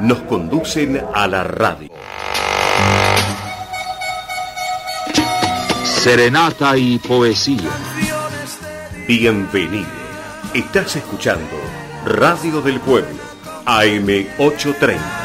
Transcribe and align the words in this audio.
Nos 0.00 0.18
conducen 0.20 1.02
a 1.14 1.26
la 1.26 1.44
radio. 1.44 1.90
Serenata 5.84 6.76
y 6.76 6.98
poesía. 6.98 7.70
Bienvenido. 9.08 9.86
Estás 10.54 10.96
escuchando 10.96 11.56
Radio 12.04 12.60
del 12.62 12.78
Pueblo, 12.80 13.18
AM830. 13.64 14.96
buenas 14.98 15.15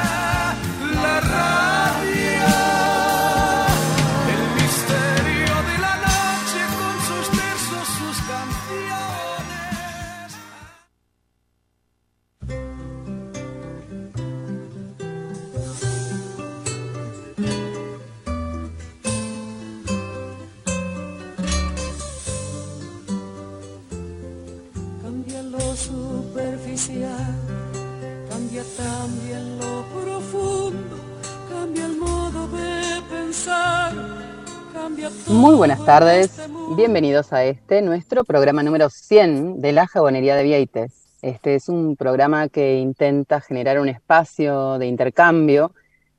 tardes. 35.92 36.40
Bienvenidos 36.78 37.34
a 37.34 37.44
este, 37.44 37.82
nuestro 37.82 38.24
programa 38.24 38.64
número 38.64 38.90
100 38.90 39.60
de 39.60 39.74
la 39.74 39.88
Jabonería 39.88 40.38
de 40.38 40.44
Vieites. 40.44 40.94
Este 41.22 41.56
es 41.56 41.68
un 41.68 41.98
programa 41.98 42.48
que 42.48 42.80
intenta 42.80 43.42
generar 43.42 43.78
un 43.78 43.90
espacio 43.90 44.78
de 44.78 44.88
intercambio, 44.88 45.74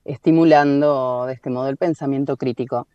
estimulando 0.05 1.25
de 1.27 1.33
este 1.33 1.49
modo 1.49 1.71
el 1.71 1.79
pensamiento 1.79 2.37
crítico. 2.37 2.87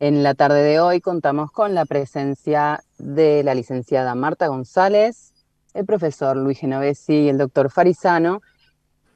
En 0.00 0.24
la 0.24 0.34
tarde 0.34 0.64
de 0.64 0.80
hoy 0.80 1.00
contamos 1.00 1.52
con 1.52 1.76
la 1.76 1.84
presencia 1.84 2.82
de 2.98 3.44
la 3.44 3.54
licenciada 3.54 4.16
Marta 4.16 4.48
González, 4.48 5.32
el 5.74 5.86
profesor 5.86 6.36
Luis 6.36 6.58
Genovesi 6.58 7.20
y 7.20 7.28
el 7.28 7.38
doctor 7.38 7.70
Farisano. 7.70 8.40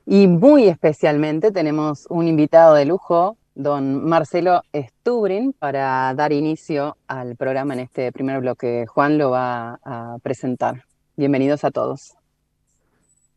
Y 0.07 0.29
muy 0.29 0.69
especialmente 0.69 1.51
tenemos 1.51 2.07
un 2.09 2.29
invitado 2.29 2.75
de 2.75 2.85
lujo, 2.85 3.37
don 3.55 4.05
Marcelo 4.05 4.63
Stubrin 4.75 5.53
para 5.53 6.15
dar 6.15 6.33
inicio 6.33 6.97
al 7.07 7.37
programa 7.37 7.75
en 7.75 7.81
este 7.81 8.13
primer 8.13 8.41
bloque. 8.41 8.87
Juan 8.87 9.19
lo 9.19 9.31
va 9.31 9.79
a 9.85 10.19
presentar. 10.23 10.85
Bienvenidos 11.17 11.65
a 11.65 11.71
todos. 11.71 12.15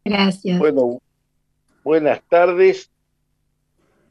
Gracias. 0.05 0.59
Bueno, 0.59 1.01
buenas 1.83 2.21
tardes. 2.29 2.89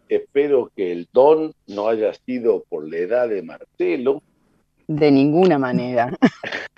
Espero 0.08 0.70
que 0.76 0.92
el 0.92 1.08
don 1.12 1.54
no 1.66 1.88
haya 1.88 2.12
sido 2.12 2.64
por 2.68 2.88
la 2.88 2.98
edad 2.98 3.28
de 3.28 3.42
Marcelo. 3.42 4.22
De 4.86 5.10
ninguna 5.10 5.58
manera. 5.58 6.16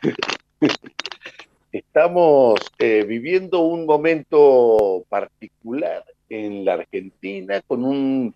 Estamos 1.72 2.60
eh, 2.78 3.04
viviendo 3.04 3.60
un 3.62 3.86
momento 3.86 5.04
particular 5.08 6.04
en 6.28 6.64
la 6.64 6.74
Argentina 6.74 7.60
con 7.66 7.84
un 7.84 8.32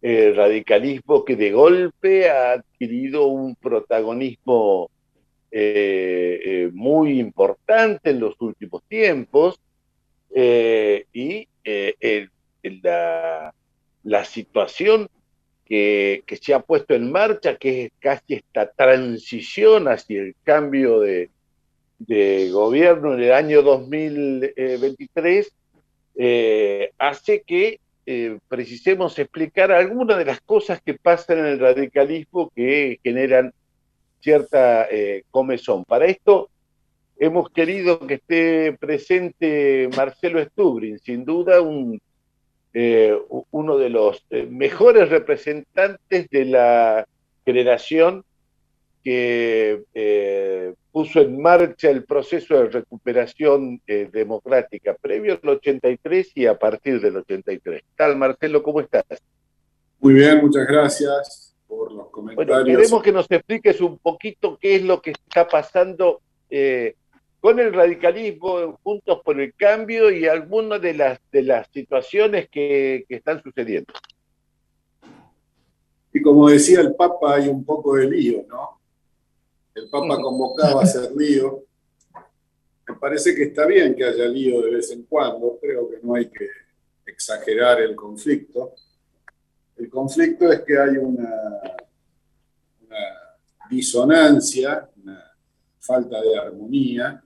el 0.00 0.36
radicalismo 0.36 1.24
que 1.24 1.36
de 1.36 1.50
golpe 1.50 2.30
ha 2.30 2.52
adquirido 2.52 3.26
un 3.26 3.56
protagonismo 3.56 4.90
eh, 5.50 6.40
eh, 6.44 6.70
muy 6.72 7.18
importante 7.18 8.10
en 8.10 8.20
los 8.20 8.38
últimos 8.40 8.82
tiempos 8.84 9.58
eh, 10.34 11.06
y 11.12 11.48
la, 12.82 13.54
situación 14.24 15.08
que, 15.64 16.22
se 16.40 16.54
ha 16.54 16.60
puesto 16.60 16.94
en 16.94 17.10
marcha, 17.10 17.56
que 17.56 17.86
es 17.86 17.92
casi 17.98 18.34
esta 18.34 18.70
transición 18.70 19.88
hacia 19.88 20.20
el 20.20 20.34
cambio 20.44 21.00
de 21.00 21.30
gobierno 22.52 23.14
en 23.14 23.22
el 23.22 23.32
año 23.32 23.62
2023, 23.62 25.50
hace 26.98 27.42
que 27.42 27.80
eh, 28.10 28.38
precisemos 28.48 29.18
explicar 29.18 29.70
algunas 29.70 30.16
de 30.16 30.24
las 30.24 30.40
cosas 30.40 30.80
que 30.80 30.94
pasan 30.94 31.40
en 31.40 31.44
el 31.44 31.58
radicalismo 31.58 32.50
que 32.56 32.98
generan 33.04 33.52
cierta 34.20 34.88
eh, 34.90 35.24
comezón. 35.30 35.84
Para 35.84 36.06
esto 36.06 36.48
hemos 37.18 37.50
querido 37.50 37.98
que 38.06 38.14
esté 38.14 38.72
presente 38.80 39.90
Marcelo 39.94 40.42
Stubrin, 40.42 40.98
sin 41.00 41.26
duda 41.26 41.60
un, 41.60 42.00
eh, 42.72 43.14
uno 43.50 43.76
de 43.76 43.90
los 43.90 44.24
mejores 44.48 45.10
representantes 45.10 46.30
de 46.30 46.44
la 46.46 47.06
generación 47.44 48.24
que 49.04 49.82
puso 50.98 51.20
en 51.20 51.40
marcha 51.40 51.90
el 51.90 52.02
proceso 52.02 52.54
de 52.54 52.70
recuperación 52.70 53.80
eh, 53.86 54.10
democrática 54.12 54.96
previo 55.00 55.38
al 55.40 55.48
83 55.48 56.32
y 56.34 56.46
a 56.46 56.58
partir 56.58 57.00
del 57.00 57.18
83. 57.18 57.84
Tal, 57.94 58.16
Marcelo, 58.16 58.64
¿cómo 58.64 58.80
estás? 58.80 59.04
Muy 60.00 60.14
bien, 60.14 60.40
muchas 60.40 60.66
gracias 60.66 61.54
por 61.68 61.92
los 61.92 62.10
comentarios. 62.10 62.64
Bueno, 62.64 62.64
queremos 62.64 63.00
que 63.00 63.12
nos 63.12 63.30
expliques 63.30 63.80
un 63.80 63.98
poquito 63.98 64.58
qué 64.60 64.74
es 64.74 64.82
lo 64.82 65.00
que 65.00 65.12
está 65.12 65.46
pasando 65.46 66.20
eh, 66.50 66.96
con 67.38 67.60
el 67.60 67.72
radicalismo, 67.72 68.76
juntos 68.82 69.20
por 69.24 69.40
el 69.40 69.54
cambio 69.54 70.10
y 70.10 70.26
algunas 70.26 70.82
de 70.82 70.94
las, 70.94 71.20
de 71.30 71.42
las 71.42 71.68
situaciones 71.72 72.48
que, 72.50 73.04
que 73.08 73.14
están 73.14 73.40
sucediendo. 73.40 73.94
Y 76.12 76.20
como 76.20 76.48
decía 76.48 76.80
el 76.80 76.96
Papa, 76.96 77.36
hay 77.36 77.46
un 77.46 77.64
poco 77.64 77.94
de 77.94 78.10
lío, 78.10 78.44
¿no? 78.48 78.77
El 79.78 79.88
Papa 79.88 80.20
convocaba 80.20 80.80
a 80.80 80.84
hacer 80.84 81.10
lío. 81.16 81.64
Me 82.86 82.94
parece 82.94 83.34
que 83.34 83.44
está 83.44 83.66
bien 83.66 83.94
que 83.94 84.04
haya 84.04 84.26
lío 84.26 84.62
de 84.62 84.70
vez 84.70 84.90
en 84.90 85.04
cuando, 85.04 85.58
creo 85.60 85.90
que 85.90 85.98
no 86.02 86.14
hay 86.14 86.28
que 86.28 86.48
exagerar 87.06 87.80
el 87.80 87.94
conflicto. 87.94 88.74
El 89.76 89.88
conflicto 89.90 90.50
es 90.50 90.60
que 90.60 90.78
hay 90.78 90.96
una, 90.96 91.30
disonancia, 93.70 94.88
una 95.02 95.22
falta 95.78 96.22
de 96.22 96.38
armonía 96.38 97.22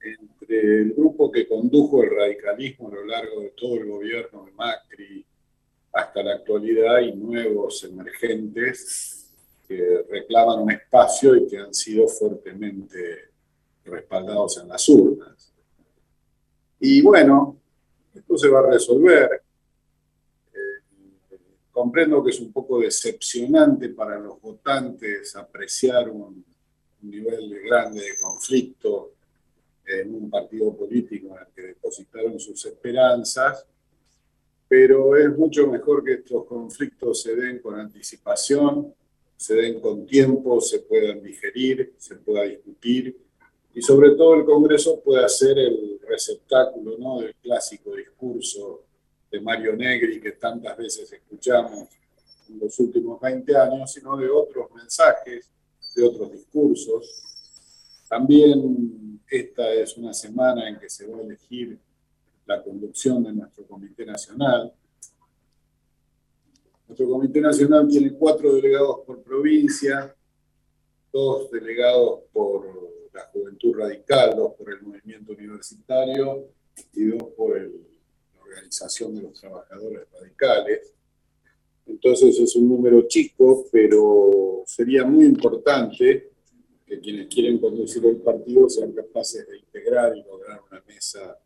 entre 0.00 0.82
el 0.82 0.94
grupo 0.94 1.30
que 1.30 1.46
condujo 1.46 2.02
el 2.02 2.10
radicalismo 2.10 2.88
a 2.88 2.94
lo 2.94 3.06
largo 3.06 3.42
de 3.42 3.50
todo 3.50 3.76
el 3.76 3.86
gobierno 3.86 4.44
de 4.44 4.52
Macri 4.52 5.24
hasta 5.92 6.22
la 6.24 6.34
actualidad 6.34 6.98
y 7.00 7.12
nuevos 7.12 7.84
emergentes 7.84 9.17
que 9.68 10.06
reclaman 10.08 10.60
un 10.60 10.72
espacio 10.72 11.36
y 11.36 11.46
que 11.46 11.58
han 11.58 11.74
sido 11.74 12.08
fuertemente 12.08 13.28
respaldados 13.84 14.56
en 14.58 14.68
las 14.68 14.88
urnas. 14.88 15.52
Y 16.80 17.02
bueno, 17.02 17.58
esto 18.14 18.38
se 18.38 18.48
va 18.48 18.60
a 18.60 18.70
resolver. 18.70 19.42
Eh, 20.54 21.36
comprendo 21.70 22.24
que 22.24 22.30
es 22.30 22.40
un 22.40 22.50
poco 22.50 22.80
decepcionante 22.80 23.90
para 23.90 24.18
los 24.18 24.40
votantes 24.40 25.36
apreciar 25.36 26.08
un, 26.08 26.44
un 27.02 27.10
nivel 27.10 27.60
grande 27.64 28.00
de 28.00 28.18
conflicto 28.18 29.12
en 29.84 30.14
un 30.14 30.30
partido 30.30 30.74
político 30.74 31.34
en 31.34 31.46
el 31.46 31.54
que 31.54 31.62
depositaron 31.62 32.40
sus 32.40 32.64
esperanzas, 32.64 33.66
pero 34.66 35.16
es 35.16 35.36
mucho 35.36 35.66
mejor 35.66 36.04
que 36.04 36.14
estos 36.14 36.44
conflictos 36.46 37.22
se 37.22 37.34
den 37.34 37.58
con 37.60 37.78
anticipación 37.78 38.94
se 39.38 39.54
den 39.54 39.80
con 39.80 40.04
tiempo, 40.04 40.60
se 40.60 40.80
puedan 40.80 41.22
digerir, 41.22 41.94
se 41.96 42.16
pueda 42.16 42.42
discutir 42.42 43.16
y 43.72 43.80
sobre 43.80 44.10
todo 44.16 44.34
el 44.34 44.44
Congreso 44.44 45.00
pueda 45.00 45.28
ser 45.28 45.56
el 45.58 46.00
receptáculo 46.06 46.98
¿no? 46.98 47.20
del 47.20 47.36
clásico 47.36 47.94
discurso 47.94 48.82
de 49.30 49.40
Mario 49.40 49.76
Negri 49.76 50.20
que 50.20 50.32
tantas 50.32 50.76
veces 50.76 51.12
escuchamos 51.12 51.88
en 52.48 52.58
los 52.58 52.76
últimos 52.80 53.20
20 53.20 53.56
años, 53.56 53.92
sino 53.92 54.16
de 54.16 54.28
otros 54.28 54.72
mensajes, 54.72 55.48
de 55.94 56.02
otros 56.02 56.32
discursos. 56.32 57.22
También 58.08 59.20
esta 59.30 59.72
es 59.72 59.96
una 59.96 60.12
semana 60.12 60.68
en 60.68 60.80
que 60.80 60.90
se 60.90 61.06
va 61.06 61.18
a 61.18 61.22
elegir 61.22 61.78
la 62.46 62.60
conducción 62.60 63.22
de 63.22 63.32
nuestro 63.32 63.64
Comité 63.68 64.04
Nacional. 64.04 64.72
Nuestro 66.88 67.06
Comité 67.06 67.42
Nacional 67.42 67.86
tiene 67.86 68.14
cuatro 68.14 68.54
delegados 68.54 69.00
por 69.04 69.22
provincia, 69.22 70.16
dos 71.12 71.50
delegados 71.50 72.20
por 72.32 72.64
la 73.12 73.26
Juventud 73.26 73.76
Radical, 73.76 74.34
dos 74.34 74.54
por 74.54 74.72
el 74.72 74.80
Movimiento 74.80 75.32
Universitario 75.32 76.48
y 76.94 77.04
dos 77.04 77.24
por 77.36 77.60
la 77.60 78.40
Organización 78.42 79.14
de 79.14 79.22
los 79.22 79.38
Trabajadores 79.38 80.08
Radicales. 80.10 80.94
Entonces 81.86 82.38
es 82.38 82.56
un 82.56 82.70
número 82.70 83.06
chico, 83.06 83.66
pero 83.70 84.62
sería 84.64 85.04
muy 85.04 85.26
importante 85.26 86.30
que 86.86 87.00
quienes 87.00 87.26
quieren 87.26 87.58
conducir 87.58 88.02
el 88.06 88.16
partido 88.16 88.66
sean 88.66 88.92
capaces 88.92 89.46
de 89.46 89.58
integrar 89.58 90.16
y 90.16 90.22
lograr 90.22 90.62
una 90.70 90.82
mesa 90.88 91.38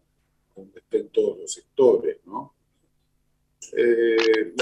donde 0.54 0.78
estén 0.78 1.08
todos 1.08 1.36
los 1.36 1.52
sectores, 1.52 2.18
¿no? 2.26 2.54
Eh, 3.72 4.54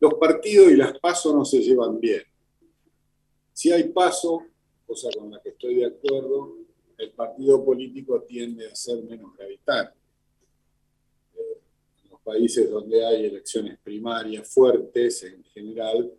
los 0.00 0.14
partidos 0.14 0.70
y 0.70 0.76
las 0.76 0.98
pasos 0.98 1.34
no 1.34 1.44
se 1.44 1.60
llevan 1.60 2.00
bien. 2.00 2.22
Si 3.52 3.72
hay 3.72 3.84
paso, 3.88 4.46
cosa 4.86 5.08
con 5.16 5.30
la 5.30 5.40
que 5.40 5.50
estoy 5.50 5.76
de 5.76 5.86
acuerdo, 5.86 6.56
el 6.96 7.10
partido 7.12 7.64
político 7.64 8.22
tiende 8.22 8.68
a 8.68 8.74
ser 8.74 9.02
menos 9.04 9.36
gravitante. 9.36 9.98
Eh, 11.36 11.60
en 12.04 12.10
los 12.10 12.20
países 12.20 12.70
donde 12.70 13.04
hay 13.04 13.26
elecciones 13.26 13.78
primarias 13.82 14.48
fuertes, 14.48 15.22
en 15.24 15.44
general, 15.44 16.12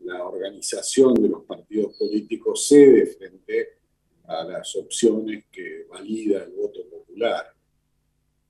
la 0.00 0.24
organización 0.24 1.14
de 1.14 1.28
los 1.28 1.44
partidos 1.44 1.96
políticos 1.96 2.66
cede 2.68 3.06
frente 3.06 3.78
a 4.24 4.44
las 4.44 4.76
opciones 4.76 5.44
que 5.50 5.86
valida 5.88 6.44
el 6.44 6.52
voto 6.52 6.84
popular. 6.88 7.57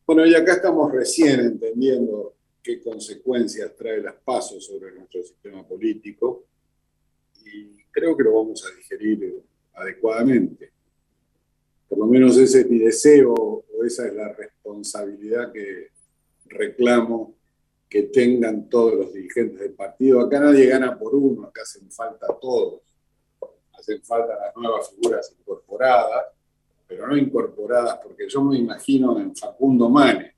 Bueno, 0.09 0.25
y 0.25 0.35
acá 0.35 0.55
estamos 0.55 0.91
recién 0.91 1.41
entendiendo 1.41 2.33
qué 2.63 2.81
consecuencias 2.81 3.77
trae 3.77 4.01
las 4.01 4.15
pasos 4.15 4.65
sobre 4.65 4.91
nuestro 4.93 5.23
sistema 5.23 5.69
político 5.69 6.47
y 7.45 7.85
creo 7.91 8.17
que 8.17 8.23
lo 8.25 8.33
vamos 8.33 8.65
a 8.65 8.75
digerir 8.75 9.45
adecuadamente. 9.75 10.73
Por 11.87 11.99
lo 11.99 12.07
menos 12.07 12.39
ese 12.39 12.61
es 12.61 12.71
mi 12.71 12.79
deseo 12.79 13.35
o 13.35 13.85
esa 13.85 14.07
es 14.07 14.15
la 14.15 14.33
responsabilidad 14.33 15.53
que 15.53 15.89
reclamo 16.47 17.35
que 17.87 18.05
tengan 18.05 18.67
todos 18.71 18.95
los 18.95 19.13
dirigentes 19.13 19.61
del 19.61 19.75
partido. 19.75 20.21
Acá 20.21 20.41
nadie 20.41 20.69
gana 20.69 20.99
por 20.99 21.15
uno, 21.15 21.49
acá 21.49 21.61
hacen 21.61 21.91
falta 21.91 22.29
todos. 22.41 22.81
Hacen 23.79 24.03
falta 24.03 24.39
las 24.39 24.57
nuevas 24.57 24.89
figuras 24.89 25.37
incorporadas, 25.39 26.29
pero 26.89 27.07
no 27.07 27.17
incorporadas 27.17 28.01
porque 28.03 28.27
yo 28.29 28.43
me 28.43 28.57
imagino 28.57 29.21
en 29.21 29.37
Facundo 29.37 29.91
Manes, 29.91 30.35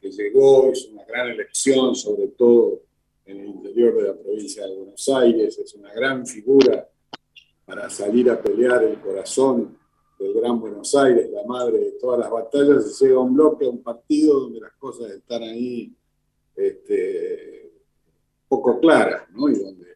que 0.00 0.10
llegó, 0.10 0.72
hizo 0.72 0.90
una 0.90 1.04
gran 1.04 1.28
elección, 1.28 1.94
sobre 1.94 2.28
todo 2.28 2.82
en 3.24 3.38
el 3.38 3.46
interior 3.46 3.94
de 3.96 4.08
la 4.08 4.14
provincia 4.14 4.66
de 4.66 4.76
Buenos 4.76 5.08
Aires, 5.08 5.58
es 5.58 5.74
una 5.74 5.92
gran 5.92 6.26
figura 6.26 6.88
para 7.64 7.88
salir 7.88 8.28
a 8.30 8.42
pelear 8.42 8.82
el 8.82 9.00
corazón 9.00 9.78
del 10.18 10.34
Gran 10.34 10.58
Buenos 10.60 10.92
Aires, 10.96 11.30
la 11.30 11.44
madre 11.44 11.78
de 11.78 11.92
todas 11.92 12.18
las 12.18 12.30
batallas, 12.30 13.00
y 13.00 13.04
llega 13.04 13.16
a 13.18 13.20
un 13.20 13.34
bloque, 13.34 13.66
a 13.66 13.70
un 13.70 13.82
partido 13.82 14.40
donde 14.40 14.60
las 14.60 14.72
cosas 14.72 15.12
están 15.12 15.44
ahí 15.44 15.94
este, 16.56 17.72
poco 18.48 18.80
claras, 18.80 19.30
¿no? 19.30 19.48
y 19.48 19.54
donde 19.54 19.86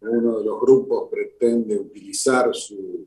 uno 0.00 0.38
de 0.38 0.44
los 0.44 0.60
grupos 0.60 1.08
pretende 1.08 1.76
utilizar 1.76 2.52
su, 2.54 3.06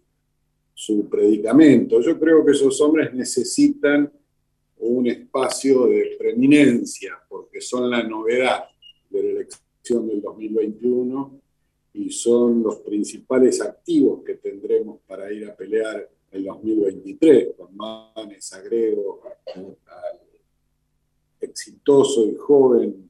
su 0.80 1.10
predicamento. 1.10 2.00
Yo 2.02 2.20
creo 2.20 2.46
que 2.46 2.52
esos 2.52 2.80
hombres 2.82 3.12
necesitan 3.12 4.14
un 4.78 5.08
espacio 5.08 5.88
de 5.88 6.16
preeminencia, 6.20 7.20
porque 7.28 7.60
son 7.62 7.90
la 7.90 8.04
novedad 8.04 8.66
de 9.10 9.24
la 9.24 9.30
elección 9.32 10.08
del 10.08 10.22
2021 10.22 11.42
y 11.94 12.12
son 12.12 12.62
los 12.62 12.76
principales 12.82 13.60
activos 13.60 14.24
que 14.24 14.36
tendremos 14.36 15.00
para 15.08 15.34
ir 15.34 15.50
a 15.50 15.56
pelear 15.56 16.08
el 16.30 16.46
2023, 16.46 17.56
con 17.58 17.76
Manes, 17.76 18.54
agrego 18.54 19.24
al 19.56 20.20
exitoso 21.42 22.24
y 22.28 22.36
joven 22.36 23.10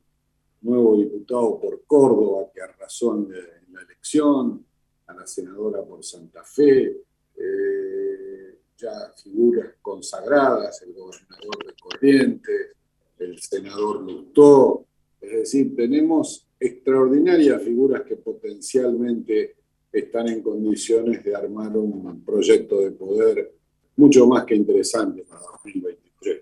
nuevo 0.61 0.95
diputado 0.95 1.59
por 1.59 1.83
Córdoba 1.85 2.49
que 2.53 2.61
arrasó 2.61 3.13
en 3.13 3.29
la 3.73 3.81
elección, 3.81 4.65
a 5.07 5.13
la 5.13 5.27
senadora 5.27 5.83
por 5.83 6.01
Santa 6.01 6.45
Fe, 6.45 7.06
eh, 7.37 8.59
ya 8.77 9.13
figuras 9.21 9.75
consagradas, 9.81 10.81
el 10.81 10.93
gobernador 10.93 11.65
de 11.65 11.73
Corrientes, 11.79 12.75
el 13.19 13.39
senador 13.39 14.01
Lutó, 14.01 14.85
es 15.21 15.31
decir, 15.31 15.75
tenemos 15.75 16.47
extraordinarias 16.59 17.61
figuras 17.63 18.03
que 18.03 18.15
potencialmente 18.17 19.55
están 19.91 20.27
en 20.27 20.41
condiciones 20.41 21.23
de 21.23 21.35
armar 21.35 21.75
un 21.77 22.23
proyecto 22.23 22.81
de 22.81 22.91
poder 22.91 23.51
mucho 23.95 24.27
más 24.27 24.45
que 24.45 24.55
interesante 24.55 25.23
para 25.23 25.41
2023. 25.63 26.41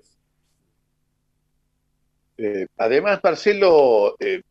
Eh, 2.37 2.67
además, 2.77 3.19
Marcelo, 3.23 4.15
eh, 4.19 4.41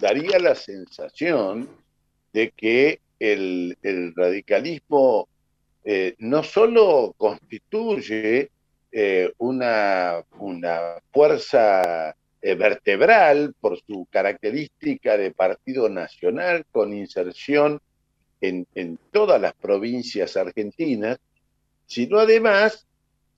daría 0.00 0.38
la 0.38 0.54
sensación 0.54 1.68
de 2.32 2.50
que 2.50 3.00
el, 3.18 3.76
radicalismo 4.16 5.28
eh, 5.84 6.14
no 6.18 6.42
solo 6.42 7.14
constituye 7.16 8.50
una, 9.38 10.22
una 10.38 10.98
fuerza 11.10 12.14
vertebral 12.42 13.54
por 13.58 13.80
su 13.80 14.06
característica 14.10 15.16
de 15.16 15.30
partido 15.30 15.88
nacional 15.88 16.66
con 16.70 16.92
inserción 16.92 17.80
en, 18.42 18.98
todas 19.10 19.40
las 19.40 19.54
provincias 19.54 20.36
argentinas, 20.36 21.18
sino 21.86 22.18
además 22.18 22.86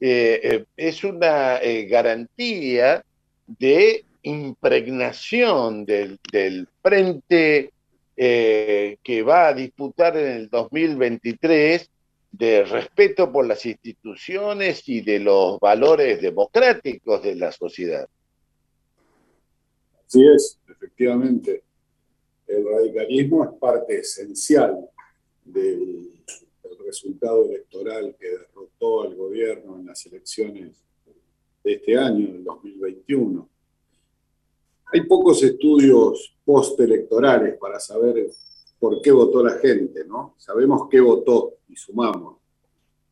es 0.00 1.04
una 1.04 1.60
garantía 1.88 3.04
de 3.46 4.04
impregnación 4.24 5.84
del, 5.84 6.18
frente 6.82 7.70
eh, 8.16 8.96
que 9.02 9.22
va 9.22 9.48
a 9.48 9.54
disputar 9.54 10.16
en 10.16 10.26
el 10.26 10.48
2023 10.48 11.90
de 12.36 12.64
respeto 12.64 13.30
por 13.30 13.46
las 13.46 13.64
instituciones 13.64 14.88
y 14.88 15.02
de 15.02 15.20
los 15.20 15.60
valores 15.60 16.20
democráticos 16.20 17.22
de 17.22 17.36
la 17.36 17.52
sociedad. 17.52 18.08
Así 20.04 20.26
es, 20.26 20.58
efectivamente. 20.68 21.62
El 22.48 22.68
radicalismo 22.68 23.44
es 23.44 23.50
parte 23.58 24.00
esencial 24.00 24.84
del, 25.44 26.10
del 26.62 26.78
resultado 26.84 27.44
electoral 27.44 28.16
que 28.18 28.28
derrotó 28.28 29.02
al 29.02 29.14
gobierno 29.14 29.78
en 29.78 29.86
las 29.86 30.04
elecciones 30.06 30.84
de 31.62 31.72
este 31.72 31.96
año, 31.96 32.32
del 32.32 32.42
2021. 32.42 33.48
Hay 34.86 35.02
pocos 35.02 35.40
estudios 35.42 36.36
postelectorales 36.44 37.56
para 37.58 37.78
saber 37.78 38.28
por 38.84 39.00
qué 39.00 39.10
votó 39.12 39.42
la 39.42 39.52
gente, 39.52 40.04
¿no? 40.04 40.34
Sabemos 40.36 40.88
qué 40.90 41.00
votó 41.00 41.54
y 41.70 41.74
sumamos, 41.74 42.36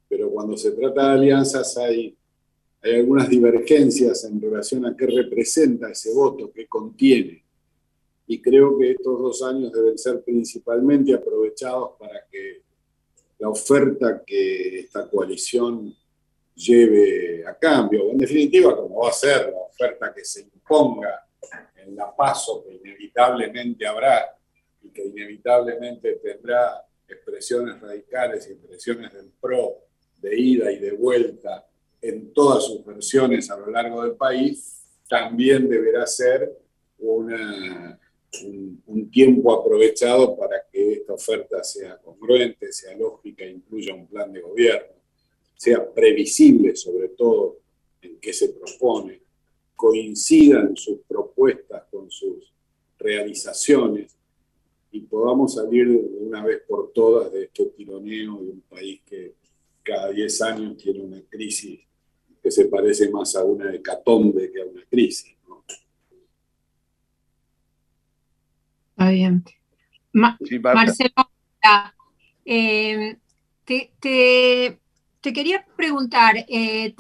pero 0.07 0.29
cuando 0.29 0.55
se 0.55 0.73
trata 0.73 1.07
de 1.07 1.13
alianzas 1.15 1.79
hay, 1.79 2.15
hay 2.83 2.97
algunas 2.97 3.27
divergencias 3.27 4.23
en 4.25 4.39
relación 4.39 4.85
a 4.85 4.95
qué 4.95 5.07
representa 5.07 5.89
ese 5.89 6.13
voto, 6.13 6.53
qué 6.53 6.67
contiene. 6.67 7.43
Y 8.27 8.43
creo 8.43 8.77
que 8.77 8.91
estos 8.91 9.19
dos 9.19 9.43
años 9.45 9.73
deben 9.73 9.97
ser 9.97 10.23
principalmente 10.23 11.15
aprovechados 11.15 11.93
para 11.99 12.23
que 12.31 12.61
la 13.39 13.49
oferta 13.49 14.23
que 14.27 14.81
esta 14.81 15.09
coalición 15.09 15.97
lleve 16.55 17.47
a 17.47 17.59
cambio. 17.59 18.11
En 18.11 18.19
definitiva, 18.19 18.77
como 18.77 19.01
va 19.01 19.09
a 19.09 19.13
ser 19.13 19.51
la 19.51 19.61
oferta 19.61 20.13
que 20.15 20.23
se 20.23 20.43
imponga 20.43 21.27
en 21.77 21.97
la 21.97 22.15
paso 22.15 22.63
que 22.63 22.75
inevitablemente 22.75 23.87
habrá 23.87 24.37
y 24.83 24.91
que 24.91 25.05
inevitablemente 25.05 26.15
tendrá 26.23 26.85
expresiones 27.09 27.81
radicales 27.81 28.49
y 28.49 28.53
expresiones 28.53 29.13
del 29.13 29.31
PRO 29.41 29.79
de 30.19 30.39
ida 30.39 30.73
y 30.73 30.79
de 30.79 30.93
vuelta 30.93 31.67
en 32.01 32.33
todas 32.33 32.65
sus 32.65 32.85
versiones 32.85 33.51
a 33.51 33.57
lo 33.57 33.71
largo 33.71 34.03
del 34.03 34.17
país, 34.17 34.83
también 35.09 35.69
deberá 35.69 36.07
ser 36.07 36.51
un, 36.99 37.33
un, 38.87 39.11
tiempo 39.11 39.53
aprovechado 39.53 40.37
para 40.37 40.65
que 40.71 40.95
esta 40.95 41.13
oferta 41.13 41.63
sea 41.63 41.99
congruente, 41.99 42.73
sea 42.73 42.97
lógica, 42.97 43.45
incluya 43.45 43.95
un 43.95 44.07
plan 44.07 44.33
de 44.33 44.41
gobierno 44.41 45.03
sea 45.63 45.89
previsible 45.95 46.75
sobre 46.75 47.11
todo 47.11 47.61
en 48.01 48.19
qué 48.19 48.33
se 48.33 48.49
propone, 48.49 49.23
coincidan 49.77 50.77
sus 50.77 51.03
propuestas 51.07 51.85
con 51.89 52.11
sus 52.11 52.53
realizaciones 52.99 54.17
y 54.93 55.01
podamos 55.01 55.55
salir 55.55 55.89
de 55.89 56.19
una 56.21 56.45
vez 56.45 56.63
por 56.69 56.93
todas 56.93 57.33
de 57.33 57.45
este 57.45 57.65
tironeo 57.67 58.43
de 58.43 58.51
un 58.51 58.61
país 58.61 59.01
que 59.07 59.35
cada 59.83 60.11
10 60.11 60.43
años 60.43 60.77
tiene 60.77 61.01
una 61.01 61.21
crisis 61.29 61.81
que 62.43 62.51
se 62.51 62.67
parece 62.67 63.11
más 63.11 63.35
a 63.35 63.43
una 63.43 63.73
hecatombe 63.75 64.53
que 64.53 64.61
a 64.61 64.67
una 64.67 64.85
crisis. 64.85 65.35
Está 68.91 69.11
bien. 69.11 69.43
Marcelo, 70.13 71.11
eh, 72.45 73.17
te, 73.65 74.79
te 75.21 75.33
quería 75.33 75.65
preguntar, 75.75 76.37
eh, 76.49 76.95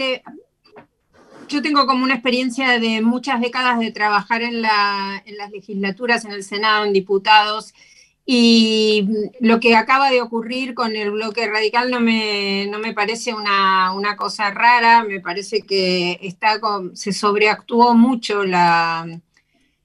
yo 1.52 1.62
tengo 1.62 1.86
como 1.86 2.04
una 2.04 2.14
experiencia 2.14 2.78
de 2.80 3.02
muchas 3.02 3.40
décadas 3.40 3.78
de 3.78 3.92
trabajar 3.92 4.42
en, 4.42 4.62
las 4.62 5.50
legislaturas, 5.52 6.24
en 6.24 6.32
el 6.32 6.42
Senado, 6.42 6.84
en 6.84 6.92
diputados, 6.92 7.74
Y 8.24 9.08
lo 9.40 9.60
que 9.60 9.76
acaba 9.76 10.10
de 10.10 10.22
ocurrir 10.22 10.74
con 10.74 10.96
el 10.96 11.10
bloque 11.10 11.48
radical 11.48 11.90
no 11.90 12.00
me, 12.00 12.66
no 12.70 12.78
me 12.78 12.94
parece 12.94 13.34
una, 13.34 14.16
cosa 14.16 14.50
rara, 14.50 15.04
me 15.04 15.20
parece 15.20 15.62
que 15.62 16.18
está 16.22 16.60
se 16.94 17.12
sobreactuó 17.12 17.94
mucho 17.94 18.44
la, 18.44 19.06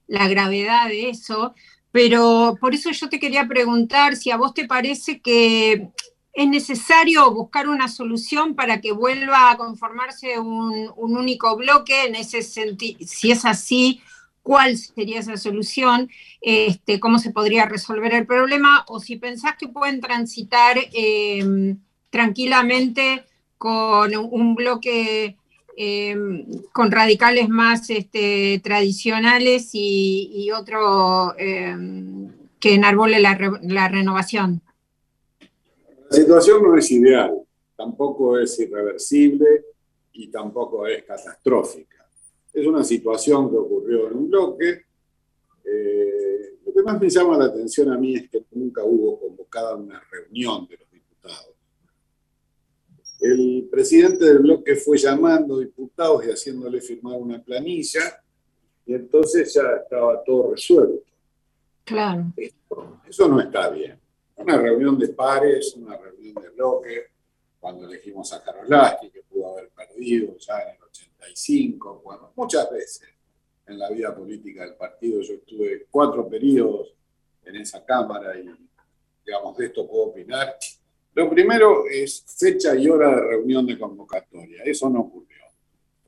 la 0.08 0.28
gravedad 0.28 0.88
de 0.88 1.10
eso, 1.10 1.54
pero 1.92 2.58
por 2.62 2.74
eso 2.76 2.92
yo 2.92 3.10
te 3.10 3.20
quería 3.20 3.48
preguntar 3.48 4.16
si 4.16 4.32
a 4.32 4.38
vos 4.38 4.54
te 4.54 4.68
parece 4.68 5.20
que 5.20 5.90
es 6.38 6.48
necesario 6.48 7.32
buscar 7.32 7.68
una 7.68 7.88
solución 7.88 8.54
para 8.54 8.80
que 8.80 8.92
vuelva 8.92 9.50
a 9.50 9.58
conformarse 9.58 10.38
un, 10.38 10.92
único 10.96 11.58
bloque. 11.58 12.06
En 12.06 12.14
ese 12.14 12.44
sentido, 12.44 13.00
si 13.08 13.32
es 13.32 13.44
así, 13.44 14.02
cuál 14.44 14.78
sería 14.78 15.20
esa 15.20 15.36
solución, 15.36 16.12
este, 16.42 17.00
cómo 17.00 17.18
se 17.18 17.32
podría 17.32 17.66
resolver 17.66 18.14
el 18.14 18.28
problema, 18.28 18.86
o 18.88 19.00
si 19.00 19.16
pensás 19.16 19.56
que 19.58 19.68
pueden 19.68 20.00
transitar 20.00 20.78
em, 20.94 21.80
tranquilamente 22.12 23.26
con 23.58 24.16
un 24.16 24.54
bloque 24.54 25.38
em, 25.76 26.46
con 26.72 26.92
radicales 26.92 27.50
más 27.50 27.90
este, 27.90 28.62
tradicionales 28.64 29.72
y, 29.74 30.52
otro 30.52 31.36
em, 31.40 32.32
que 32.60 32.76
enarbole 32.76 33.20
la 33.20 33.88
renovación. 33.88 34.62
La 36.10 36.16
situación 36.16 36.64
no 36.64 36.78
es 36.78 36.90
ideal, 36.92 37.38
tampoco 37.76 38.40
es 38.40 38.58
irreversible 38.60 39.66
y 40.14 40.30
tampoco 40.30 40.88
es 40.88 41.04
catastrófica. 41.04 42.10
Es 42.54 42.66
una 42.66 42.84
situación 42.84 43.50
que 43.50 43.58
ocurrió 43.58 44.08
en 44.08 44.18
un 44.18 44.30
bloque. 44.30 44.86
Eh, 45.66 46.60
lo 46.66 46.74
que 46.74 46.82
más 46.82 47.00
me 47.00 47.10
llama 47.10 47.38
la 47.38 47.46
atención 47.46 47.92
a 47.92 47.98
mí 47.98 48.16
es 48.16 48.30
que 48.30 48.42
nunca 48.52 48.84
hubo 48.86 49.20
convocada 49.20 49.76
una 49.76 50.02
reunión 50.10 50.66
de 50.68 50.78
los 50.78 50.90
diputados. 50.90 51.56
El 53.20 53.68
presidente 53.70 54.26
del 54.26 54.40
bloque 54.40 54.76
fue 54.76 54.98
llamando 54.98 55.60
diputados 55.60 56.26
y 56.26 56.30
haciéndole 56.30 56.80
firmar 56.80 57.18
una 57.18 57.44
planilla 57.44 58.24
y 58.86 58.94
entonces 58.94 59.54
ya 59.54 59.64
estaba 59.84 60.24
todo 60.24 60.52
resuelto. 60.52 61.04
Claro. 61.84 62.34
eso 63.08 63.28
no 63.28 63.40
está 63.42 63.70
bien 63.70 64.07
una 64.38 64.58
reunión 64.58 64.98
de 64.98 65.10
pares, 65.10 65.74
una 65.76 65.98
reunión 65.98 66.36
de 66.42 66.50
bloque, 66.50 67.08
cuando 67.60 67.88
elegimos 67.88 68.32
a 68.34 68.44
Karolaski, 68.44 69.10
que 69.10 69.24
pudo 69.24 69.54
haber 69.54 69.70
perdido 69.70 70.38
ya 70.38 70.60
en 70.62 70.76
el 70.76 70.84
85, 70.84 72.02
bueno, 72.04 72.32
muchas 72.36 72.70
veces 72.72 73.10
en 73.66 73.80
la 73.80 73.90
vida 73.90 74.16
política 74.16 74.64
del 74.64 74.76
partido. 74.76 75.22
Yo 75.22 75.34
estuve 75.34 75.88
cuatro 75.90 76.30
periodos 76.30 76.94
en 77.44 77.56
esa 77.58 77.84
Cámara 77.84 78.38
y, 78.40 78.48
digamos, 79.26 79.58
de 79.58 79.66
esto 79.66 79.88
puedo 79.88 80.04
opinar. 80.04 80.56
Lo 81.16 81.30
primero 81.30 81.86
es 81.92 82.24
fecha 82.38 82.76
y 82.76 82.88
hora 82.88 83.10
de 83.10 83.22
reunión 83.22 83.66
de 83.66 83.78
convocatoria. 83.78 84.62
Eso 84.64 84.88
no 84.90 85.02
ocurrió. 85.02 85.38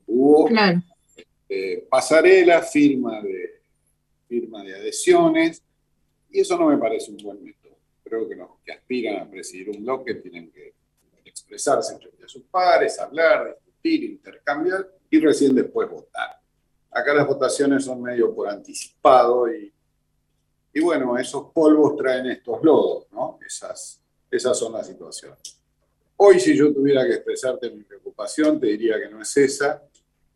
Hubo 0.06 0.48
este, 1.16 1.86
pasarela, 1.90 2.62
firma 2.62 3.20
de, 3.20 3.60
firma 4.28 4.62
de 4.62 4.76
adhesiones, 4.76 5.62
y 6.30 6.40
eso 6.40 6.56
no 6.56 6.68
me 6.68 6.78
parece 6.78 7.10
un 7.10 7.16
buen 7.18 7.42
método 7.42 7.59
creo 8.10 8.28
que 8.28 8.34
los 8.34 8.48
que 8.64 8.72
aspiran 8.72 9.22
a 9.22 9.30
presidir 9.30 9.70
un 9.70 9.84
bloque 9.84 10.14
tienen 10.16 10.50
que 10.50 10.74
expresarse 11.24 11.94
entre 11.94 12.10
sus 12.28 12.42
pares, 12.44 12.98
hablar, 12.98 13.56
discutir, 13.64 14.04
intercambiar 14.04 14.88
y 15.08 15.20
recién 15.20 15.54
después 15.54 15.88
votar. 15.88 16.38
Acá 16.90 17.14
las 17.14 17.26
votaciones 17.26 17.84
son 17.84 18.02
medio 18.02 18.34
por 18.34 18.48
anticipado 18.48 19.52
y, 19.52 19.72
y 20.72 20.80
bueno, 20.80 21.16
esos 21.16 21.50
polvos 21.52 21.96
traen 21.96 22.26
estos 22.26 22.62
lodos, 22.62 23.06
¿no? 23.12 23.38
Esas, 23.46 24.00
esas 24.30 24.58
son 24.58 24.72
las 24.72 24.86
situaciones. 24.86 25.58
Hoy 26.16 26.38
si 26.38 26.56
yo 26.56 26.72
tuviera 26.72 27.06
que 27.06 27.14
expresarte 27.14 27.70
mi 27.70 27.82
preocupación, 27.82 28.60
te 28.60 28.66
diría 28.66 29.00
que 29.00 29.08
no 29.08 29.22
es 29.22 29.36
esa. 29.36 29.82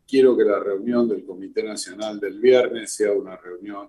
Quiero 0.07 0.35
que 0.35 0.43
la 0.43 0.59
reunión 0.59 1.07
del 1.07 1.25
Comité 1.25 1.63
Nacional 1.63 2.19
del 2.19 2.39
viernes 2.39 2.91
sea 2.91 3.11
una 3.11 3.37
reunión 3.37 3.87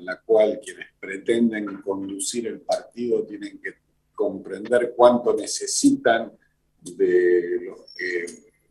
en 0.00 0.06
la 0.06 0.20
cual 0.20 0.58
quienes 0.64 0.86
pretenden 0.98 1.82
conducir 1.82 2.46
el 2.46 2.60
partido 2.60 3.22
tienen 3.24 3.60
que 3.60 3.74
comprender 4.14 4.94
cuánto 4.96 5.34
necesitan 5.34 6.32
de, 6.80 7.70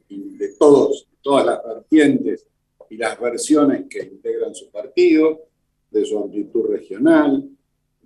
de 0.10 0.48
todos, 0.60 1.08
todas 1.22 1.46
las 1.46 1.64
vertientes 1.64 2.46
y 2.90 2.98
las 2.98 3.20
versiones 3.20 3.86
que 3.88 4.04
integran 4.04 4.56
su 4.56 4.72
partido, 4.72 5.46
de 5.92 6.04
su 6.06 6.18
amplitud 6.18 6.68
regional, 6.68 7.48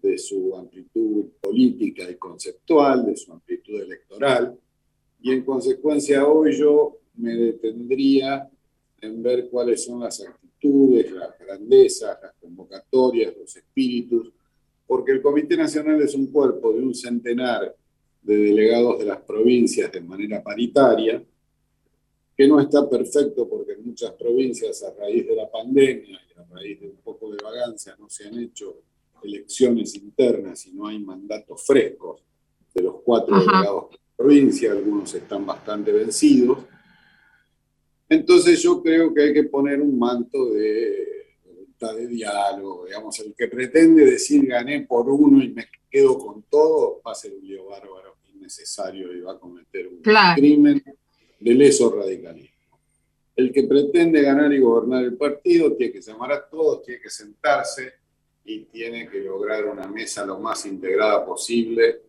de 0.01 0.17
su 0.17 0.55
amplitud 0.55 1.25
política 1.41 2.09
y 2.09 2.15
conceptual, 2.15 3.05
de 3.05 3.15
su 3.15 3.31
amplitud 3.31 3.81
electoral. 3.81 4.57
Y 5.21 5.31
en 5.31 5.45
consecuencia 5.45 6.27
hoy 6.27 6.57
yo 6.57 6.97
me 7.15 7.35
detendría 7.35 8.49
en 9.03 9.21
ver 9.21 9.49
cuáles 9.49 9.83
son 9.83 9.99
las 9.99 10.21
actividades 10.21 10.43
las 11.11 11.37
grandezas, 11.37 12.17
las 12.21 12.33
convocatorias, 12.39 13.33
los 13.37 13.55
espíritus, 13.55 14.31
porque 14.87 15.11
el 15.11 15.21
Comité 15.21 15.57
Nacional 15.57 16.01
es 16.01 16.15
un 16.15 16.27
cuerpo 16.27 16.71
de 16.71 16.81
un 16.81 16.95
centenar 16.95 17.75
de 18.21 18.37
delegados 18.37 18.99
de 18.99 19.05
las 19.05 19.19
provincias 19.21 19.91
de 19.91 19.99
manera 19.99 20.41
paritaria, 20.41 21.21
que 22.35 22.47
no 22.47 22.59
está 22.59 22.89
perfecto 22.89 23.47
porque 23.47 23.73
en 23.73 23.85
muchas 23.85 24.11
provincias 24.11 24.81
a 24.83 24.93
raíz 24.93 25.27
de 25.27 25.35
la 25.35 25.51
pandemia 25.51 26.19
y 26.29 26.39
a 26.39 26.45
raíz 26.45 26.79
de 26.79 26.87
un 26.87 26.97
poco 27.03 27.29
de 27.31 27.43
vagancia 27.43 27.95
no 27.99 28.09
se 28.09 28.27
han 28.27 28.39
hecho 28.39 28.77
elecciones 29.21 29.95
internas 29.95 30.65
y 30.65 30.71
no 30.71 30.87
hay 30.87 30.99
mandatos 30.99 31.63
frescos 31.65 32.21
de 32.73 32.83
los 32.83 32.95
cuatro 33.03 33.37
delegados 33.37 33.91
de 33.91 33.97
la 33.97 34.15
provincia, 34.15 34.71
algunos 34.71 35.13
están 35.13 35.45
bastante 35.45 35.91
vencidos, 35.91 36.59
entonces 38.13 38.61
yo 38.61 38.81
creo 38.81 39.13
que 39.13 39.23
hay 39.23 39.33
que 39.33 39.43
poner 39.43 39.81
un 39.81 39.97
manto 39.97 40.51
de 40.51 41.27
voluntad 41.45 41.95
de 41.95 42.07
diálogo, 42.07 42.85
digamos, 42.85 43.19
el 43.19 43.33
que 43.35 43.47
pretende 43.47 44.05
decir 44.05 44.45
gané 44.45 44.81
por 44.81 45.09
uno 45.09 45.43
y 45.43 45.49
me 45.49 45.67
quedo 45.89 46.17
con 46.17 46.43
todo, 46.43 47.01
va 47.05 47.11
a 47.11 47.15
ser 47.15 47.33
un 47.33 47.47
lío 47.47 47.65
bárbaro, 47.65 48.15
innecesario 48.33 49.13
y 49.13 49.21
va 49.21 49.33
a 49.33 49.39
cometer 49.39 49.87
un 49.87 50.01
crimen 50.35 50.83
de 51.39 51.53
leso 51.53 51.93
radicalismo. 51.95 52.79
El 53.35 53.51
que 53.51 53.63
pretende 53.63 54.21
ganar 54.21 54.53
y 54.53 54.59
gobernar 54.59 55.03
el 55.03 55.17
partido 55.17 55.73
tiene 55.75 55.93
que 55.93 56.01
llamar 56.01 56.31
a 56.33 56.47
todos, 56.47 56.83
tiene 56.83 57.01
que 57.01 57.09
sentarse 57.09 57.93
y 58.45 58.65
tiene 58.65 59.09
que 59.09 59.19
lograr 59.21 59.65
una 59.65 59.87
mesa 59.87 60.25
lo 60.25 60.39
más 60.39 60.65
integrada 60.65 61.25
posible 61.25 62.01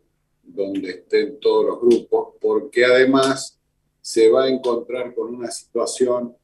donde 0.42 0.90
estén 0.90 1.40
todos 1.40 1.64
los 1.66 1.80
grupos, 1.80 2.34
porque 2.40 2.84
además 2.84 3.58
se 4.04 4.28
va 4.28 4.44
a 4.44 4.49
encontrar 4.50 5.14
con 5.14 5.34
una 5.34 5.50
situación 5.50 6.37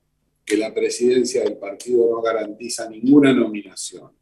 que 0.47 0.57
la 0.57 0.73
presidencia 0.73 1.45
del 1.45 1.59
partido 1.59 2.09
no 2.11 2.23
garantiza 2.23 2.89
ninguna 2.89 3.35
nominación. 3.35 4.13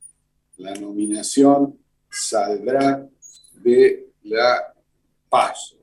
La 0.57 0.75
nominación 0.75 1.79
saldrá 2.11 3.09
de 3.63 4.09
la 4.25 4.75
paso, 5.29 5.77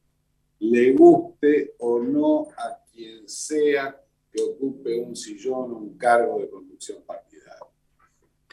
le 0.60 0.92
guste 0.92 1.76
o 1.80 2.00
no 2.00 2.50
a 2.58 2.78
quien 2.92 3.30
sea 3.30 4.02
que 4.34 4.44
ocupe 4.44 5.00
un 5.00 5.16
sillón 5.16 5.72
o 5.72 5.78
un 5.78 5.98
cargo 5.98 6.40
de 6.40 6.50
conducción 6.50 7.04
partidaria. 7.08 7.68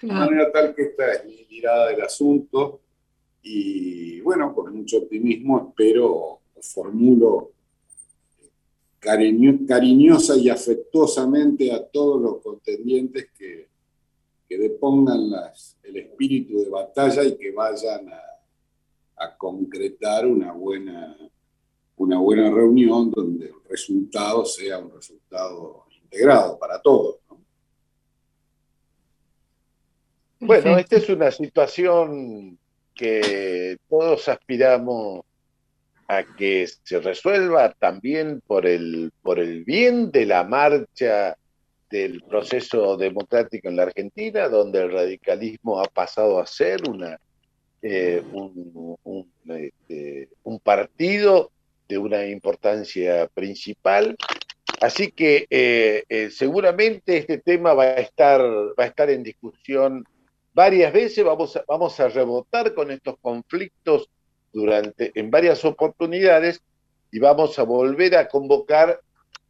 De 0.01 0.13
manera 0.13 0.53
tal 0.53 0.77
que 0.77 0.83
esta 0.83 1.13
es 1.15 1.25
mi 1.25 1.45
mirada 1.51 1.89
del 1.89 2.03
asunto 2.03 2.83
y 3.43 4.21
bueno, 4.21 4.55
con 4.55 4.73
mucho 4.73 4.99
optimismo 4.99 5.71
espero, 5.71 6.39
formulo 6.61 7.51
cariñosa 9.03 10.37
y 10.37 10.49
afectuosamente 10.49 11.73
a 11.73 11.85
todos 11.85 12.23
los 12.23 12.41
contendientes 12.41 13.31
que, 13.37 13.69
que 14.49 14.59
depongan 14.59 15.29
las, 15.29 15.77
el 15.83 15.97
espíritu 15.97 16.63
de 16.63 16.71
batalla 16.71 17.25
y 17.25 17.37
que 17.37 17.51
vayan 17.51 18.09
a, 18.09 18.19
concretar 19.39 20.27
una 20.27 20.53
buena, 20.53 21.17
una 21.97 22.19
buena 22.19 22.51
reunión 22.51 23.09
donde 23.13 23.47
el 23.47 23.55
resultado 23.69 24.45
sea 24.45 24.79
un 24.79 24.91
resultado 24.91 25.85
integrado 26.03 26.59
para 26.59 26.83
todos. 26.83 27.19
Bueno, 30.41 30.77
esta 30.77 30.97
es 30.97 31.09
una 31.09 31.31
situación 31.31 32.59
que 32.97 33.79
todos 33.89 34.29
aspiramos 34.29 35.25
a 36.13 36.27
que 36.37 36.67
se 36.67 37.01
resuelva 37.01 37.73
también 37.73 38.43
por 38.47 38.67
el, 38.67 39.13
por 39.23 39.39
el 39.39 39.65
bien 39.65 40.11
de 40.11 40.27
la 40.27 40.45
marcha 40.45 41.37
del 41.91 42.23
proceso 42.23 42.99
democrático 42.99 43.69
en 43.69 43.77
la 43.77 43.85
Argentina, 43.85 44.49
donde 44.49 44.83
el 44.83 44.93
radicalismo 44.93 45.81
ha 45.81 45.85
pasado 45.85 46.39
a 46.39 46.47
ser 46.47 46.89
una, 46.89 47.19
eh, 47.81 48.23
este, 49.47 50.29
un, 50.43 50.61
partido 50.61 51.51
de 51.89 51.97
una 51.97 52.27
importancia 52.27 53.27
principal. 53.29 54.15
Así 54.83 55.13
que 55.13 55.47
eh, 55.49 56.05
eh, 56.09 56.31
seguramente 56.31 57.17
este 57.17 57.39
tema 57.39 57.73
va 57.73 57.85
a 57.85 58.01
estar, 58.01 58.41
va 58.43 58.85
a 58.85 58.87
estar 58.87 59.09
en 59.09 59.23
discusión 59.23 60.05
varias 60.53 60.93
veces, 60.93 61.25
vamos 61.25 61.59
vamos 61.67 61.99
a 62.01 62.09
rebotar 62.09 62.75
con 62.75 62.91
estos 62.91 63.17
conflictos 63.23 64.11
durante, 64.53 65.13
en 65.15 65.31
varias 65.31 65.65
oportunidades 65.65 66.63
y 67.11 67.19
vamos 67.19 67.59
a 67.59 67.63
volver 67.63 68.17
a 68.17 68.29
convocar 68.29 69.01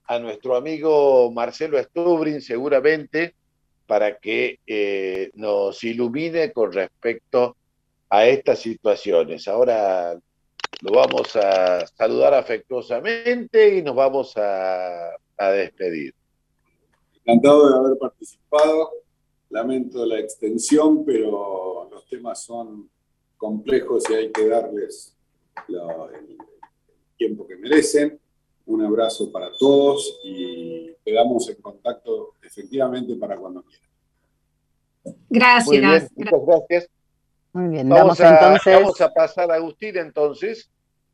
a 0.06 0.18
nuestro 0.18 0.56
amigo 0.56 1.30
Marcelo 1.30 1.82
Stubrin 1.82 2.40
seguramente 2.40 3.34
para 3.86 4.18
que 4.18 4.58
eh, 4.66 5.30
nos 5.34 5.82
ilumine 5.84 6.52
con 6.52 6.72
respecto 6.72 7.56
a 8.08 8.26
estas 8.26 8.58
situaciones. 8.58 9.46
Ahora 9.48 10.18
lo 10.80 10.92
vamos 10.92 11.36
a 11.36 11.86
saludar 11.86 12.34
afectuosamente 12.34 13.76
y 13.76 13.82
nos 13.82 13.94
vamos 13.94 14.36
a, 14.36 15.10
a 15.38 15.50
despedir. 15.50 16.14
Encantado 17.24 17.68
de 17.68 17.78
haber 17.78 17.98
participado. 17.98 18.90
Lamento 19.50 20.04
la 20.06 20.18
extensión, 20.18 21.04
pero 21.04 21.88
los 21.90 22.06
temas 22.06 22.42
son 22.42 22.88
complejos 23.42 24.08
y 24.08 24.14
hay 24.14 24.30
que 24.30 24.46
darles 24.46 25.16
el 25.68 26.38
tiempo 27.16 27.44
que 27.44 27.56
merecen. 27.56 28.20
Un 28.66 28.84
abrazo 28.84 29.32
para 29.32 29.50
todos 29.58 30.20
y 30.22 30.94
quedamos 31.04 31.48
en 31.48 31.60
contacto 31.60 32.36
efectivamente 32.40 33.16
para 33.16 33.36
cuando 33.36 33.64
quieran. 33.64 35.16
Gracias. 35.28 36.08
muchas 36.14 36.40
gracias. 36.46 36.88
Muy 37.52 37.68
bien, 37.68 37.88
Vamos, 37.88 38.20
a, 38.20 38.30
entonces. 38.30 38.74
vamos 38.80 39.00
a 39.00 39.12
pasar 39.12 39.50
a 39.50 39.56
Agustín 39.56 39.96
entonces. 39.96 40.70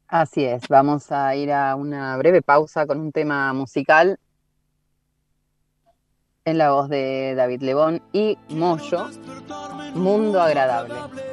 Así 0.06 0.44
es, 0.44 0.68
vamos 0.68 1.11
a 1.11 1.35
ir 1.35 1.50
a 1.50 1.75
una 1.76 2.18
breve 2.18 2.42
pausa 2.42 2.87
con 2.87 3.00
un 3.00 3.11
tema 3.11 3.54
musical 3.54 4.18
en 6.44 6.58
la 6.58 6.73
voz 6.73 6.90
de 6.90 7.35
David 7.35 7.62
Lebón 7.62 8.02
y 8.12 8.37
Moyo, 8.50 9.06
Mundo 9.94 10.40
Agradable. 10.40 11.27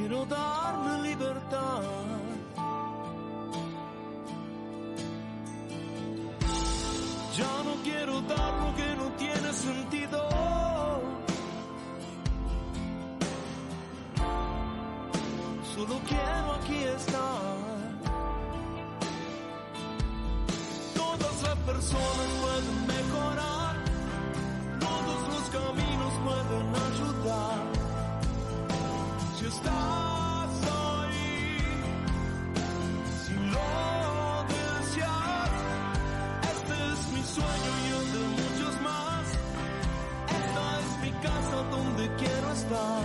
Quiero 0.00 0.24
darme 0.24 1.02
libertad. 1.02 1.82
Ya 7.36 7.62
no 7.66 7.74
quiero 7.84 8.22
dar 8.22 8.52
lo 8.62 8.74
que 8.76 8.96
no 8.96 9.06
tiene 9.18 9.52
sentido. 9.52 10.28
Solo 15.74 16.00
quiero 16.08 16.52
aquí 16.54 16.78
estar. 16.96 17.09
Donde 41.70 42.08
quiero 42.16 42.52
estar. 42.52 43.02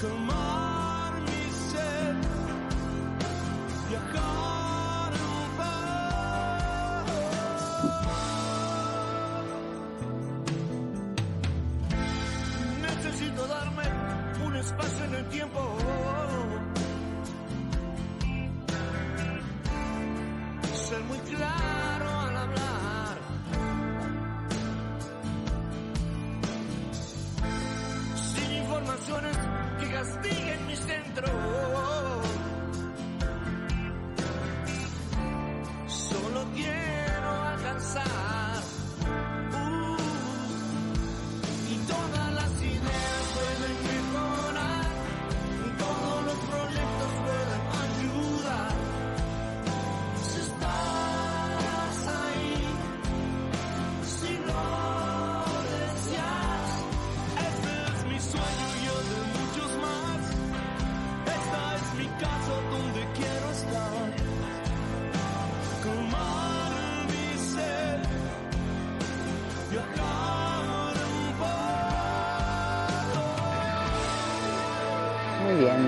Calmar 0.00 1.12
mi 1.20 1.50
sed, 1.70 2.16
viajar. 3.88 4.56
Necesito 12.82 13.46
darme 13.46 13.82
un 14.44 14.56
espacio 14.56 15.04
en 15.04 15.14
el 15.14 15.28
tiempo. 15.28 15.76
Ser 20.88 21.02
muy 21.04 21.18
claro 21.18 21.75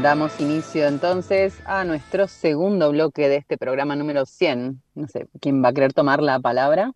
damos 0.02 0.38
inicio 0.40 0.86
entonces 0.86 1.58
a 1.64 1.84
nuestro 1.84 2.28
segundo 2.28 2.90
bloque 2.90 3.28
de 3.28 3.36
este 3.36 3.56
programa 3.58 3.96
número 3.96 4.26
100. 4.26 4.80
No 4.94 5.08
sé, 5.08 5.26
¿quién 5.40 5.62
va 5.64 5.68
a 5.68 5.72
querer 5.72 5.92
tomar 5.92 6.22
la 6.22 6.38
palabra? 6.38 6.92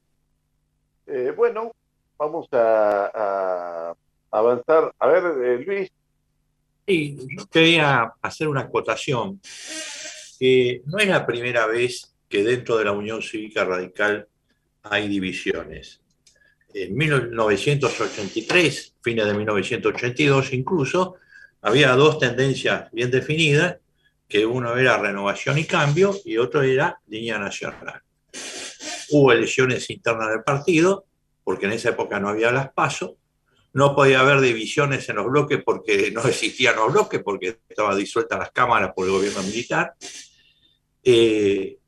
Eh, 1.07 1.33
bueno, 1.37 1.73
vamos 2.19 2.47
a, 2.53 3.11
a 3.15 3.95
avanzar. 4.31 4.93
A 4.99 5.07
ver, 5.09 5.25
eh, 5.45 5.65
Luis, 5.65 5.91
Sí, 6.87 7.17
yo 7.37 7.47
quería 7.47 8.13
hacer 8.21 8.49
una 8.49 8.63
acotación. 8.63 9.41
que 10.39 10.83
no 10.87 10.99
es 10.99 11.07
la 11.09 11.25
primera 11.25 11.67
vez 11.67 12.13
que 12.29 12.43
dentro 12.43 12.77
de 12.77 12.85
la 12.85 12.93
Unión 12.93 13.23
Cívica 13.23 13.65
Radical 13.65 14.27
hay 14.83 15.07
divisiones. 15.09 16.01
En 16.75 16.97
1983, 16.97 18.95
fines 19.01 19.27
de 19.27 19.35
1982 19.35 20.53
incluso, 20.55 21.17
había 21.63 21.93
dos 21.93 22.19
tendencias 22.19 22.91
bien 22.93 23.11
definidas, 23.11 23.79
que 24.29 24.45
uno 24.45 24.77
era 24.77 24.99
renovación 24.99 25.59
y 25.59 25.65
cambio 25.65 26.15
y 26.25 26.39
otro 26.39 26.63
era 26.63 27.01
línea 27.07 27.39
nacional. 27.39 28.03
Hubo 29.11 29.33
elecciones 29.33 29.89
internas 29.91 30.31
del 30.31 30.43
partido, 30.43 31.07
porque 31.45 31.67
en 31.67 31.73
esa 31.73 31.91
época 31.91 32.19
no 32.19 32.29
había 32.29 32.51
las 32.51 32.73
PASO, 32.73 33.17
no 33.75 33.95
podía 33.95 34.21
haber 34.21 34.41
divisiones 34.41 35.09
en 35.09 35.17
los 35.17 35.27
bloques 35.27 35.63
porque 35.65 36.11
no 36.11 36.23
existían 36.23 36.77
los 36.77 36.93
bloques, 36.93 37.23
porque 37.23 37.59
estaban 37.69 37.97
disueltas 37.97 38.39
las 38.39 38.51
cámaras 38.53 38.93
por 38.95 39.07
el 39.07 39.13
gobierno 39.13 39.43
militar. 39.43 39.95
Eh, 41.05 41.79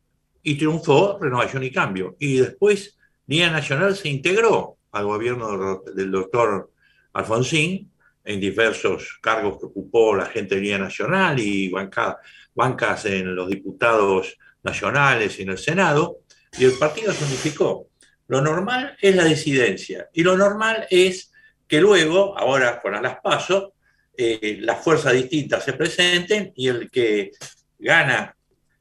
y 0.42 0.54
triunfó 0.56 1.18
Renovación 1.20 1.64
y 1.64 1.70
Cambio. 1.70 2.16
Y 2.18 2.36
después 2.36 2.96
Línea 3.26 3.50
Nacional 3.50 3.96
se 3.96 4.08
integró 4.08 4.76
al 4.92 5.06
gobierno 5.06 5.82
del 5.94 6.10
doctor 6.10 6.70
Alfonsín 7.14 7.90
en 8.24 8.40
diversos 8.40 9.18
cargos 9.20 9.58
que 9.58 9.66
ocupó 9.66 10.16
la 10.16 10.26
gente 10.26 10.54
de 10.54 10.62
Línea 10.62 10.78
Nacional 10.78 11.38
y 11.38 11.68
banca, 11.68 12.18
bancas 12.54 13.04
en 13.06 13.34
los 13.34 13.48
diputados 13.48 14.36
nacionales 14.62 15.38
y 15.38 15.42
en 15.42 15.50
el 15.50 15.58
Senado, 15.58 16.20
y 16.58 16.64
el 16.64 16.72
partido 16.72 17.12
se 17.12 17.24
unificó. 17.24 17.88
Lo 18.28 18.40
normal 18.40 18.96
es 19.00 19.14
la 19.14 19.24
disidencia 19.24 20.08
y 20.12 20.22
lo 20.22 20.36
normal 20.36 20.86
es 20.90 21.30
que 21.68 21.80
luego, 21.80 22.36
ahora 22.38 22.80
con 22.80 22.92
las 23.02 23.20
pasos, 23.20 23.72
eh, 24.16 24.58
las 24.60 24.82
fuerzas 24.82 25.12
distintas 25.12 25.64
se 25.64 25.72
presenten 25.72 26.52
y 26.56 26.68
el 26.68 26.90
que 26.90 27.32
gana 27.78 28.34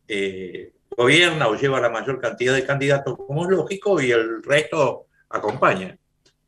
eh, 0.08 0.72
gobierna 0.96 1.48
o 1.48 1.56
lleva 1.56 1.82
la 1.82 1.90
mayor 1.90 2.22
cantidad 2.22 2.54
de 2.54 2.66
candidatos 2.66 3.18
como 3.18 3.44
es 3.44 3.50
lógico 3.50 4.00
y 4.00 4.12
el 4.12 4.44
resto 4.44 5.08
acompaña, 5.30 5.98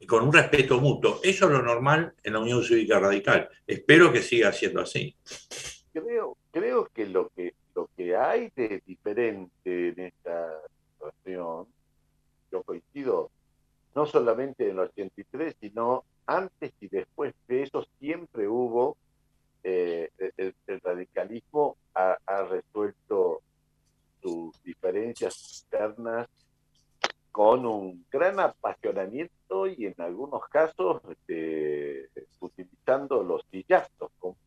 con 0.06 0.24
un 0.24 0.34
respeto 0.34 0.80
mutuo. 0.80 1.20
Eso 1.24 1.46
es 1.46 1.52
lo 1.52 1.62
normal 1.62 2.14
en 2.24 2.34
la 2.34 2.40
Unión 2.40 2.64
Cívica 2.64 3.00
Radical. 3.00 3.50
Espero 3.66 4.12
que 4.12 4.22
siga 4.22 4.52
siendo 4.52 4.82
así. 4.82 5.16
creo, 5.94 6.38
creo 6.52 6.90
que 6.94 7.06
lo 7.08 7.30
que 7.30 7.54
lo 7.76 7.90
que 7.96 8.16
hay 8.16 8.52
de 8.56 8.82
diferente 8.86 9.90
en 9.90 10.00
esta 10.00 10.62
situación, 10.94 11.68
yo 12.52 12.64
coincido, 12.64 13.30
no 13.94 14.06
solamente 14.06 14.64
en 14.64 14.72
el 14.72 14.80
83, 14.80 15.56
sino 15.60 16.06
antes 16.26 16.72
y 16.80 16.88
después 16.88 17.34
de 17.48 17.64
eso 17.64 17.86
siempre 18.00 18.48
hubo, 18.48 18.98
eh, 19.64 20.10
el, 20.38 20.54
radicalismo 20.82 21.76
ha, 21.94 22.18
ha, 22.26 22.44
resuelto 22.44 23.42
sus 24.22 24.62
diferencias 24.64 25.66
internas 25.66 26.28
con 27.36 27.66
un 27.66 28.06
gran 28.10 28.40
apasionamiento 28.40 29.68
y 29.68 29.88
en 29.88 29.96
algunos 29.98 30.48
casos 30.48 31.02
este, 31.10 32.08
utilizando 32.40 33.24
los 33.24 33.42
sillazos 33.52 34.10
como, 34.20 34.38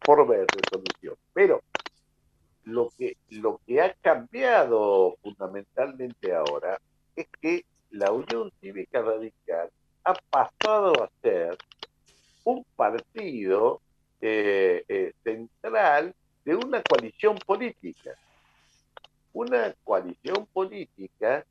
forma 0.00 0.36
de 0.36 0.46
resolución. 0.46 1.16
Pero 1.34 1.60
lo 2.64 2.88
que, 2.96 3.18
lo 3.28 3.60
que 3.66 3.82
ha 3.82 3.92
cambiado 3.92 5.18
fundamentalmente 5.22 6.34
ahora 6.34 6.80
es 7.14 7.26
que 7.42 7.66
la 7.90 8.10
Unión 8.10 8.50
Cívica 8.58 9.02
Radical 9.02 9.68
ha 10.04 10.14
pasado 10.30 10.94
a 11.04 11.10
ser 11.20 11.58
un 12.44 12.64
partido 12.74 13.82
eh, 14.22 14.82
eh, 14.88 15.12
central 15.22 16.14
de 16.46 16.56
una 16.56 16.80
coalición 16.80 17.36
política. 17.44 18.12
Una 19.34 19.74
coalición 19.84 20.46
política 20.46 21.44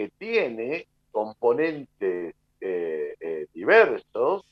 que 0.00 0.08
tiene 0.18 0.86
componentes 1.12 2.34
eh, 2.60 3.46
diversos, 3.52 4.46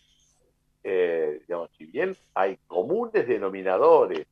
digamos, 0.82 1.70
si 1.78 1.86
bien 1.86 2.14
hay 2.34 2.58
comunes 2.66 3.26
denominadores 3.26 4.26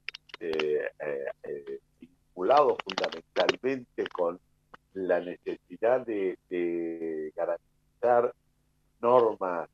vinculados 1.99 2.77
fundamentalmente 2.85 4.07
con 4.09 4.39
la 4.93 5.21
necesidad 5.21 6.05
de, 6.05 6.39
de 6.51 7.33
garantizar 7.35 8.35
normas 9.01 9.69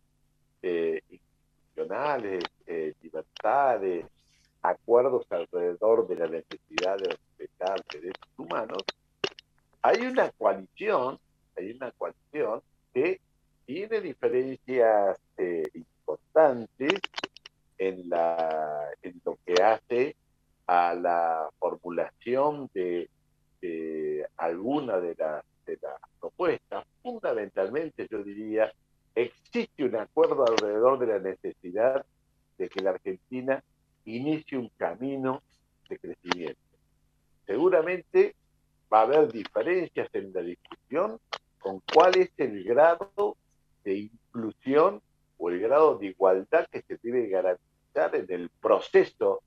eh, 0.62 1.02
institucionales, 1.10 2.44
eh, 2.66 2.94
libertades, 3.02 4.06
acuerdos 4.62 5.26
alrededor 5.30 6.06
de 6.06 6.16
la 6.16 6.26
necesidad 6.28 6.98
de 6.98 7.16
respetar 7.16 7.84
derechos 7.92 8.28
humanos, 8.36 8.82
hay 9.82 10.02
una 10.02 10.30
coalición, 10.30 11.18
hay 11.56 11.72
una 11.72 11.90
coalición 11.92 12.62
que 12.92 13.20
tiene 13.66 14.00
diferencias 14.00 15.18
eh, 15.36 15.62
importantes 15.74 17.00
en, 17.78 18.08
la, 18.08 18.88
en 19.02 19.20
lo 19.24 19.38
que 19.44 19.62
hace 19.62 20.16
a 20.66 20.94
la 20.94 21.48
formulación 21.58 22.70
de, 22.74 23.08
de 23.60 24.26
alguna 24.36 24.98
de 24.98 25.14
las, 25.16 25.44
de 25.66 25.78
las 25.80 26.00
propuestas, 26.20 26.84
fundamentalmente 27.02 28.06
yo 28.10 28.22
diría 28.22 28.72
existe 29.14 29.84
un 29.84 29.96
acuerdo 29.96 30.46
alrededor 30.46 30.98
de 30.98 31.06
la 31.06 31.18
necesidad 31.18 32.04
de 32.58 32.68
que 32.68 32.80
la 32.80 32.90
Argentina 32.90 33.62
inicie 34.04 34.58
un 34.58 34.70
camino 34.76 35.42
de 35.88 35.98
crecimiento. 35.98 36.60
Seguramente 37.46 38.34
va 38.92 39.00
a 39.00 39.02
haber 39.02 39.32
diferencias 39.32 40.08
en 40.12 40.32
la 40.32 40.42
discusión 40.42 41.18
con 41.58 41.80
cuál 41.92 42.16
es 42.18 42.30
el 42.36 42.62
grado 42.64 43.36
de 43.84 43.96
inclusión 43.96 45.00
o 45.38 45.50
el 45.50 45.60
grado 45.60 45.96
de 45.98 46.06
igualdad 46.06 46.66
que 46.70 46.82
se 46.82 46.98
debe 47.02 47.28
garantizar 47.28 48.14
en 48.14 48.26
el 48.28 48.50
proceso 48.60 49.42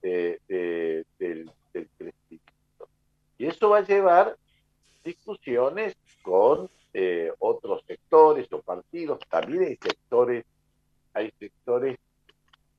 de, 0.00 0.40
de, 0.48 1.04
del, 1.18 1.50
crecimiento. 1.72 2.88
Y 3.38 3.46
eso 3.46 3.70
va 3.70 3.78
a 3.78 3.84
llevar 3.84 4.36
discusiones 5.04 5.96
con 6.22 6.70
eh, 6.94 7.30
otros 7.38 7.84
sectores 7.86 8.50
o 8.52 8.62
partidos, 8.62 9.18
también 9.28 9.64
hay 9.64 9.76
sectores, 9.76 10.44
hay 11.12 11.30
sectores 11.38 11.98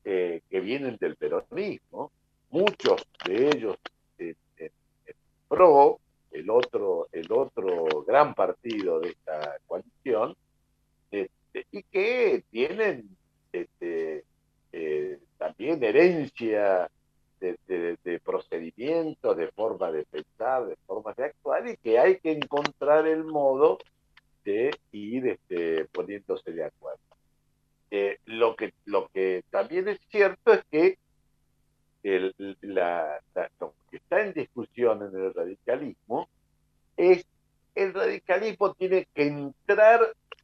eh, 0.04 0.42
que 0.50 0.60
vienen 0.60 0.96
del 0.96 1.16
peronismo, 1.16 2.10
muchos 2.50 3.06
de 3.24 3.48
ellos 3.48 3.76
en, 4.18 4.36
en 4.56 4.70
PRO, 5.48 6.00
el 6.32 6.50
otro, 6.50 7.08
el 7.12 7.30
otro 7.32 8.04
gran 8.06 8.34
partido 8.34 9.00
de 9.00 9.10
esta 9.10 9.56
coalición, 9.66 10.36
este, 11.10 11.66
y 11.72 11.82
que 11.84 12.44
tienen 12.50 13.08
este, 13.52 14.24
eh, 14.72 15.18
también 15.38 15.82
herencia 15.82 16.90
de, 17.40 17.58
de, 17.66 17.98
de, 18.02 18.20
procedimientos, 18.20 19.36
de 19.36 19.48
forma 19.52 19.92
de 19.92 20.04
pensar, 20.04 20.66
de 20.66 20.76
formas 20.86 21.16
de 21.16 21.24
actuar, 21.26 21.66
y 21.68 21.76
que 21.76 21.98
hay 21.98 22.18
que 22.18 22.32
encontrar 22.32 23.06
el 23.06 23.24
modo 23.24 23.78
de 24.44 24.70
ir 24.92 25.28
este, 25.28 25.84
poniéndose 25.86 26.52
de 26.52 26.64
acuerdo. 26.64 26.98
Eh, 27.90 28.18
lo, 28.26 28.54
que, 28.54 28.74
lo 28.84 29.08
que 29.08 29.44
también 29.50 29.88
es 29.88 29.98
cierto 30.10 30.52
es 30.52 30.62
que 30.70 30.98
que 32.02 33.96
está 33.96 34.20
en 34.20 34.32
discusión 34.32 35.02
en 35.02 35.20
el 35.20 35.34
radicalismo 35.34 36.28
es 36.96 37.26
el 37.74 37.94
radicalismo 37.94 38.74
tiene 38.74 39.06
que 39.14 39.26
entrar 39.26 40.00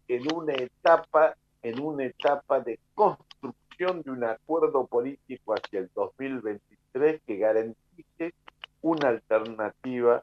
en 0.08 0.22
una 0.32 0.54
etapa 0.54 1.36
en 1.62 1.80
una 1.80 2.04
etapa 2.04 2.60
de 2.60 2.78
construcción 2.94 4.02
de 4.02 4.10
un 4.10 4.24
acuerdo 4.24 4.86
político 4.86 5.54
hacia 5.54 5.80
el 5.80 5.90
2023 5.94 7.22
que 7.26 7.36
garantice 7.38 8.34
una 8.82 9.08
alternativa 9.08 10.22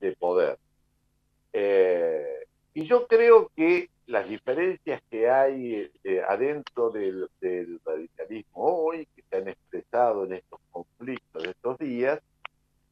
de 0.00 0.12
poder. 0.16 0.58
Eh, 1.52 2.46
y 2.74 2.86
yo 2.86 3.06
creo 3.06 3.50
que 3.56 3.88
las 4.06 4.28
diferencias 4.28 5.02
que 5.10 5.28
hay 5.28 5.90
eh, 6.04 6.22
adentro 6.28 6.90
del, 6.90 7.28
del, 7.40 7.80
radicalismo 7.84 8.62
hoy, 8.62 9.06
que 9.14 9.22
se 9.28 9.36
han 9.36 9.48
expresado 9.48 10.24
en 10.24 10.34
estos 10.34 10.60
conflictos 10.70 11.42
de 11.42 11.50
estos 11.50 11.78
días, 11.78 12.20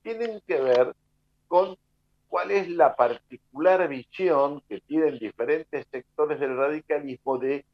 tienen 0.03 0.41
que 0.47 0.61
ver 0.61 0.95
con 1.47 1.77
cuál 2.29 2.51
es 2.51 2.69
la 2.69 2.97
particular 2.97 3.89
visión 3.89 4.61
que 4.69 4.81
tienen 4.81 5.19
diferentes 5.19 5.87
sectores 5.91 6.41
del 6.41 6.57
radicalismo 6.57 7.39
de 7.39 7.65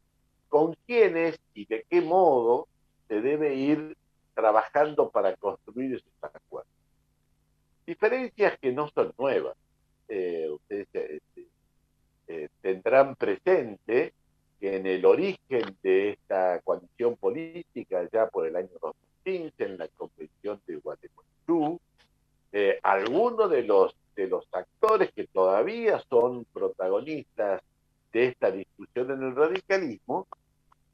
con 0.51 0.77
quiénes 0.87 1.39
y 1.55 1.65
de 1.65 1.87
qué 1.89 2.03
modo 2.03 2.69
se 3.09 3.23
debe 3.23 3.55
ir 3.55 3.97
trabajando 4.35 5.09
para 5.11 5.35
construir 5.37 5.95
esos 5.95 6.13
acuerdos. 6.21 6.73
Diferencias 7.87 8.59
que 8.59 8.73
no 8.73 8.89
son 8.91 9.15
nuevas. 9.19 9.57
Eh, 10.09 10.49
ustedes 10.51 10.89
este, 10.93 11.47
eh, 12.31 12.49
tendrán 12.63 13.17
presente 13.17 14.13
que 14.61 14.77
en 14.77 14.87
el 14.87 15.05
origen 15.05 15.77
de 15.83 16.11
esta 16.11 16.61
coalición 16.61 17.17
política, 17.17 18.09
ya 18.13 18.29
por 18.29 18.47
el 18.47 18.55
año 18.55 18.71
2015, 18.81 19.65
en 19.65 19.79
la 19.79 19.89
convención 19.89 20.61
de 20.65 20.77
Guatemala, 20.77 21.79
eh, 22.53 22.79
algunos 22.85 23.51
de 23.51 23.65
los, 23.65 23.97
de 24.15 24.29
los 24.29 24.47
actores 24.53 25.11
que 25.13 25.27
todavía 25.27 26.01
son 26.09 26.45
protagonistas 26.53 27.63
de 28.13 28.27
esta 28.27 28.53
discusión 28.53 29.11
en 29.11 29.23
el 29.23 29.35
radicalismo, 29.35 30.29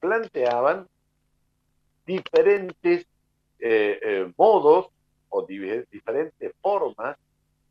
planteaban 0.00 0.86
diferentes 2.06 3.06
eh, 3.58 4.00
eh, 4.02 4.32
modos 4.38 4.86
o 5.28 5.42
diferentes 5.42 6.52
formas 6.62 7.18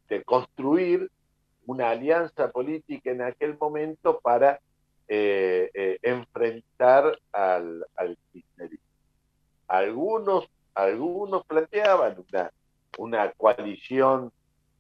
de 0.10 0.24
construir 0.24 1.10
una 1.66 1.90
alianza 1.90 2.52
política 2.52 3.12
en 3.12 3.22
aquel 3.22 3.58
momento 3.58 4.20
para 4.20 4.60
eh, 5.08 5.70
eh, 5.74 6.00
enfrentar 6.02 7.20
al, 7.32 7.86
al 7.96 8.18
kirchnerismo. 8.32 8.86
Algunos, 9.68 10.50
algunos 10.74 11.46
planteaban 11.46 12.18
una, 12.28 12.52
una 12.98 13.32
coalición 13.32 14.32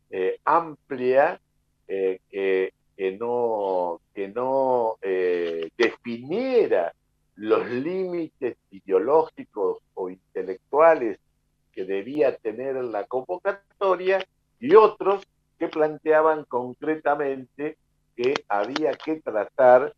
eh, 0.10 0.40
amplia 0.46 1.40
que, 1.88 2.72
no, 3.20 4.02
que 4.16 4.28
no 4.30 4.98
definiera 5.78 6.92
los 7.36 7.70
límites 7.70 8.58
ideológicos 8.72 9.78
o 9.94 10.10
intelectuales 10.10 11.20
que 11.72 11.86
debía 11.86 12.36
tener 12.38 12.76
la 12.84 13.04
convocatoria 13.04 14.26
y 14.60 14.74
otros 14.74 15.28
que 15.58 15.68
planteaban 15.68 16.44
concretamente 16.46 17.78
que 18.16 18.34
había 18.48 18.94
que 18.94 19.22
tratar 19.22 19.94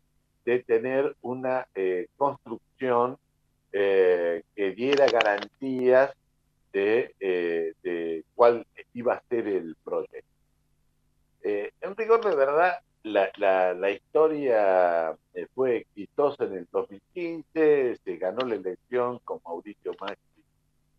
de 0.46 0.64
tener 0.64 1.16
una 1.22 1.68
eh, 1.76 2.08
construcción 2.16 3.18
eh, 3.72 4.44
que 4.56 4.72
diera 4.72 5.08
garantías 5.08 6.14
de, 6.72 7.14
eh, 7.20 7.74
de, 7.84 8.24
cuál 8.34 8.66
iba 8.94 9.16
a 9.16 9.24
ser 9.30 9.48
el 9.48 9.76
proyecto. 9.84 10.26
En 11.44 11.96
rigor 11.96 12.26
de 12.26 12.36
verdad, 12.36 12.74
la, 13.04 13.92
historia 13.92 15.16
fue 15.54 15.78
exitosa 15.78 16.44
en 16.44 16.54
el 16.56 16.68
2015, 16.72 18.00
se 18.04 18.18
ganó 18.18 18.46
la 18.46 18.56
elección 18.56 19.20
con 19.20 19.40
Mauricio 19.46 19.94
Macri 20.00 20.18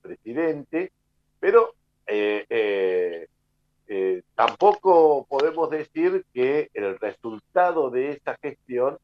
presidente, 0.01 0.91
pero 1.39 1.75
tampoco 4.35 5.27
podemos 5.29 5.71
decir 5.71 6.25
que 6.35 6.71
el 6.75 6.99
resultado 6.99 7.91
de 7.91 8.11
esa 8.11 8.37
gestión 8.43 8.99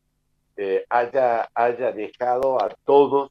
eh, 0.57 0.85
haya, 0.89 1.49
haya 1.55 1.93
dejado 1.93 2.63
a 2.63 2.69
todos 2.85 3.31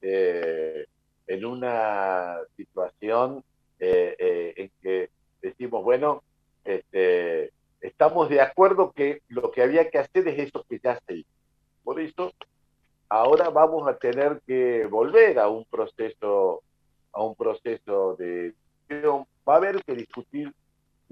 eh, 0.00 0.86
en 1.26 1.44
una 1.44 2.38
situación 2.56 3.42
eh, 3.78 4.14
eh, 4.18 4.54
en 4.56 4.70
que 4.82 5.10
decimos, 5.40 5.82
bueno, 5.82 6.22
este, 6.64 7.52
estamos 7.80 8.28
de 8.28 8.40
acuerdo 8.40 8.92
que 8.92 9.22
lo 9.28 9.50
que 9.50 9.62
había 9.62 9.90
que 9.90 9.98
hacer 9.98 10.28
es 10.28 10.38
eso 10.38 10.64
que 10.68 10.78
ya 10.78 11.00
se 11.06 11.14
hizo. 11.14 11.30
Por 11.82 12.00
eso, 12.00 12.32
ahora 13.08 13.50
vamos 13.50 13.88
a 13.88 13.96
tener 13.96 14.40
que 14.46 14.86
volver 14.86 15.38
a 15.38 15.48
un 15.48 15.64
proceso, 15.64 16.62
a 17.12 17.22
un 17.22 17.34
proceso 17.34 18.14
de 18.16 18.54
va 19.48 19.54
a 19.54 19.56
haber 19.56 19.82
que 19.82 19.94
discutir 19.94 20.52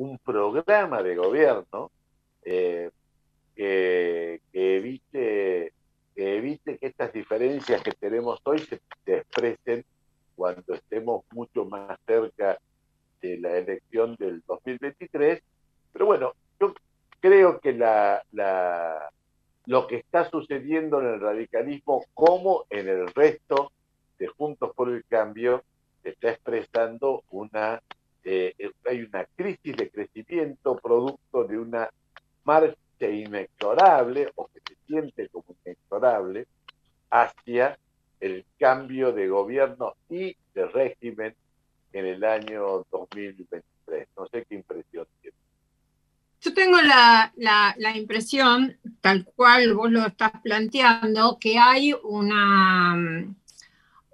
un 0.00 0.16
programa 0.16 1.02
de 1.02 1.14
gobierno 1.14 1.90
eh, 2.42 2.90
que, 3.54 4.40
evite, 4.54 5.74
que 6.14 6.78
estas 6.80 7.12
diferencias 7.12 7.82
que 7.82 7.92
tenemos 7.92 8.40
hoy 8.44 8.60
se, 8.60 8.80
expresen 9.04 9.84
cuando 10.34 10.72
estemos 10.72 11.24
mucho 11.32 11.66
más 11.66 11.98
cerca 12.06 12.58
de 13.20 13.38
la 13.40 13.58
elección 13.58 14.16
del 14.16 14.42
2023. 14.46 15.42
Pero 15.92 16.06
bueno, 16.06 16.32
yo 16.58 16.72
creo 17.20 17.60
que 17.60 17.74
lo 19.66 19.86
que 19.86 19.96
está 19.96 20.30
sucediendo 20.30 21.00
en 21.00 21.08
el 21.08 21.20
radicalismo, 21.20 22.06
como 22.14 22.64
en 22.70 22.88
el 22.88 23.06
resto 23.08 23.70
de 24.18 24.28
Juntos 24.28 24.72
por 24.74 24.88
el 24.88 25.04
Cambio, 25.04 25.62
está 26.02 26.30
expresando 26.30 27.22
una, 27.28 27.82
eh, 28.24 28.54
hay 28.88 29.02
una 29.02 29.24
crisis 29.36 29.76
de 29.76 29.90
crecimiento 29.90 30.76
producto 30.76 31.44
de 31.44 31.58
una 31.58 31.88
marcha 32.44 32.76
inexorable 33.00 34.30
o 34.34 34.48
que 34.48 34.60
se 34.60 34.76
siente 34.86 35.28
como 35.28 35.56
inexorable 35.64 36.46
hacia 37.10 37.78
el 38.20 38.44
cambio 38.58 39.12
de 39.12 39.28
gobierno 39.28 39.94
y 40.08 40.36
de 40.54 40.66
régimen 40.66 41.34
en 41.92 42.06
el 42.06 42.24
año 42.24 42.86
2023. 42.90 44.08
No 44.16 44.26
sé 44.26 44.44
qué 44.48 44.54
impresión 44.56 45.06
tiene. 45.20 45.36
Yo 46.42 46.54
tengo 46.54 46.78
la, 46.80 47.32
impresión, 47.94 48.78
tal 49.00 49.24
cual 49.24 49.74
vos 49.74 49.90
lo 49.90 50.06
estás 50.06 50.32
planteando, 50.42 51.38
que 51.38 51.58
hay 51.58 51.92
una, 52.02 52.96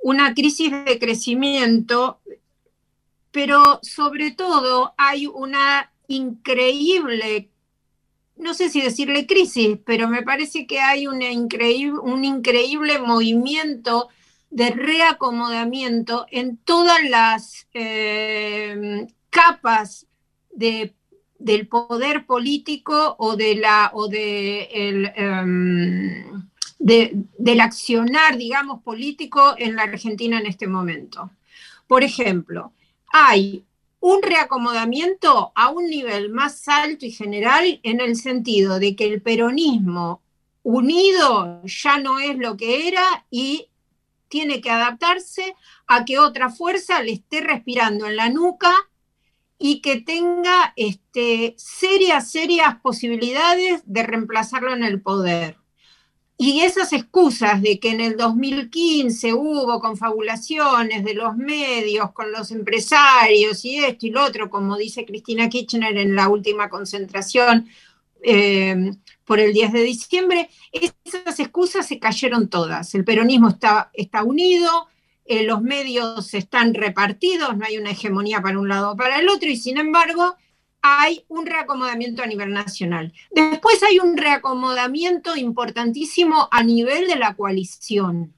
una 0.02 0.34
crisis 0.34 0.72
de 0.84 0.98
crecimiento, 0.98 2.20
pero 3.30 3.80
sobre 3.82 4.30
todo 4.30 4.94
hay 4.96 5.26
una 5.26 5.92
increíble 6.08 7.50
no 8.36 8.54
sé 8.54 8.68
si 8.68 8.80
decirle 8.80 9.26
crisis, 9.26 9.78
pero 9.84 10.08
me 10.08 10.22
parece 10.22 10.66
que 10.66 10.80
hay 10.80 11.06
increíble, 11.06 11.98
un 11.98 12.24
increíble 12.24 12.98
movimiento 12.98 14.08
de 14.50 14.70
reacomodamiento 14.70 16.26
en 16.30 16.56
todas 16.58 17.02
las 17.08 17.66
eh, 17.72 19.06
capas 19.30 20.06
de, 20.50 20.94
del 21.38 21.66
poder 21.66 22.26
político 22.26 23.16
o, 23.18 23.36
de 23.36 23.56
la, 23.56 23.90
o 23.94 24.08
de 24.08 24.68
el, 24.72 25.12
em, 25.16 26.46
del 26.78 27.60
accionar, 27.60 28.36
digamos, 28.36 28.82
político 28.82 29.54
en 29.58 29.76
la 29.76 29.84
Argentina 29.84 30.38
en 30.38 30.46
este 30.46 30.66
momento. 30.66 31.30
Por 31.86 32.04
ejemplo, 32.04 32.72
hay 33.12 33.64
un 34.00 34.22
reacomodamiento 34.22 35.52
a 35.54 35.70
un 35.70 35.86
nivel 35.88 36.30
más 36.30 36.68
alto 36.68 37.06
y 37.06 37.10
general 37.10 37.80
en 37.82 38.00
el 38.00 38.16
sentido 38.16 38.78
de 38.78 38.94
que 38.94 39.06
el 39.06 39.22
peronismo 39.22 40.22
unido 40.62 41.62
ya 41.64 41.98
no 41.98 42.18
es 42.18 42.36
lo 42.38 42.56
que 42.56 42.88
era 42.88 43.26
y 43.30 43.68
tiene 44.28 44.60
que 44.60 44.70
adaptarse 44.70 45.54
a 45.86 46.04
que 46.04 46.18
otra 46.18 46.50
fuerza 46.50 47.02
le 47.02 47.12
esté 47.12 47.40
respirando 47.40 48.06
en 48.06 48.16
la 48.16 48.28
nuca 48.28 48.72
y 49.58 49.80
que 49.80 50.00
tenga 50.00 50.72
este, 50.76 51.54
serias, 51.56 52.30
serias 52.30 52.76
posibilidades 52.80 53.82
de 53.86 54.02
reemplazarlo 54.02 54.74
en 54.74 54.84
el 54.84 55.00
poder. 55.00 55.56
Y 56.38 56.60
esas 56.60 56.92
excusas 56.92 57.62
de 57.62 57.78
que 57.80 57.90
en 57.90 58.00
el 58.02 58.16
2015 58.16 59.32
hubo 59.32 59.80
confabulaciones 59.80 61.02
de 61.02 61.14
los 61.14 61.34
medios 61.36 62.12
con 62.12 62.30
los 62.30 62.50
empresarios 62.50 63.64
y 63.64 63.78
esto 63.78 64.06
y 64.06 64.10
lo 64.10 64.22
otro, 64.22 64.50
como 64.50 64.76
dice 64.76 65.06
Cristina 65.06 65.48
Kirchner 65.48 65.96
en 65.96 66.14
la 66.14 66.28
última 66.28 66.68
concentración 66.68 67.68
eh, 68.22 68.92
por 69.24 69.40
el 69.40 69.54
10 69.54 69.72
de 69.72 69.82
diciembre, 69.82 70.50
esas 70.72 71.40
excusas 71.40 71.86
se 71.86 71.98
cayeron 71.98 72.48
todas. 72.48 72.94
El 72.94 73.04
peronismo 73.04 73.48
está, 73.48 73.90
está 73.94 74.22
unido, 74.22 74.88
eh, 75.24 75.42
los 75.42 75.62
medios 75.62 76.34
están 76.34 76.74
repartidos, 76.74 77.56
no 77.56 77.64
hay 77.64 77.78
una 77.78 77.92
hegemonía 77.92 78.42
para 78.42 78.58
un 78.58 78.68
lado 78.68 78.92
o 78.92 78.96
para 78.96 79.18
el 79.20 79.28
otro, 79.30 79.48
y 79.48 79.56
sin 79.56 79.78
embargo 79.78 80.36
hay 80.88 81.24
un 81.26 81.46
reacomodamiento 81.46 82.22
a 82.22 82.26
nivel 82.26 82.52
nacional. 82.52 83.12
Después 83.32 83.82
hay 83.82 83.98
un 83.98 84.16
reacomodamiento 84.16 85.36
importantísimo 85.36 86.48
a 86.52 86.62
nivel 86.62 87.08
de 87.08 87.16
la 87.16 87.34
coalición, 87.34 88.32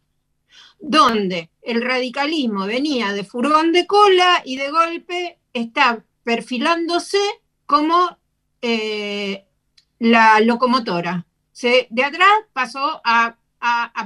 donde 0.80 1.50
el 1.60 1.82
radicalismo 1.82 2.64
venía 2.64 3.12
de 3.12 3.24
furgón 3.24 3.72
de 3.72 3.86
cola 3.86 4.40
y 4.46 4.56
de 4.56 4.70
golpe 4.70 5.38
está 5.52 6.02
perfilándose 6.24 7.18
como 7.66 8.16
eh, 8.62 9.44
la 9.98 10.40
locomotora. 10.40 11.26
de 11.60 12.04
atrás 12.04 12.32
pasó 12.54 13.02
a, 13.04 13.36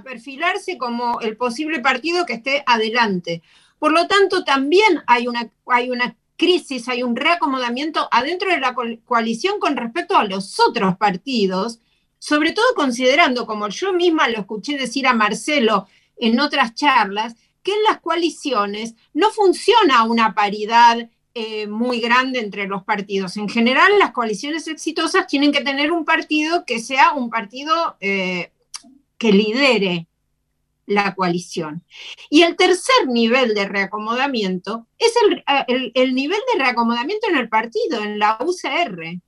perfilarse 0.02 0.78
como 0.78 1.20
el 1.20 1.36
posible 1.36 1.78
partido 1.78 2.26
que 2.26 2.32
esté 2.32 2.64
adelante. 2.66 3.42
Por 3.78 3.92
lo 3.92 4.08
tanto, 4.08 4.42
también 4.42 5.02
hay 5.06 5.28
una, 5.28 5.50
hay 5.66 5.90
una 5.90 6.16
crisis, 6.42 6.88
hay 6.88 7.04
un 7.04 7.14
reacomodamiento 7.14 8.08
adentro 8.10 8.50
de 8.50 8.58
la 8.58 8.74
coalición 9.04 9.60
con 9.60 9.76
respecto 9.76 10.16
a 10.16 10.24
los 10.24 10.58
otros 10.58 10.96
partidos, 10.96 11.78
sobre 12.18 12.50
todo 12.50 12.66
considerando, 12.74 13.46
como 13.46 13.68
yo 13.68 13.92
misma 13.92 14.28
lo 14.28 14.40
escuché 14.40 14.76
decir 14.76 15.06
a 15.06 15.14
Marcelo 15.14 15.86
en 16.16 16.40
otras 16.40 16.74
charlas, 16.74 17.36
que 17.62 17.70
en 17.70 17.84
las 17.84 18.00
coaliciones 18.00 18.96
no 19.14 19.30
funciona 19.30 20.02
una 20.02 20.34
paridad 20.34 21.08
eh, 21.32 21.68
muy 21.68 22.00
grande 22.00 22.40
entre 22.40 22.66
los 22.66 22.82
partidos. 22.82 23.36
En 23.36 23.48
general, 23.48 23.92
las 24.00 24.10
coaliciones 24.10 24.66
exitosas 24.66 25.28
tienen 25.28 25.52
que 25.52 25.60
tener 25.60 25.92
un 25.92 26.04
partido 26.04 26.64
que 26.64 26.80
sea 26.80 27.12
un 27.12 27.30
partido 27.30 27.96
eh, 28.00 28.50
que 29.16 29.30
lidere 29.30 30.08
la 30.86 31.14
coalición. 31.14 31.84
Y 32.30 32.42
el 32.42 32.56
tercer 32.56 33.06
nivel 33.08 33.54
de 33.54 33.66
reacomodamiento 33.66 34.86
es 34.98 35.12
eh, 35.46 35.92
el, 35.94 36.14
nivel 36.14 36.40
de 36.52 36.62
reacomodamiento 36.62 37.28
en 37.28 37.36
el 37.36 37.48
partido, 37.48 38.02
en 38.02 38.18
la 38.18 38.38
UCR, 38.40 39.20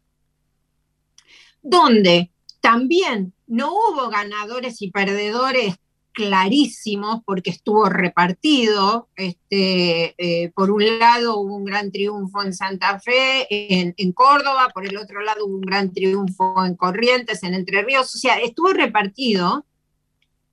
donde 1.63 2.31
también 2.61 3.33
no 3.47 3.73
hubo 3.73 4.09
ganadores 4.09 4.81
y 4.83 4.91
perdedores 4.91 5.77
clarísimos 6.13 7.23
porque 7.25 7.51
estuvo 7.51 7.89
repartido. 7.89 9.09
Este, 9.17 10.15
eh, 10.17 10.53
por 10.55 10.71
un 10.71 10.99
lado 10.99 11.39
hubo 11.39 11.57
un 11.57 11.65
gran 11.65 11.91
triunfo 11.91 12.43
en 12.43 12.55
Santa 12.55 13.01
Fe, 13.01 13.47
en, 13.51 13.95
en, 13.97 14.13
Córdoba, 14.13 14.71
por 14.73 14.87
el 14.87 14.97
otro 14.97 15.21
lado 15.23 15.47
hubo 15.47 15.57
un 15.57 15.63
gran 15.63 15.93
triunfo 15.93 16.65
en 16.65 16.77
Corrientes, 16.77 17.43
en 17.43 17.55
Entre 17.55 17.83
Ríos, 17.83 18.15
o 18.15 18.19
sea, 18.19 18.37
estuvo 18.39 18.73
repartido 18.73 19.67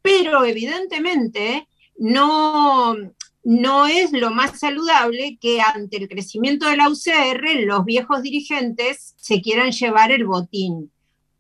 pero 0.02 0.44
evidentemente 0.46 1.68
no, 1.98 2.96
no 3.44 3.88
es 3.88 4.12
lo 4.12 4.32
más 4.32 4.60
saludable 4.60 5.38
que 5.40 5.62
ante 5.62 5.98
el 5.98 6.10
crecimiento 6.10 6.68
de 6.68 6.78
la 6.78 6.90
UCR 6.90 7.62
los 7.66 7.86
viejos 7.86 8.22
dirigentes 8.22 9.14
se 9.18 9.42
quieran 9.42 9.72
llevar 9.72 10.12
el 10.12 10.26
botín. 10.26 10.92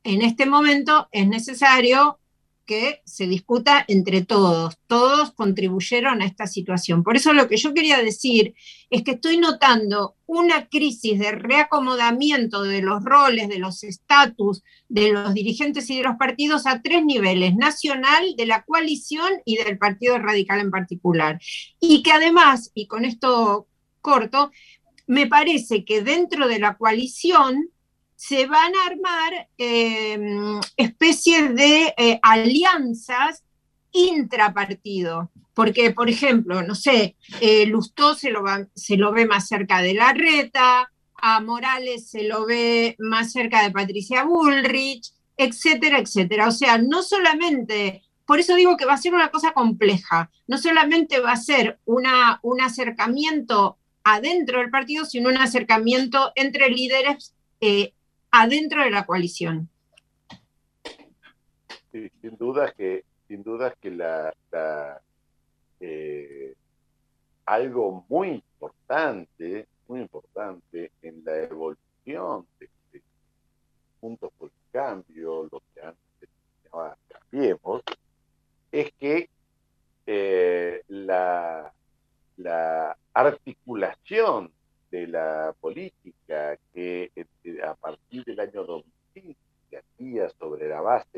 En 0.03 0.21
este 0.21 0.45
momento 0.45 1.07
es 1.11 1.27
necesario 1.27 2.20
que 2.65 3.01
se 3.05 3.27
discuta 3.27 3.83
entre 3.87 4.23
todos. 4.23 4.77
Todos 4.87 5.31
contribuyeron 5.33 6.21
a 6.21 6.25
esta 6.25 6.47
situación. 6.47 7.03
Por 7.03 7.15
eso 7.15 7.33
lo 7.33 7.47
que 7.47 7.57
yo 7.57 7.73
quería 7.73 8.01
decir 8.01 8.53
es 8.89 9.03
que 9.03 9.11
estoy 9.11 9.37
notando 9.37 10.15
una 10.25 10.67
crisis 10.67 11.19
de 11.19 11.31
reacomodamiento 11.31 12.63
de 12.63 12.81
los 12.81 13.03
roles, 13.03 13.49
de 13.49 13.59
los 13.59 13.83
estatus 13.83 14.63
de 14.91 15.13
los 15.13 15.33
dirigentes 15.33 15.89
y 15.89 15.97
de 15.97 16.03
los 16.03 16.17
partidos 16.17 16.67
a 16.67 16.81
tres 16.81 17.05
niveles, 17.05 17.55
nacional, 17.55 18.35
de 18.35 18.45
la 18.45 18.63
coalición 18.63 19.31
y 19.45 19.55
del 19.55 19.77
Partido 19.77 20.17
Radical 20.17 20.59
en 20.59 20.69
particular. 20.69 21.39
Y 21.79 22.03
que 22.03 22.11
además, 22.11 22.71
y 22.73 22.87
con 22.87 23.05
esto 23.05 23.67
corto, 24.01 24.51
me 25.07 25.27
parece 25.27 25.85
que 25.85 26.01
dentro 26.01 26.49
de 26.49 26.59
la 26.59 26.75
coalición 26.77 27.69
se 28.21 28.45
van 28.45 28.71
a 28.75 28.85
armar 28.85 29.49
em, 29.57 30.59
especies 30.77 31.55
de 31.55 31.91
eh, 31.97 32.19
alianzas 32.21 33.43
intrapartido. 33.91 35.31
Porque, 35.55 35.89
por 35.89 36.07
ejemplo, 36.07 36.61
no 36.61 36.75
sé, 36.75 37.15
eh, 37.39 37.65
Lustó 37.65 38.13
se 38.13 38.29
lo, 38.29 38.43
se 38.75 38.95
lo 38.95 39.11
ve 39.11 39.25
más 39.25 39.47
cerca 39.47 39.81
de 39.81 39.95
la 39.95 40.13
reta, 40.13 40.87
a 41.15 41.39
Morales 41.39 42.11
se 42.11 42.25
lo 42.25 42.45
ve 42.45 42.95
más 42.99 43.31
cerca 43.31 43.63
de 43.63 43.71
Patricia 43.71 44.23
Bullrich, 44.23 45.11
etcétera, 45.35 45.97
etcétera. 45.97 46.47
O 46.47 46.51
sea, 46.51 46.77
no 46.77 47.01
solamente, 47.01 48.03
por 48.27 48.39
eso 48.39 48.55
digo 48.55 48.77
que 48.77 48.85
va 48.85 48.93
a 48.93 48.97
ser 48.97 49.15
una 49.15 49.31
cosa 49.31 49.51
compleja, 49.51 50.29
no 50.45 50.59
solamente 50.59 51.19
va 51.19 51.31
a 51.31 51.37
ser 51.37 51.79
una, 51.85 52.39
un 52.43 52.61
acercamiento 52.61 53.79
adentro 54.03 54.59
del 54.59 54.69
partido, 54.69 55.05
sino 55.05 55.29
un 55.29 55.37
acercamiento 55.37 56.31
entre 56.35 56.69
líderes 56.69 57.33
eh, 57.61 57.93
adentro 58.31 58.83
de 58.83 58.91
la 58.91 59.05
coalición. 59.05 59.69
Sin 61.91 62.37
duda 62.37 62.71
que, 62.71 63.03
sin 63.27 63.43
duda 63.43 63.75
que 63.79 63.91
la, 63.91 64.33
eh, 65.79 66.55
algo 67.45 68.05
muy 68.07 68.29
importante, 68.29 69.67
muy 69.87 70.01
importante 70.01 70.91
en 71.01 71.23
la 71.25 71.37
evolución 71.43 72.47
de, 72.59 72.69
de 72.93 73.01
Juntos 73.99 74.31
por 74.37 74.49
el 74.49 74.71
Cambio, 74.71 75.49
lo 75.51 75.61
que 75.73 75.81
antes 75.81 76.29
se 76.61 76.69
llamaba 76.69 76.97
es 78.71 78.91
que 78.93 79.29
eh, 80.05 80.81
la, 80.87 81.73
la 82.37 82.97
articulación 83.13 84.51
de 84.91 85.07
la 85.07 85.55
política 85.59 86.57
que 86.73 87.11
eh, 87.15 87.25
a 87.63 87.73
partir 87.75 88.23
del 88.25 88.39
año 88.39 88.63
2005 88.63 89.39
se 89.69 89.77
hacía 89.77 90.29
sobre 90.37 90.67
la 90.67 90.81
base 90.81 91.10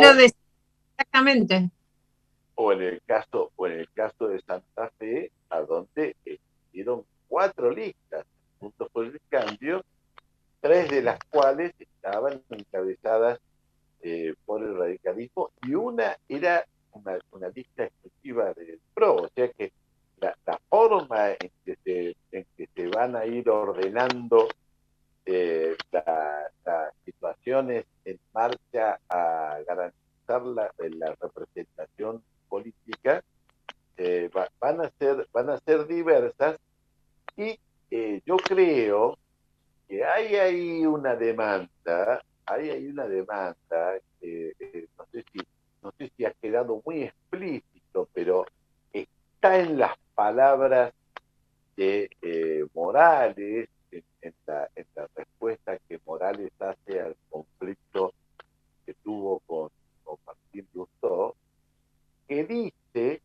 quiero 0.00 0.14
decir 0.14 0.35
ser 34.98 35.28
van 35.32 35.50
a 35.50 35.58
ser 35.60 35.86
diversas. 35.86 36.58
Y 37.36 37.58
eh, 37.90 38.20
yo 38.26 38.36
creo 38.36 39.16
que 39.88 40.04
hay 40.04 40.34
ahí 40.34 40.86
una 40.86 41.14
demanda 41.14 42.20
hay 42.44 42.70
ahí 42.70 42.88
una 42.88 43.06
demanda 43.06 43.96
eh, 44.20 44.52
eh, 44.58 44.88
no 44.98 45.06
sé 45.12 45.24
si 45.32 45.38
no 45.82 45.92
sé 45.96 46.10
si 46.16 46.24
ha 46.24 46.32
quedado 46.32 46.82
muy 46.84 47.04
explícito 47.04 48.08
pero 48.12 48.44
está 48.92 49.60
en 49.60 49.78
las 49.78 49.96
palabras 50.16 50.92
de 51.76 52.10
Morales 52.74 53.68
en, 53.92 54.34
la, 54.46 54.68
en 54.74 54.86
la 54.96 55.08
respuesta 55.14 55.78
que 55.88 56.00
Morales 56.04 56.50
hace 56.58 57.00
al 57.00 57.16
conflicto 57.30 58.12
que 58.84 58.94
tuvo 58.94 59.38
con, 59.46 59.70
con 60.02 60.16
Martín 60.26 60.66
Lustó 60.74 61.36
que 62.26 62.44
dice 62.44 63.22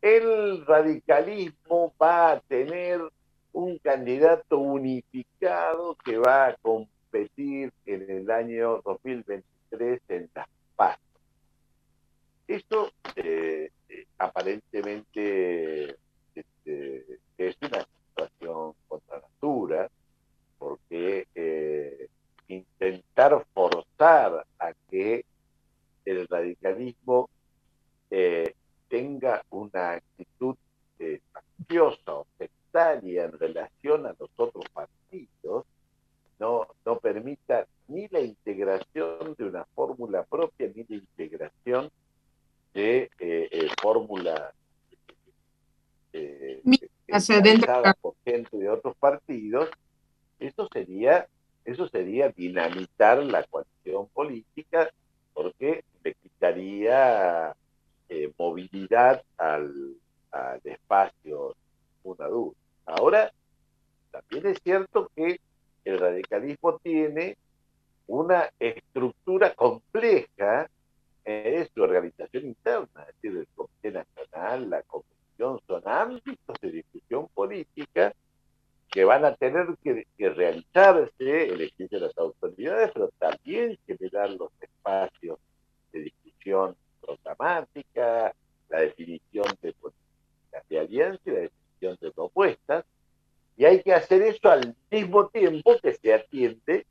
el 0.00 0.64
radicalismo 0.66 1.92
va 2.00 2.32
a 2.32 2.40
tener 2.40 3.00
un 3.52 3.78
candidato 3.78 4.58
unificado 4.58 5.96
que 6.04 6.18
va 6.18 6.48
a 6.48 6.56
competir 6.56 7.72
en 7.86 8.10
el 8.10 8.30
año 8.30 8.80
2023 8.84 10.00
en 10.08 10.30
las 10.34 10.48
PAS. 10.76 10.98
Eso 12.46 12.92
eh, 13.16 13.70
eh, 13.88 14.06
aparentemente 14.18 15.96
este, 16.34 17.18
es 17.36 17.56
una 17.60 17.86
situación 18.14 18.74
contra 18.86 19.20
natura, 19.20 19.90
porque 20.58 21.26
eh, 21.34 22.08
intentar 22.48 23.44
forzar 23.52 24.46
a 24.58 24.72
que 24.88 25.24
el 26.04 26.26
radicalismo 26.28 27.28
tenga 28.88 29.44
una 29.50 29.92
actitud 29.92 30.56
eh, 30.98 31.20
facciosa 31.32 32.14
o 32.14 32.26
sectaria 32.38 33.24
en 33.24 33.38
relación 33.38 34.06
a 34.06 34.14
los 34.18 34.30
otros 34.36 34.64
partidos, 34.72 35.64
no, 36.38 36.66
no 36.84 36.98
permita 36.98 37.66
ni 37.88 38.06
la 38.08 38.20
integración 38.20 39.34
de 39.36 39.44
una 39.44 39.64
fórmula 39.74 40.24
propia, 40.24 40.70
ni 40.74 40.84
la 40.88 40.96
integración 40.96 41.90
de 42.74 43.10
eh, 43.18 43.48
eh, 43.50 43.68
fórmulas 43.80 44.52
eh, 46.12 46.60
sea, 47.20 47.40
dentro- 47.40 47.66
por 48.00 48.14
gente 48.24 48.56
de 48.56 48.68
otros 48.70 48.96
partidos, 48.96 49.68
eso 50.38 50.68
sería, 50.72 51.26
eso 51.64 51.88
sería 51.88 52.28
dinamitar 52.30 53.22
la 53.24 53.42
coalición 53.44 54.08
política 54.08 54.90
porque 55.34 55.84
le 56.04 56.14
quitaría 56.14 57.54
eh, 58.08 58.32
movilidad 58.38 59.22
al, 59.36 59.94
al 60.30 60.60
espacio 60.64 61.54
una 62.02 62.26
duda. 62.26 62.54
Ahora, 62.86 63.32
también 64.10 64.46
es 64.46 64.58
cierto 64.62 65.10
que 65.14 65.40
el 65.84 65.98
radicalismo 65.98 66.78
tiene 66.78 67.36
una 68.06 68.50
estructura 68.58 69.54
compleja 69.54 70.68
en 71.24 71.68
su 71.74 71.82
organización 71.82 72.46
interna, 72.46 73.02
es 73.02 73.14
decir, 73.20 73.38
el 73.38 73.46
Comité 73.54 73.92
Nacional, 73.92 74.70
la 74.70 74.82
Comisión, 74.82 75.60
son 75.66 75.82
ámbitos 75.84 76.56
de 76.60 76.70
discusión 76.70 77.28
política 77.34 78.14
que 78.90 79.04
van 79.04 79.26
a 79.26 79.34
tener 79.36 79.66
que, 79.82 80.06
que 80.16 80.30
realizarse, 80.30 81.48
elegir 81.52 81.88
las 81.92 82.16
autoridades, 82.16 82.90
pero 82.94 83.10
también 83.18 83.78
generar 83.86 84.30
los 84.30 84.50
espacios 84.60 85.38
de 85.92 86.00
discusión 86.00 86.74
programática, 87.16 88.34
la 88.68 88.80
definición 88.80 89.46
de 89.62 89.72
políticas 89.72 90.68
de 90.68 90.78
alianza 90.78 91.22
y 91.26 91.30
la 91.30 91.40
definición 91.40 91.98
de 92.00 92.10
propuestas, 92.12 92.84
y 93.56 93.64
hay 93.64 93.82
que 93.82 93.92
hacer 93.92 94.22
eso 94.22 94.50
al 94.50 94.76
mismo 94.90 95.28
tiempo 95.28 95.76
que 95.82 95.94
se 95.94 96.14
atiende 96.14 96.86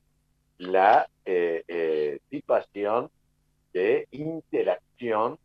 la 0.58 1.08
eh, 1.24 1.64
eh, 1.68 2.20
situación 2.30 3.10
de 3.74 4.08
interacción 4.12 5.38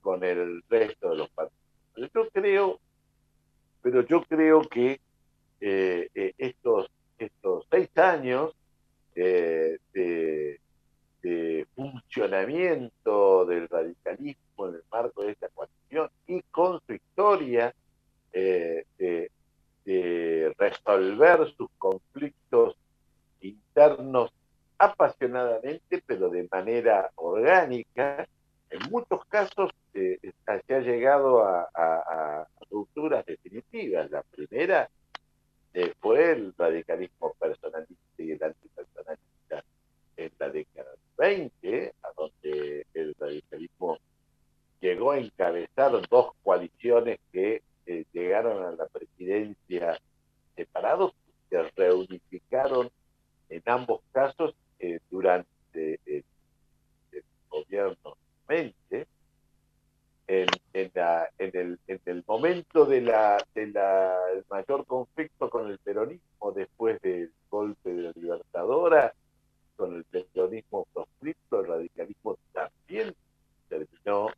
con 0.00 0.22
el 0.22 0.62
resto 0.68 1.10
de 1.10 1.16
los 1.16 1.30
partidos. 1.30 2.10
Yo 2.14 2.28
creo, 2.30 2.80
pero 3.82 4.06
yo 4.06 4.22
creo 4.22 4.60
que 4.60 5.00
eh, 5.60 6.34
estos, 6.38 6.88
estos 7.18 7.66
seis 7.70 7.88
años 7.96 8.54
de, 9.14 10.60
de 11.28 11.66
funcionamiento 11.74 13.44
del 13.44 13.68
radicalismo 13.68 14.68
en 14.68 14.74
el 14.76 14.82
marco 14.90 15.22
de 15.22 15.32
esta 15.32 15.48
coalición 15.48 16.10
y 16.26 16.42
con 16.42 16.80
su 16.86 16.94
historia 16.94 17.74
eh, 18.32 18.84
de, 18.98 19.30
resolver 20.58 21.50
sus 21.56 21.70
conflictos 21.78 22.76
internos 23.40 24.30
apasionadamente, 24.76 26.02
pero 26.06 26.28
de 26.28 26.46
manera 26.52 27.10
orgánica, 27.16 28.26
en 28.70 28.90
muchos 28.90 29.24
casos 29.26 29.70
se, 29.92 30.20
se 30.20 30.74
ha 30.74 30.80
llegado 30.80 31.42
a, 31.42 31.68
a- 31.74 32.46
rupturas 32.70 33.24
definitivas. 33.24 34.10
La 34.10 34.22
primera 34.22 34.90
eh, 35.72 35.94
fue 36.00 36.32
el 36.32 36.52
radicalismo 36.58 37.32
personalista 37.38 37.94
y 38.18 38.32
el 38.32 38.42
antipersonalista 38.42 39.64
en 40.18 40.32
la 40.38 40.50
década 40.50 40.90
20, 41.18 41.94
a 42.02 42.08
donde 42.16 42.86
el 42.94 43.14
radicalismo 43.18 43.98
llegó 44.80 45.12
a 45.12 45.18
encabezar 45.18 45.92
dos 46.08 46.32
coaliciones 46.42 47.18
que 47.32 47.62
eh, 47.86 48.04
llegaron 48.12 48.64
a 48.64 48.70
la 48.72 48.86
presidencia 48.86 49.98
separados, 50.56 51.12
se 51.50 51.62
reunificaron 51.76 52.90
en 53.48 53.62
ambos 53.66 54.00
casos 54.12 54.54
eh, 54.78 55.00
durante 55.10 56.00
el, 56.06 56.24
el 57.12 57.24
gobierno 57.48 58.16
20. 58.48 59.06
En, 60.30 60.46
en, 60.74 60.90
la- 60.94 61.28
en 61.38 61.56
el, 61.56 61.80
en 61.86 62.00
el 62.04 62.22
momento 62.26 62.84
de 62.84 63.00
la, 63.00 63.42
de 63.54 63.68
la 63.68 64.14
mayor 64.50 64.84
conflicto 64.84 65.48
con 65.48 65.70
el 65.70 65.78
peronismo 65.78 66.52
después 66.52 67.00
del 67.00 67.32
golpe 67.48 67.90
de 67.94 68.02
la 68.02 68.12
Libertadora, 68.14 69.14
con 69.78 69.94
el 69.96 70.04
peronismo 70.04 70.86
proscripto, 70.92 71.60
el 71.60 71.66
radicalismo 71.68 72.36
también 72.52 73.14
terminó 73.70 74.28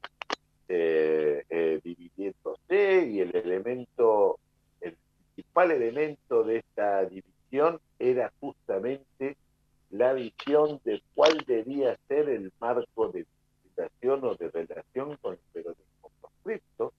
eh, 0.68 1.44
eh, 1.48 1.80
dividiéndose 1.82 3.08
y 3.10 3.20
el 3.20 3.34
elemento, 3.34 4.38
el 4.80 4.96
principal 5.34 5.72
elemento 5.72 6.44
de 6.44 6.58
esta 6.58 7.04
división 7.06 7.80
era 7.98 8.30
justamente 8.38 9.36
la 9.90 10.12
visión 10.12 10.80
de 10.84 11.02
cuál 11.14 11.38
debía 11.46 11.98
ser 12.06 12.28
el 12.28 12.52
marco 12.60 13.08
de 13.08 13.26
vinculación 13.64 14.24
o 14.24 14.34
de 14.36 14.48
relación 14.50 15.16
con 15.16 15.32
el 15.32 15.40
peronismo 15.52 16.10
proscripto. 16.20 16.92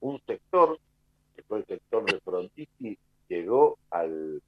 Un 0.00 0.20
sector, 0.26 0.78
que 1.34 1.42
fue 1.42 1.58
el 1.58 1.66
sector 1.66 2.04
de 2.06 2.20
Frondizi, 2.20 2.98
llegó 3.28 3.76
al, 3.90 4.40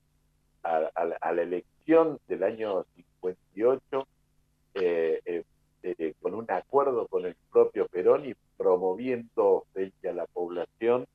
a, 0.62 0.76
a 0.94 1.04
la- 1.04 1.16
a 1.20 1.32
la 1.32 1.42
elección 1.42 2.18
del 2.28 2.42
año 2.44 2.84
58 2.94 4.06
eh, 4.74 5.20
eh, 5.24 5.44
eh, 5.82 6.14
con 6.20 6.34
un 6.34 6.50
acuerdo 6.50 7.06
con 7.08 7.24
el 7.26 7.34
propio 7.50 7.86
Perón 7.88 8.26
y 8.26 8.34
promoviendo 8.56 9.64
frente 9.72 10.08
a 10.08 10.12
la 10.12 10.26
población 10.26 11.06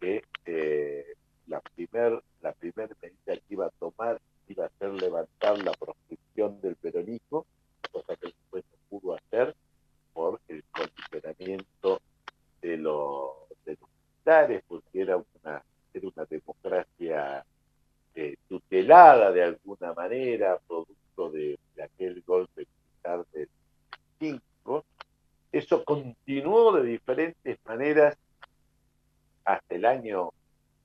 que 0.00 0.22
eh, 0.46 1.06
la 1.46 1.60
primer, 1.60 2.22
la 2.40 2.52
primer 2.52 2.90
medida 3.00 3.36
que 3.36 3.42
iba 3.54 3.66
a 3.66 3.70
tomar 3.70 4.20
iba 4.48 4.66
a 4.66 4.70
ser 4.78 4.90
levantar 4.92 5.58
la 5.62 5.72
proscripción 5.72 6.60
del 6.60 6.76
peronismo, 6.76 7.46
cosa 7.90 8.16
que 8.16 8.26
después 8.26 8.64
no 8.70 8.78
pudo 9.00 9.14
hacer 9.14 9.54
por 10.12 10.40
el 10.48 10.62
condicionamiento 10.72 12.00
de, 12.60 12.76
los 12.76 13.30
de 13.64 13.78
los 13.80 13.88
militares, 14.10 14.62
porque 14.68 15.00
era 15.00 15.16
una, 15.16 15.62
era 15.94 16.08
una 16.14 16.24
democracia 16.26 17.44
eh, 18.14 18.36
tutelada 18.48 19.30
de 19.32 19.44
alguna 19.44 19.94
manera, 19.94 20.58
producto 20.66 21.30
de, 21.30 21.58
de 21.76 21.82
aquel 21.82 22.22
golpe 22.26 22.66
militar 22.66 23.24
del 23.32 23.48
5. 24.18 24.84
Eso 25.50 25.84
continuó 25.84 26.72
de 26.72 26.82
diferentes 26.82 27.58
maneras 27.64 28.16
hasta 29.44 29.74
el 29.74 29.84
año 29.84 30.30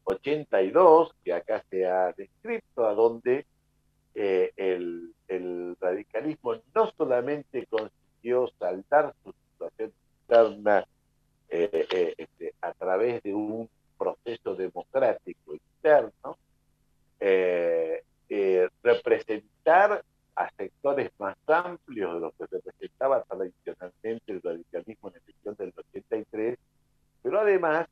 82, 0.06 1.12
que 1.24 1.34
acá 1.34 1.64
se 1.70 1.86
ha 1.86 2.12
descrito, 2.14 2.86
a 2.88 2.94
donde 2.94 3.46
eh, 4.16 4.52
el, 4.56 5.14
el 5.28 5.76
radicalismo 5.80 6.56
no 6.74 6.92
solamente 6.98 7.68
consiguió 7.68 8.50
saldar 8.58 9.14
su 9.24 9.34
situación 9.52 9.92
interna 10.22 10.86
eh, 11.50 11.88
eh, 11.92 12.14
este, 12.18 12.54
a 12.62 12.74
través 12.74 13.22
de 13.24 13.34
un 13.34 13.70
proceso 13.98 14.56
democrático 14.56 15.54
interno, 15.54 16.38
eh, 17.20 18.04
eh, 18.30 18.70
representar 18.84 20.04
a 20.36 20.52
sectores 20.52 21.12
más 21.18 21.36
amplios 21.48 22.14
de 22.14 22.20
los 22.20 22.34
que 22.36 22.46
representaba 22.46 23.24
tradicionalmente 23.24 24.32
el 24.32 24.42
radicalismo 24.42 25.10
en 25.10 25.14
la 25.16 25.20
elección 25.26 25.56
del 25.56 25.74
83, 25.76 26.60
pero 27.24 27.40
además 27.40 27.88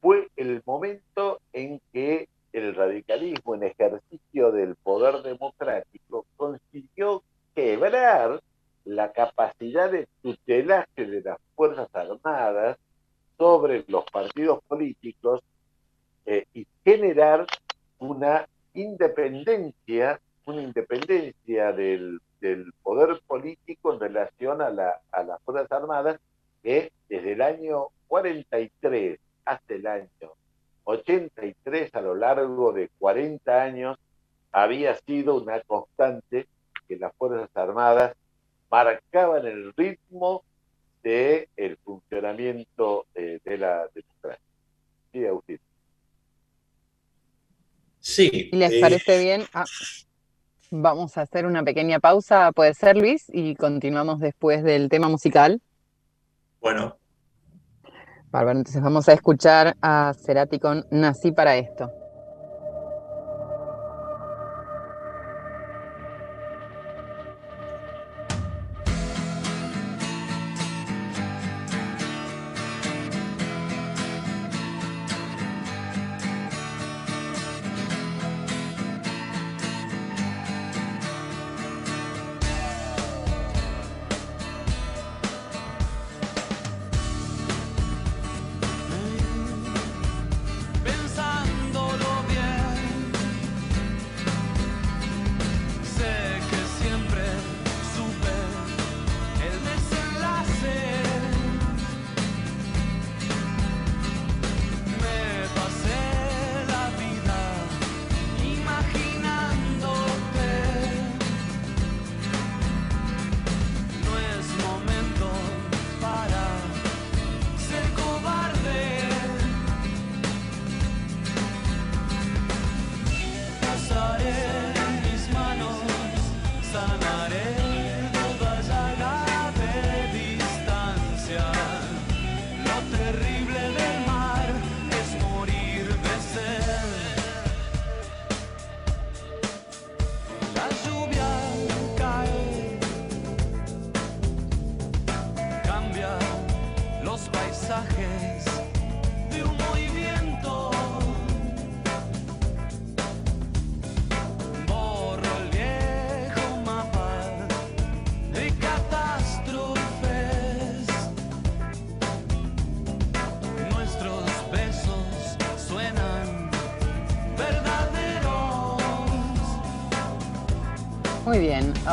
fue 0.00 0.28
el 0.36 0.62
momento 0.66 1.40
en 1.52 1.80
que 1.92 2.28
el 2.52 2.74
radicalismo 2.74 3.54
en 3.54 3.62
ejercicio 3.64 4.52
del 4.52 4.74
poder 4.76 5.22
democrático 5.22 6.26
consiguió 6.36 7.22
quebrar 7.54 8.42
la 8.84 9.12
capacidad 9.12 9.90
de 9.90 10.06
tutelaje 10.22 11.06
de 11.06 11.20
las 11.22 11.38
Fuerzas 11.56 11.88
Armadas 11.94 12.78
sobre 13.36 13.84
los 13.88 14.04
partidos 14.10 14.62
políticos 14.64 15.40
eh, 16.26 16.46
y 16.54 16.66
generar 16.84 17.46
una 17.98 18.46
independencia, 18.74 20.20
una 20.46 20.62
independencia 20.78 21.72
del, 21.72 22.20
del 22.40 22.72
poder 22.82 23.20
político 23.26 23.92
en 23.92 24.00
relación 24.00 24.62
a, 24.62 24.70
la, 24.70 25.00
a 25.12 25.22
las 25.22 25.42
Fuerzas 25.42 25.70
Armadas 25.72 26.18
que 26.62 26.92
desde 27.08 27.32
el 27.32 27.42
año 27.42 27.88
43 28.08 29.18
hasta 29.44 29.74
el 29.74 29.86
año 29.86 30.08
83, 30.84 31.94
a 31.94 32.00
lo 32.00 32.14
largo 32.14 32.72
de 32.72 32.88
40 32.98 33.62
años, 33.62 33.98
había 34.50 34.94
sido 34.94 35.34
una 35.34 35.60
constante 35.60 36.46
que 36.88 36.96
las 36.96 37.14
Fuerzas 37.16 37.50
Armadas 37.54 38.16
marcaban 38.70 39.46
el 39.46 39.74
ritmo 39.74 40.42
del 41.02 41.48
el 41.56 41.76
funcionamiento 41.78 43.06
eh, 43.14 43.38
de 43.44 43.58
la 43.58 43.86
democracia. 43.94 44.44
Sí, 45.12 45.26
Agustín. 45.26 45.60
Sí. 48.00 48.48
¿Y 48.50 48.56
les 48.56 48.72
eh, 48.72 48.80
parece 48.80 49.18
bien? 49.18 49.44
Ah, 49.52 49.66
vamos 50.70 51.16
a 51.18 51.22
hacer 51.22 51.46
una 51.46 51.62
pequeña 51.62 52.00
pausa, 52.00 52.52
puede 52.52 52.74
ser, 52.74 52.96
Luis, 52.96 53.24
y 53.28 53.54
continuamos 53.54 54.20
después 54.20 54.62
del 54.62 54.88
tema 54.88 55.08
musical. 55.08 55.60
Bueno, 56.60 56.96
Bárbaro, 58.30 58.58
entonces 58.58 58.82
vamos 58.82 59.08
a 59.08 59.14
escuchar 59.14 59.76
a 59.80 60.12
Cerati 60.14 60.58
con 60.58 60.84
Nací 60.90 61.32
para 61.32 61.56
esto. 61.56 61.90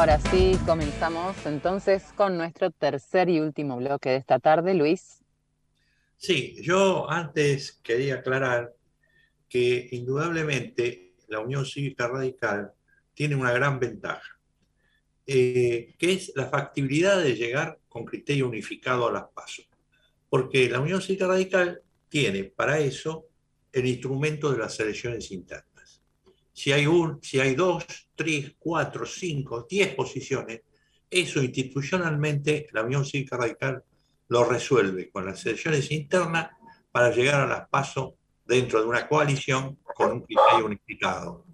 Ahora 0.06 0.20
sí 0.30 0.56
comenzamos 0.68 1.36
entonces 1.47 2.03
con 2.16 2.38
nuestro 2.38 2.70
tercer 2.70 3.28
y 3.28 3.39
último 3.39 3.78
bloque 3.78 4.10
de 4.10 4.18
esta 4.18 4.38
tarde, 4.38 4.76
Luis. 4.76 5.24
Sí, 6.16 6.62
yo 6.62 7.10
antes 7.10 7.80
quería 7.82 8.18
aclarar 8.18 8.76
que 9.49 9.88
indudablemente 9.93 11.16
la 11.28 11.39
Unión 11.39 11.66
Cívica 11.66 12.08
Radical 12.08 12.72
tiene 13.16 13.36
una 13.36 13.51
gran 13.51 13.80
ventaja, 13.80 14.39
eh, 15.26 15.95
que 15.97 16.14
es 16.14 16.32
la 16.36 16.45
factibilidad 16.49 17.20
de 17.20 17.36
llegar 17.36 17.80
con 17.89 18.06
criterio 18.06 18.47
unificado 18.47 19.08
a 19.08 19.12
las 19.12 19.26
pasos. 19.34 19.68
Porque 20.30 20.70
la 20.70 20.82
Unión 20.82 21.01
Cívica 21.01 21.26
Radical 21.26 21.82
tiene 22.10 22.43
para 22.43 22.78
eso 22.78 23.26
el 23.72 23.88
instrumento 23.88 24.51
de 24.51 24.60
las 24.60 24.80
elecciones 24.80 25.32
internas. 25.32 25.75
Si 26.56 26.72
hay, 26.72 26.88
un, 26.88 27.22
si 27.22 27.38
hay 27.38 27.53
dos, 27.53 27.86
tres, 28.16 28.53
cuatro, 28.58 29.06
cinco, 29.06 29.68
diez 29.70 29.93
posiciones, 29.93 30.62
eso 31.10 31.43
institucionalmente 31.43 32.68
la 32.72 32.84
Unión 32.84 33.03
Cívica 33.03 33.36
Radical 33.36 33.84
lo 34.30 34.45
resuelve 34.45 35.10
con 35.10 35.26
las 35.26 35.45
elecciones 35.45 35.91
internas 35.91 36.51
para 36.93 37.12
llegar 37.12 37.41
a 37.41 37.45
las 37.45 37.68
pasos 37.68 38.14
dentro 38.45 38.80
de 38.82 38.88
una 38.88 39.06
coalición 39.06 39.78
con 39.84 40.14
un 40.14 40.22
criterio 40.22 40.66
unificado. 40.66 41.45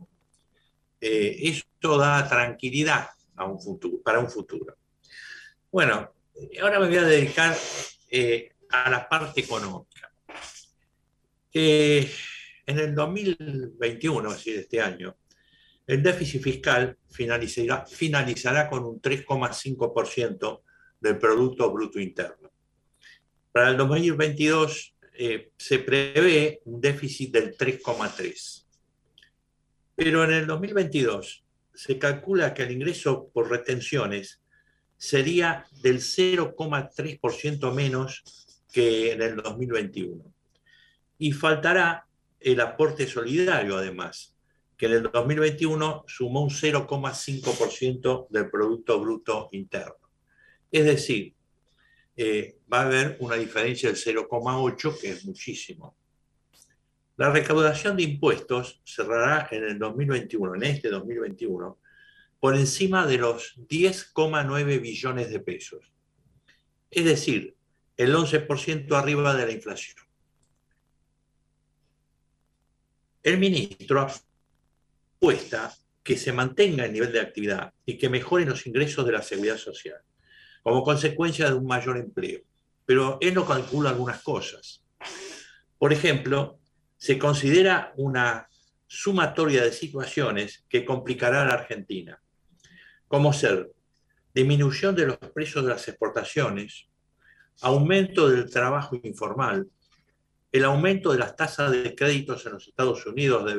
Eh, 1.00 1.36
esto 1.50 1.98
da 1.98 2.28
tranquilidad 2.30 3.10
para 3.36 4.20
un 4.20 4.30
futuro. 4.30 4.78
Bueno, 5.72 6.12
ahora 6.62 6.80
me 6.80 6.88
voy 6.88 6.98
a 6.98 7.06
dedicar 7.06 7.58
eh, 8.08 8.54
a 8.70 8.88
la 8.88 9.10
parte 9.10 9.42
económica. 9.42 10.14
En 12.72 12.80
el 12.80 12.96
2021, 12.96 14.30
es 14.30 14.36
decir, 14.38 14.60
este 14.60 14.82
año, 14.82 15.16
el 15.88 16.02
déficit 16.02 16.42
fiscal 16.42 16.98
finalizará, 17.10 17.86
finalizará 17.86 18.70
con 18.70 18.84
un 18.84 19.02
3,5% 19.02 20.62
del 21.00 21.18
Producto 21.18 21.72
Bruto 21.72 22.00
Interno. 22.00 22.52
Para 23.52 23.70
el 23.70 23.78
2022 23.78 24.96
eh, 25.14 25.52
se 25.58 25.80
prevé 25.80 26.62
un 26.66 26.80
déficit 26.80 27.34
del 27.34 27.58
3,3. 27.58 28.66
Pero 29.96 30.24
en 30.24 30.32
el 30.32 30.48
2022 30.48 31.44
se 31.74 32.00
calcula 32.00 32.54
que 32.54 32.64
el 32.64 32.72
ingreso 32.72 33.30
por 33.34 33.50
retenciones 33.50 34.42
sería 34.98 35.66
del 35.82 35.98
0,3% 35.98 37.74
menos 37.74 38.24
que 38.72 39.12
en 39.12 39.22
el 39.22 39.36
2021. 39.36 40.24
Y 41.18 41.34
faltará 41.34 42.08
el 42.42 42.60
aporte 42.60 43.08
solidario, 43.08 43.78
además, 43.78 44.36
que 44.78 44.88
en 44.88 44.94
el 44.94 45.04
2021 45.04 46.06
sumó 46.08 46.42
un 46.42 46.50
0,5% 46.50 48.28
del 48.30 48.50
Producto 48.50 49.00
Bruto 49.00 49.50
Interno. 49.52 50.10
Es 50.72 50.86
decir, 50.86 51.36
eh, 52.16 52.58
va 52.72 52.82
a 52.82 52.86
haber 52.86 53.18
una 53.20 53.36
diferencia 53.36 53.90
del 53.90 53.98
0,8, 53.98 55.00
que 55.00 55.12
es 55.12 55.26
muchísimo. 55.26 55.96
La 57.18 57.30
recaudación 57.32 57.96
de 57.96 58.04
impuestos 58.04 58.82
cerrará 58.84 59.48
en 59.52 59.64
el 59.64 59.78
2021, 59.78 60.56
en 60.56 60.64
este 60.64 60.90
2021, 60.90 61.78
por 62.40 62.56
encima 62.56 63.06
de 63.06 63.18
los 63.20 63.56
10,9 63.68 64.82
billones 64.82 65.30
de 65.30 65.40
pesos. 65.40 65.92
Es 66.90 67.06
decir, 67.06 67.56
el 67.98 68.16
11% 68.16 68.92
arriba 68.94 69.36
de 69.36 69.46
la 69.46 69.52
inflación. 69.52 69.98
El 73.24 73.38
ministro 73.38 74.08
apuesta 75.18 75.74
que 76.04 76.18
se 76.18 76.34
mantenga 76.34 76.86
el 76.86 76.94
nivel 76.94 77.12
de 77.12 77.20
actividad 77.20 77.74
y 77.86 77.98
que 77.98 78.10
mejoren 78.10 78.50
los 78.50 78.66
ingresos 78.66 79.06
de 79.06 79.12
la 79.12 79.22
seguridad 79.22 79.58
social 79.58 80.02
como 80.64 80.84
consecuencia 80.84 81.48
de 81.48 81.56
un 81.56 81.66
mayor 81.66 81.98
empleo. 81.98 82.42
Pero 82.86 83.18
él 83.22 83.34
no 83.34 83.46
calcula 83.46 83.90
algunas 83.90 84.22
cosas. 84.22 84.84
Por 85.78 85.94
ejemplo, 85.94 86.60
se 86.98 87.18
considera 87.18 87.94
una 87.98 88.48
sumatoria 88.88 89.64
de 89.64 89.72
situaciones 89.72 90.66
que 90.70 90.86
complicará 90.86 91.42
a 91.42 91.46
la 91.46 91.54
Argentina, 91.54 92.22
como 93.08 93.34
ser 93.34 93.72
disminución 94.34 94.96
de 94.96 95.08
los 95.08 95.18
precios 95.18 95.64
de 95.64 95.72
las 95.72 95.88
exportaciones, 95.88 96.88
aumento 97.62 98.30
del 98.30 98.50
trabajo 98.50 99.00
informal, 99.04 99.68
el 100.52 100.66
aumento 100.66 101.12
de 101.12 101.20
las 101.20 101.36
tasas 101.36 101.72
de 101.72 101.96
créditos 101.96 102.46
en 102.46 102.54
los 102.54 102.68
Estados 102.68 103.06
Unidos, 103.06 103.50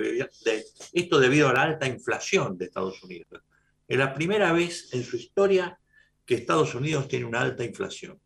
esto 0.92 1.18
debido 1.18 1.48
a 1.48 1.52
la 1.54 1.62
alta 1.62 1.86
inflación 1.86 2.58
de 2.58 2.66
Estados 2.66 3.02
Unidos. 3.02 3.42
Es 3.88 3.98
la 3.98 4.12
primera 4.12 4.52
vez 4.52 4.92
en 4.92 5.02
su 5.02 5.16
historia 5.16 5.78
que 6.26 6.34
Estados 6.34 6.74
Unidos 6.74 7.08
tiene 7.08 7.24
una 7.24 7.40
alta 7.40 7.64
inflación. 7.64 8.20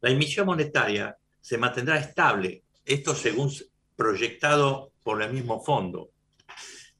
La 0.00 0.10
emisión 0.10 0.46
monetaria 0.46 1.16
se 1.40 1.58
mantendrá 1.58 1.98
estable, 1.98 2.62
esto 2.84 3.14
según 3.14 3.52
proyectado 3.96 4.92
por 5.02 5.22
el 5.22 5.32
mismo 5.32 5.62
fondo, 5.64 6.10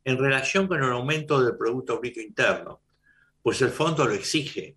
en 0.05 0.16
relación 0.16 0.66
con 0.66 0.82
el 0.82 0.91
aumento 0.91 1.43
del 1.43 1.57
Producto 1.57 2.01
Bruto 2.01 2.20
Interno, 2.20 2.80
pues 3.43 3.61
el 3.62 3.70
fondo 3.70 4.07
lo 4.07 4.14
exige 4.14 4.76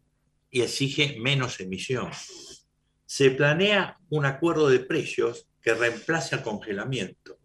y 0.49 0.61
exige 0.61 1.17
menos 1.19 1.59
emisión. 1.59 2.11
Se 3.11 3.31
planea 3.31 3.97
un 4.09 4.25
acuerdo 4.25 4.69
de 4.69 4.79
precios 4.79 5.47
que 5.61 5.73
reemplace 5.73 6.35
al 6.35 6.43
congelamiento. 6.43 7.39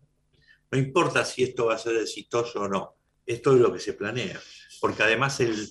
No 0.71 0.79
importa 0.79 1.25
si 1.25 1.43
esto 1.43 1.67
va 1.67 1.75
a 1.75 1.79
ser 1.79 1.97
exitoso 1.97 2.61
o 2.61 2.69
no, 2.69 2.95
esto 3.25 3.53
es 3.53 3.61
lo 3.61 3.73
que 3.73 3.81
se 3.81 3.95
planea 3.95 4.41
porque 4.81 5.03
además 5.03 5.41
el 5.41 5.69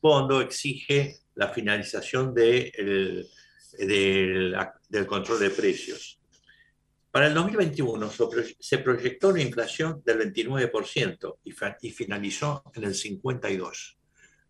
fondo 0.00 0.40
exige 0.40 1.20
la 1.34 1.48
finalización 1.48 2.34
de 2.34 3.26
del 3.78 5.06
control 5.06 5.40
de 5.40 5.50
precios. 5.50 6.18
Para 7.10 7.28
el 7.28 7.34
2021 7.34 8.10
se 8.58 8.78
proyectó 8.78 9.28
una 9.28 9.42
inflación 9.42 10.02
del 10.04 10.32
29% 10.32 11.38
y, 11.44 11.90
finalizó 11.90 12.62
en 12.74 12.84
el 12.84 12.94
52%. 12.94 13.96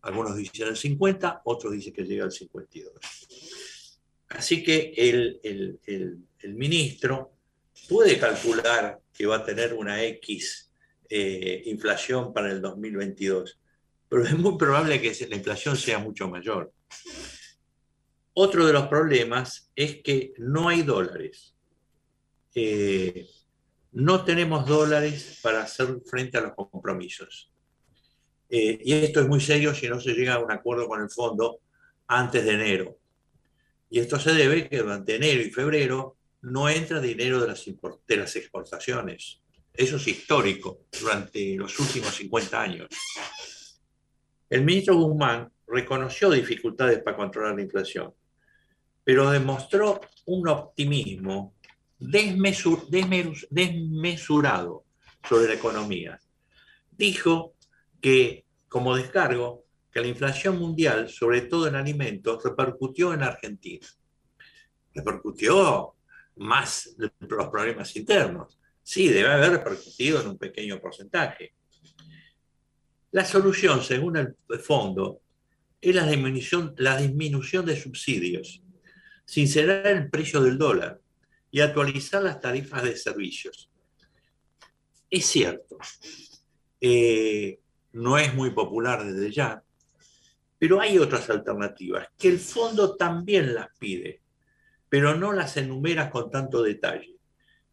Algunos 0.01 0.35
dicen 0.37 0.69
el 0.69 0.77
50, 0.77 1.41
otros 1.45 1.73
dicen 1.73 1.93
que 1.93 2.03
llega 2.03 2.23
al 2.23 2.31
52. 2.31 2.93
Así 4.29 4.63
que 4.63 4.93
el, 4.95 6.19
ministro 6.55 7.33
puede 7.87 8.19
calcular 8.19 8.99
que 9.13 9.25
va 9.25 9.37
a 9.37 9.43
tener 9.43 9.73
una 9.73 10.03
X 10.03 10.71
eh, 11.09 11.63
inflación 11.65 12.33
para 12.33 12.51
el 12.51 12.61
2022, 12.61 13.59
pero 14.07 14.23
es 14.23 14.37
muy 14.37 14.57
probable 14.57 15.01
que 15.01 15.15
la 15.27 15.35
inflación 15.35 15.75
sea 15.75 15.99
mucho 15.99 16.29
mayor. 16.29 16.71
Otro 18.33 18.65
de 18.65 18.73
los 18.73 18.87
problemas 18.87 19.71
es 19.75 20.01
que 20.01 20.33
no 20.37 20.69
hay 20.69 20.83
dólares. 20.83 21.55
Eh, 22.55 23.27
no 23.91 24.23
tenemos 24.23 24.65
dólares 24.65 25.39
para 25.41 25.63
hacer 25.63 25.99
frente 26.05 26.37
a 26.37 26.41
los 26.41 26.53
compromisos. 26.53 27.51
Eh, 28.49 28.79
y 28.83 28.93
esto 28.93 29.21
es 29.21 29.27
muy 29.27 29.41
serio 29.41 29.73
si 29.75 29.87
no 29.89 29.99
se 29.99 30.13
llega 30.13 30.35
a 30.35 30.39
un 30.39 30.51
acuerdo 30.51 30.87
con 30.87 31.01
el 31.01 31.09
fondo 31.09 31.59
antes 32.07 32.45
de 32.45 32.53
enero. 32.53 32.97
Y 33.89 33.99
esto 33.99 34.19
se 34.19 34.33
debe 34.33 34.69
que 34.69 34.77
durante 34.77 35.15
enero 35.15 35.41
y 35.41 35.49
febrero 35.49 36.17
no 36.41 36.69
entra 36.69 37.01
dinero 37.01 37.41
de 37.41 37.47
las, 37.47 37.65
de 37.65 38.17
las 38.17 38.35
exportaciones. 38.35 39.41
Eso 39.73 39.95
es 39.97 40.07
histórico 40.07 40.85
durante 40.99 41.55
los 41.55 41.77
últimos 41.79 42.15
50 42.15 42.61
años. 42.61 42.87
El 44.49 44.63
ministro 44.63 44.95
Guzmán 44.95 45.51
reconoció 45.67 46.29
dificultades 46.29 47.03
para 47.03 47.17
controlar 47.17 47.55
la 47.55 47.61
inflación, 47.61 48.13
pero 49.03 49.29
demostró 49.29 49.99
un 50.25 50.47
optimismo 50.47 51.53
desmesurado 51.99 54.85
sobre 55.27 55.47
la 55.47 55.53
economía. 55.53 56.19
Dijo 56.91 57.53
que, 58.01 58.45
como 58.67 58.95
descargo, 58.95 59.65
que 59.91 60.01
la 60.01 60.07
inflación 60.07 60.57
mundial, 60.57 61.09
sobre 61.09 61.41
todo 61.41 61.67
en 61.67 61.75
alimentos, 61.75 62.43
repercutió 62.43 63.13
en 63.13 63.23
Argentina. 63.23 63.87
Repercutió 64.93 65.95
más 66.37 66.95
los 66.97 67.49
problemas 67.49 67.95
internos. 67.95 68.59
Sí, 68.83 69.07
debe 69.07 69.31
haber 69.31 69.51
repercutido 69.51 70.21
en 70.21 70.29
un 70.29 70.37
pequeño 70.37 70.79
porcentaje, 70.79 71.53
la 73.11 73.25
solución, 73.25 73.81
según 73.81 74.17
el 74.17 74.35
fondo, 74.59 75.21
es 75.81 75.95
la 75.95 76.05
disminución, 76.05 76.75
la 76.77 76.97
disminución 76.97 77.65
de 77.65 77.79
subsidios, 77.79 78.61
sincerar 79.25 79.87
el 79.87 80.09
precio 80.09 80.41
del 80.41 80.57
dólar 80.57 81.01
y 81.49 81.61
actualizar 81.61 82.21
las 82.21 82.39
tarifas 82.39 82.83
de 82.83 82.95
servicios. 82.95 83.71
Es 85.09 85.25
cierto, 85.25 85.77
eh, 86.79 87.59
no 87.93 88.19
es 88.19 88.33
muy 88.35 88.51
popular 88.51 89.03
desde 89.03 89.31
ya, 89.31 89.63
pero 90.59 90.81
hay 90.81 90.97
otras 90.97 91.29
alternativas 91.29 92.09
que 92.17 92.27
el 92.27 92.37
fondo 92.37 92.97
también 92.97 93.55
las 93.55 93.69
pide, 93.79 94.21
pero 94.89 95.15
no 95.15 95.31
las 95.31 95.55
enumera 95.55 96.09
con 96.09 96.29
tanto 96.29 96.61
detalle, 96.61 97.15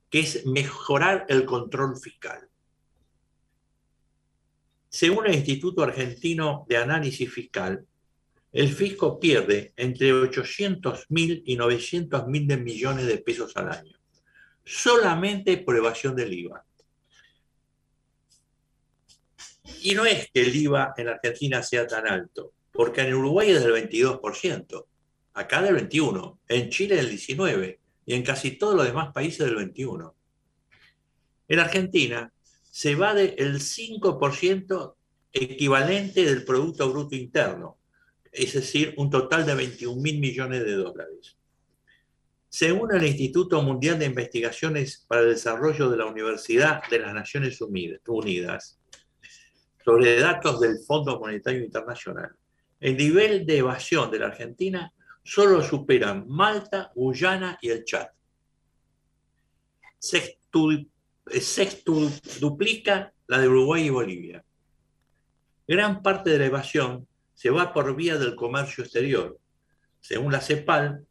que 0.09 0.21
es 0.21 0.47
mejorar 0.47 1.27
el 1.29 1.45
control 1.45 1.99
fiscal. 1.99 2.49
Según 4.89 5.27
el 5.27 5.35
Instituto 5.35 5.83
Argentino 5.83 6.65
de 6.69 6.77
Análisis 6.77 7.31
Fiscal, 7.31 7.85
el 8.53 8.69
fisco 8.73 9.19
pierde 9.19 9.75
entre 9.77 10.13
800 10.13 11.07
mil 11.11 11.43
y 11.45 11.57
900 11.57 12.27
mil 12.29 12.47
de 12.47 12.57
millones 12.57 13.07
de 13.07 13.19
pesos 13.19 13.55
al 13.57 13.71
año, 13.71 13.99
solamente 14.65 15.59
por 15.59 15.77
evasión 15.77 16.15
del 16.15 16.33
IVA. 16.33 16.65
Y 19.83 19.95
no 19.95 20.07
es 20.07 20.31
que 20.31 20.43
el 20.43 20.55
IVA 20.55 20.95
en 20.97 21.09
Argentina 21.09 21.63
sea 21.63 21.87
tan 21.87 22.07
alto, 22.07 22.55
porque 22.77 23.03
en 23.03 23.15
Uruguay 23.15 23.51
es 23.51 23.65
del 23.65 23.73
22%, 23.73 24.87
acá 25.35 25.63
del 25.63 25.89
21%, 25.89 26.39
en 26.49 26.71
Chile 26.71 26.97
del 26.97 27.11
19% 27.11 27.79
y 28.07 28.15
en 28.15 28.23
casi 28.23 28.53
todos 28.53 28.75
los 28.75 28.87
demás 28.87 29.13
países 29.13 29.47
del 29.47 29.57
21%. 29.57 30.13
En 31.49 31.59
Argentina 31.59 32.33
se 32.71 32.93
evade 32.93 33.35
el 33.39 33.61
5% 33.61 34.95
equivalente 35.33 36.25
del 36.25 36.45
Producto 36.45 36.91
Bruto 36.91 37.15
Interno, 37.15 37.79
es 38.33 38.55
decir, 38.55 38.95
un 38.97 39.11
total 39.11 39.47
de 39.47 39.55
21 39.55 40.01
mil 40.01 40.19
millones 40.19 40.65
de 40.65 40.73
dólares. 40.73 41.37
Según 42.49 42.95
el 42.95 43.05
Instituto 43.05 43.61
Mundial 43.63 43.99
de 43.99 44.07
Investigaciones 44.07 45.05
para 45.09 45.23
el 45.23 45.31
Desarrollo 45.31 45.91
de 45.91 45.97
la 45.97 46.07
Universidad 46.07 46.83
de 46.89 47.01
las 47.01 47.15
Naciones 47.15 47.61
Unidas, 47.61 48.79
sobre 49.85 50.19
datos 50.19 50.61
del 50.61 50.79
Fondo 50.87 51.19
Monetario 51.19 51.63
Internacional, 51.63 52.35
el 52.81 52.97
nivel 52.97 53.47
de 53.47 53.59
evasión 53.59 54.11
de 54.11 54.19
la 54.19 54.27
Argentina 54.27 54.93
solo 55.23 55.63
superan 55.63 56.27
Malta, 56.29 56.93
Guyana 56.95 57.59
y 57.61 57.71
el 57.71 57.85
Chad. 57.85 58.09
Se, 59.99 60.39
duplica 62.41 63.13
la 63.27 63.39
de 63.39 63.49
Uruguay 63.49 63.87
y 63.87 63.91
Bolivia. 63.91 64.45
Gran 65.67 66.03
parte 66.03 66.31
de 66.31 66.39
la 66.39 66.47
evasión 66.47 67.09
se 67.35 67.51
va 67.51 67.73
por 67.73 67.95
vía 67.97 68.17
del 68.19 68.37
comercio 68.37 68.85
exterior. 68.85 69.39
Según 70.01 70.33
la 70.33 70.41
CEPAL, 70.41 71.05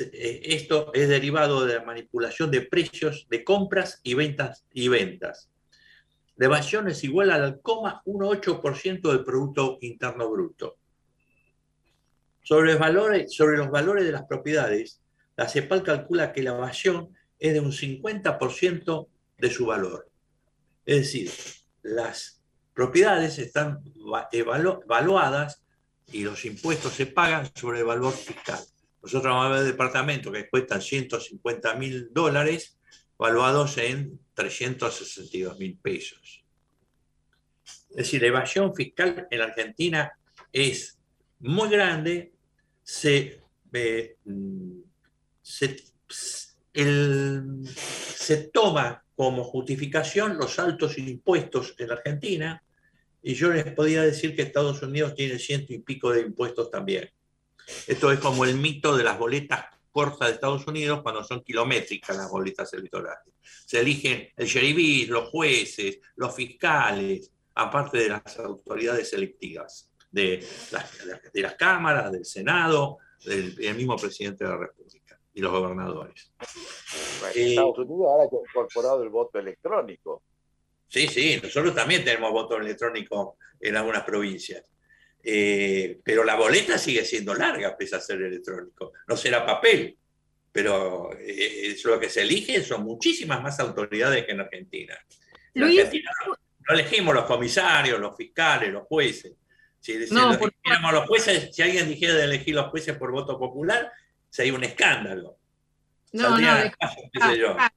eh, 0.00 0.42
esto 0.44 0.92
es 0.92 1.08
derivado 1.08 1.64
de 1.64 1.74
la 1.74 1.84
manipulación 1.84 2.50
de 2.50 2.62
precios 2.62 3.26
de 3.30 3.44
compras 3.44 4.00
y 4.02 4.14
ventas, 4.14 4.66
y 4.72 4.88
ventas 4.88 5.52
la 6.36 6.46
evasión 6.46 6.88
es 6.88 7.04
igual 7.04 7.30
al 7.30 7.62
0,18% 7.62 9.12
del 9.12 9.24
Producto 9.24 9.78
Interno 9.80 10.30
Bruto. 10.30 10.78
Sobre 12.42 12.72
los, 12.72 12.80
valores, 12.80 14.04
de 14.04 14.12
las 14.12 14.24
propiedades, 14.24 15.00
la 15.36 15.48
CEPAL 15.48 15.82
calcula 15.82 16.32
que 16.32 16.42
la 16.42 16.50
evasión 16.50 17.14
es 17.38 17.52
de 17.54 17.60
un 17.60 17.72
50% 17.72 19.08
de 19.38 19.50
su 19.50 19.66
valor. 19.66 20.10
Es 20.84 20.96
decir, 20.96 21.30
las 21.82 22.42
propiedades 22.74 23.38
están 23.38 23.80
evaluadas 24.32 25.62
y 26.10 26.24
los 26.24 26.44
impuestos 26.44 26.94
se 26.94 27.06
pagan 27.06 27.50
sobre 27.54 27.80
el 27.80 27.84
valor 27.84 28.12
fiscal. 28.12 28.60
Nosotros 29.02 29.32
vamos 29.32 29.46
a 29.46 29.60
ver 29.60 29.64
departamentos 29.64 30.32
que 30.32 30.48
cuestan 30.48 30.80
150 30.80 31.74
mil 31.74 32.08
dólares 32.12 32.78
valuados 33.18 33.78
en 33.78 34.18
362 34.34 35.58
mil 35.58 35.78
pesos. 35.78 36.44
Es 37.90 37.96
decir, 37.96 38.22
la 38.22 38.28
evasión 38.28 38.74
fiscal 38.74 39.26
en 39.30 39.40
Argentina 39.40 40.12
es 40.52 40.98
muy 41.42 41.68
grande, 41.68 42.32
se, 42.82 43.40
eh, 43.72 44.16
se, 45.42 45.76
se 46.74 48.36
toma 48.52 49.04
como 49.14 49.44
justificación 49.44 50.36
los 50.38 50.58
altos 50.58 50.98
impuestos 50.98 51.74
en 51.78 51.92
Argentina, 51.92 52.62
y 53.22 53.34
yo 53.34 53.52
les 53.52 53.72
podía 53.72 54.02
decir 54.02 54.34
que 54.34 54.42
Estados 54.42 54.82
Unidos 54.82 55.14
tiene 55.14 55.38
ciento 55.38 55.72
y 55.72 55.78
pico 55.78 56.10
de 56.10 56.22
impuestos 56.22 56.70
también. 56.70 57.08
Esto 57.86 58.10
es 58.10 58.18
como 58.18 58.44
el 58.44 58.56
mito 58.56 58.96
de 58.96 59.04
las 59.04 59.18
boletas 59.18 59.66
corta 59.92 60.26
de 60.26 60.32
Estados 60.32 60.66
Unidos 60.66 61.02
cuando 61.02 61.22
son 61.22 61.44
kilométricas 61.44 62.16
las 62.16 62.30
boletas 62.30 62.72
electorales. 62.72 63.34
Se 63.66 63.80
eligen 63.80 64.28
el 64.36 64.46
sheriff, 64.46 65.10
los 65.10 65.28
jueces, 65.28 66.00
los 66.16 66.34
fiscales, 66.34 67.30
aparte 67.54 67.98
de 67.98 68.08
las 68.08 68.38
autoridades 68.38 69.10
selectivas, 69.10 69.91
de 70.12 70.46
las, 70.70 71.32
de 71.32 71.40
las 71.40 71.54
cámaras, 71.54 72.12
del 72.12 72.24
Senado, 72.24 72.98
del, 73.24 73.74
mismo 73.74 73.96
presidente 73.96 74.44
de 74.44 74.50
la 74.50 74.58
República 74.58 75.18
y 75.34 75.40
los 75.40 75.50
gobernadores. 75.50 76.32
Eh, 77.34 77.50
Estados 77.50 77.78
Unidos 77.78 78.06
ahora 78.06 78.24
ha 78.24 78.26
incorporado 78.26 79.02
el 79.02 79.08
voto 79.08 79.38
electrónico. 79.38 80.22
Sí, 80.86 81.08
sí, 81.08 81.40
nosotros 81.42 81.74
también 81.74 82.04
tenemos 82.04 82.30
voto 82.30 82.58
electrónico 82.58 83.38
en 83.58 83.76
algunas 83.76 84.02
provincias. 84.04 84.64
Eh, 85.24 86.00
pero 86.02 86.24
la 86.24 86.34
boleta 86.34 86.76
sigue 86.76 87.04
siendo 87.04 87.34
larga, 87.34 87.76
pese 87.76 87.96
a 87.96 88.00
ser 88.00 88.20
electrónico. 88.20 88.92
No 89.06 89.16
será 89.16 89.46
papel, 89.46 89.96
pero 90.50 91.12
eh, 91.18 91.70
es 91.70 91.84
lo 91.84 91.98
que 91.98 92.10
se 92.10 92.22
elige 92.22 92.62
son 92.62 92.82
muchísimas 92.82 93.42
más 93.42 93.58
autoridades 93.60 94.26
que 94.26 94.32
en 94.32 94.40
Argentina. 94.40 94.98
En 95.54 95.64
Argentina 95.64 96.10
no, 96.26 96.36
elegimos 96.74 97.14
los 97.14 97.24
comisarios, 97.24 97.98
los 98.00 98.16
fiscales, 98.16 98.72
los 98.72 98.86
jueces. 98.86 99.32
Si, 99.82 99.98
no, 100.12 100.30
los 100.92 101.06
jueces, 101.08 101.54
si 101.54 101.60
alguien 101.60 101.88
dijera 101.88 102.14
de 102.14 102.22
elegir 102.22 102.54
los 102.54 102.70
jueces 102.70 102.96
por 102.96 103.10
voto 103.10 103.36
popular, 103.36 103.90
sería 104.30 104.54
un 104.54 104.62
escándalo. 104.62 105.36
No, 106.12 106.30
no, 106.30 106.36
deja, 106.36 107.72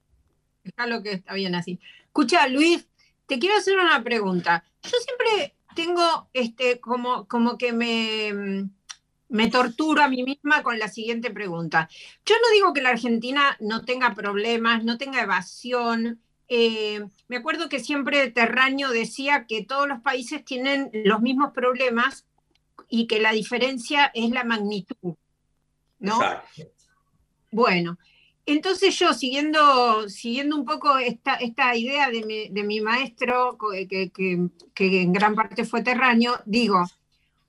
lo 0.85 1.01
que 1.01 1.13
está 1.13 1.33
bien 1.33 1.55
así. 1.55 1.79
Escucha, 2.03 2.47
Luis, 2.47 2.87
te 3.25 3.39
quiero 3.39 3.57
hacer 3.57 3.79
una 3.79 4.03
pregunta. 4.03 4.63
Yo 4.83 4.91
siempre 4.99 5.55
tengo 5.75 6.29
este, 6.33 6.79
como, 6.79 7.27
como 7.27 7.57
que 7.57 7.73
me, 7.73 8.69
me 9.27 9.49
torturo 9.49 10.03
a 10.03 10.07
mí 10.07 10.21
misma 10.21 10.61
con 10.61 10.77
la 10.77 10.89
siguiente 10.89 11.31
pregunta. 11.31 11.89
Yo 12.23 12.35
no 12.35 12.49
digo 12.53 12.71
que 12.71 12.83
la 12.83 12.89
Argentina 12.89 13.57
no 13.59 13.83
tenga 13.83 14.13
problemas, 14.13 14.83
no 14.83 14.99
tenga 14.99 15.23
evasión. 15.23 16.21
Eh, 16.47 17.05
me 17.27 17.37
acuerdo 17.37 17.69
que 17.69 17.79
siempre 17.79 18.29
Terraño 18.31 18.89
decía 18.89 19.45
que 19.47 19.63
todos 19.63 19.87
los 19.87 20.01
países 20.01 20.45
tienen 20.45 20.91
los 20.93 21.21
mismos 21.21 21.51
problemas 21.53 22.25
y 22.89 23.07
que 23.07 23.19
la 23.19 23.31
diferencia 23.31 24.11
es 24.13 24.29
la 24.29 24.43
magnitud. 24.43 25.15
¿No? 25.99 26.19
Bueno, 27.51 27.97
entonces 28.45 28.97
yo, 28.99 29.13
siguiendo, 29.13 30.07
siguiendo 30.07 30.55
un 30.55 30.65
poco 30.65 30.97
esta, 30.99 31.35
esta 31.35 31.75
idea 31.75 32.09
de 32.09 32.63
mi, 32.63 32.81
maestro, 32.81 33.57
que, 33.89 34.11
en 34.77 35.13
gran 35.13 35.35
parte 35.35 35.65
fue 35.65 35.81
terráneo, 35.81 36.39
digo, 36.45 36.85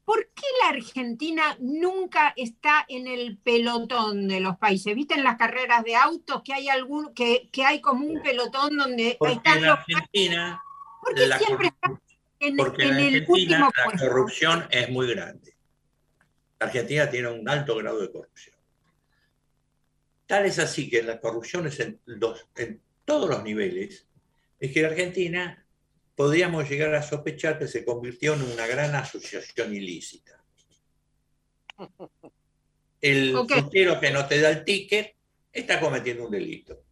¿por 0.06 0.24
qué 0.34 0.46
la 0.62 0.68
Argentina 0.68 1.56
nunca 1.58 2.32
está 2.36 2.86
en 2.88 3.08
el 3.08 3.36
pelotón 3.38 4.28
de 4.28 4.40
los 4.40 4.56
países? 4.56 4.94
¿Viste 4.94 5.14
en 5.14 5.24
las 5.24 5.36
carreras 5.36 5.82
de 5.84 5.96
autos 5.96 6.42
que 6.44 6.54
hay 6.54 6.68
algún, 6.68 7.12
que, 7.12 7.50
hay 7.66 7.80
como 7.80 8.06
un 8.06 8.22
pelotón 8.22 8.76
donde 8.76 9.16
porque 9.18 9.34
están 9.34 9.60
la 9.60 9.72
Argentina, 9.72 10.62
¿Por 11.02 11.14
qué 11.14 11.28
siempre 11.36 11.66
está 11.66 12.00
en, 12.38 12.60
el 12.60 13.26
último 13.28 13.68
La 13.74 13.98
corrupción 13.98 14.68
es 14.70 14.88
muy 14.90 15.12
grande. 15.12 15.56
La 16.60 16.66
Argentina 16.66 17.10
tiene 17.10 17.28
un 17.28 17.48
alto 17.48 17.76
grado 17.76 18.00
de 18.00 18.10
corrupción. 18.10 18.54
Tal 20.26 20.46
es 20.46 20.60
así 20.60 20.88
que 20.88 21.02
la 21.02 21.20
corrupción 21.20 21.66
es 21.66 21.80
en, 21.80 22.00
en 22.56 22.80
todos 23.04 23.28
los 23.28 23.42
niveles, 23.42 24.06
es 24.60 24.72
que 24.72 24.82
la 24.82 24.88
Argentina 24.88 25.65
podríamos 26.16 26.68
llegar 26.68 26.94
a 26.94 27.02
sospechar 27.02 27.58
que 27.58 27.68
se 27.68 27.84
convirtió 27.84 28.34
en 28.34 28.42
una 28.42 28.66
gran 28.66 28.94
asociación 28.94 29.74
ilícita. 29.74 30.42
El 33.00 33.36
okay. 33.36 33.68
que 33.70 34.10
no 34.10 34.26
te 34.26 34.40
da 34.40 34.48
el 34.48 34.64
ticket 34.64 35.14
está 35.52 35.78
cometiendo 35.78 36.24
un 36.24 36.30
delito. 36.30 36.82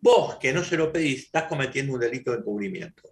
Vos, 0.00 0.36
que 0.36 0.52
no 0.52 0.62
se 0.62 0.76
lo 0.76 0.92
pedís, 0.92 1.24
estás 1.24 1.44
cometiendo 1.44 1.94
un 1.94 2.00
delito 2.00 2.30
de 2.30 2.38
encubrimiento. 2.38 3.02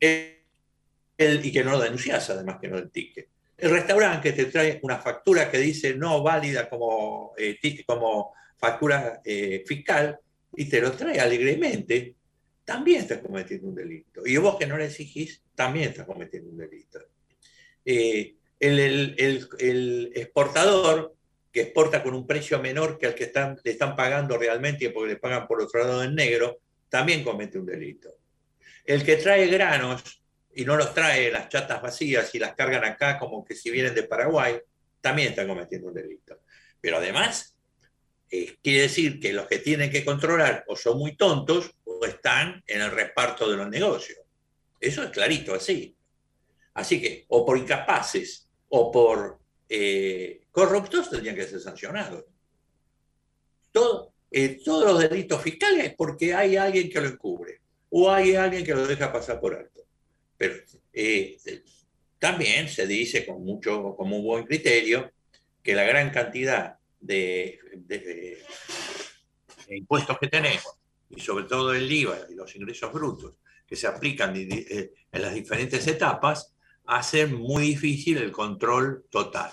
y 0.00 1.52
que 1.52 1.64
no 1.64 1.72
lo 1.72 1.80
denunciás, 1.80 2.30
además 2.30 2.58
que 2.60 2.68
no 2.68 2.78
el 2.78 2.90
ticket. 2.90 3.28
El 3.58 3.72
restaurante 3.72 4.32
que 4.32 4.44
te 4.44 4.50
trae 4.50 4.80
una 4.82 4.98
factura 4.98 5.50
que 5.50 5.58
dice 5.58 5.94
no 5.94 6.22
válida 6.22 6.70
como, 6.70 7.34
eh, 7.36 7.58
como 7.84 8.32
factura 8.56 9.20
eh, 9.22 9.62
fiscal 9.66 10.18
y 10.56 10.64
te 10.64 10.80
lo 10.80 10.92
trae 10.92 11.20
alegremente, 11.20 12.14
también 12.64 13.02
estás 13.02 13.18
cometiendo 13.18 13.68
un 13.68 13.74
delito. 13.74 14.22
Y 14.24 14.36
vos 14.36 14.56
que 14.56 14.66
no 14.66 14.76
le 14.76 14.86
exigís, 14.86 15.42
también 15.54 15.90
estás 15.90 16.06
cometiendo 16.06 16.50
un 16.50 16.58
delito. 16.58 17.00
Eh, 17.84 18.36
el, 18.58 20.12
exportador 20.14 21.14
que 21.50 21.62
exporta 21.62 22.02
con 22.02 22.14
un 22.14 22.26
precio 22.26 22.60
menor 22.60 22.98
que 22.98 23.06
al 23.06 23.14
que 23.14 23.24
están, 23.24 23.58
le 23.64 23.70
están 23.72 23.96
pagando 23.96 24.38
realmente 24.38 24.90
porque 24.90 25.14
le 25.14 25.18
pagan 25.18 25.46
por 25.46 25.60
otro 25.60 25.80
lado 25.80 26.04
en 26.04 26.14
negro, 26.14 26.60
también 26.88 27.24
comete 27.24 27.58
un 27.58 27.66
delito. 27.66 28.10
El 28.84 29.04
que 29.04 29.16
trae 29.16 29.46
granos 29.48 30.22
y 30.54 30.64
no 30.64 30.76
los 30.76 30.94
trae 30.94 31.30
las 31.30 31.48
chatas 31.48 31.80
vacías 31.82 32.34
y 32.34 32.38
las 32.38 32.54
cargan 32.54 32.84
acá 32.84 33.18
como 33.18 33.44
que 33.44 33.54
si 33.54 33.70
vienen 33.70 33.94
de 33.94 34.02
Paraguay, 34.04 34.60
también 35.00 35.28
está 35.28 35.46
cometiendo 35.46 35.88
un 35.88 35.94
delito. 35.94 36.40
Pero 36.80 36.98
además, 36.98 37.56
eh, 38.30 38.56
quiere 38.62 38.82
decir 38.82 39.18
que 39.18 39.32
los 39.32 39.46
que 39.46 39.58
tienen 39.58 39.90
que 39.90 40.04
controlar 40.04 40.64
o 40.68 40.76
son 40.76 40.98
muy 40.98 41.16
tontos 41.16 41.74
están 42.06 42.62
en 42.66 42.80
el 42.80 42.90
reparto 42.90 43.50
de 43.50 43.56
los 43.56 43.68
negocios. 43.68 44.18
Eso 44.78 45.02
es 45.02 45.10
clarito, 45.10 45.54
así. 45.54 45.96
Así 46.74 47.00
que, 47.00 47.26
o 47.28 47.44
por 47.44 47.58
incapaces 47.58 48.48
o 48.68 48.90
por 48.90 49.38
eh, 49.68 50.42
corruptos 50.50 51.10
tendrían 51.10 51.36
que 51.36 51.44
ser 51.44 51.60
sancionados. 51.60 52.24
Todo, 53.72 54.14
eh, 54.30 54.60
todos 54.64 54.84
los 54.84 55.00
delitos 55.00 55.42
fiscales 55.42 55.86
es 55.86 55.94
porque 55.94 56.34
hay 56.34 56.56
alguien 56.56 56.88
que 56.88 57.00
lo 57.00 57.08
encubre 57.08 57.60
o 57.90 58.10
hay 58.10 58.34
alguien 58.34 58.64
que 58.64 58.74
lo 58.74 58.86
deja 58.86 59.12
pasar 59.12 59.40
por 59.40 59.54
alto. 59.54 59.82
Pero 60.36 60.54
eh, 60.92 61.36
también 62.18 62.68
se 62.68 62.86
dice 62.86 63.26
con 63.26 63.44
mucho, 63.44 63.94
con 63.96 64.12
un 64.12 64.24
buen 64.24 64.44
criterio, 64.44 65.12
que 65.62 65.74
la 65.74 65.84
gran 65.84 66.10
cantidad 66.10 66.78
de 67.00 67.58
impuestos 69.68 70.18
que 70.18 70.28
tenemos, 70.28 70.79
y 71.10 71.20
sobre 71.20 71.44
todo 71.44 71.74
el 71.74 71.90
IVA 71.90 72.18
y 72.30 72.34
los 72.34 72.54
ingresos 72.56 72.92
brutos, 72.92 73.34
que 73.66 73.76
se 73.76 73.86
aplican 73.86 74.34
en 74.36 74.90
las 75.12 75.34
diferentes 75.34 75.86
etapas, 75.86 76.54
hacen 76.86 77.34
muy 77.34 77.62
difícil 77.62 78.18
el 78.18 78.32
control 78.32 79.04
total. 79.10 79.52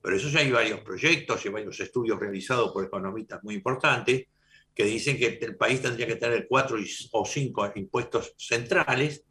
Pero 0.00 0.16
eso 0.16 0.28
ya 0.28 0.40
hay 0.40 0.50
varios 0.50 0.80
proyectos 0.80 1.44
y 1.44 1.48
varios 1.48 1.80
estudios 1.80 2.20
realizados 2.20 2.72
por 2.72 2.84
economistas 2.84 3.42
muy 3.42 3.54
importantes 3.56 4.26
que 4.74 4.84
dicen 4.84 5.18
que 5.18 5.38
el 5.40 5.56
país 5.56 5.82
tendría 5.82 6.06
que 6.06 6.14
tener 6.14 6.46
cuatro 6.48 6.78
o 7.10 7.24
cinco 7.24 7.72
impuestos 7.74 8.34
centrales 8.36 9.24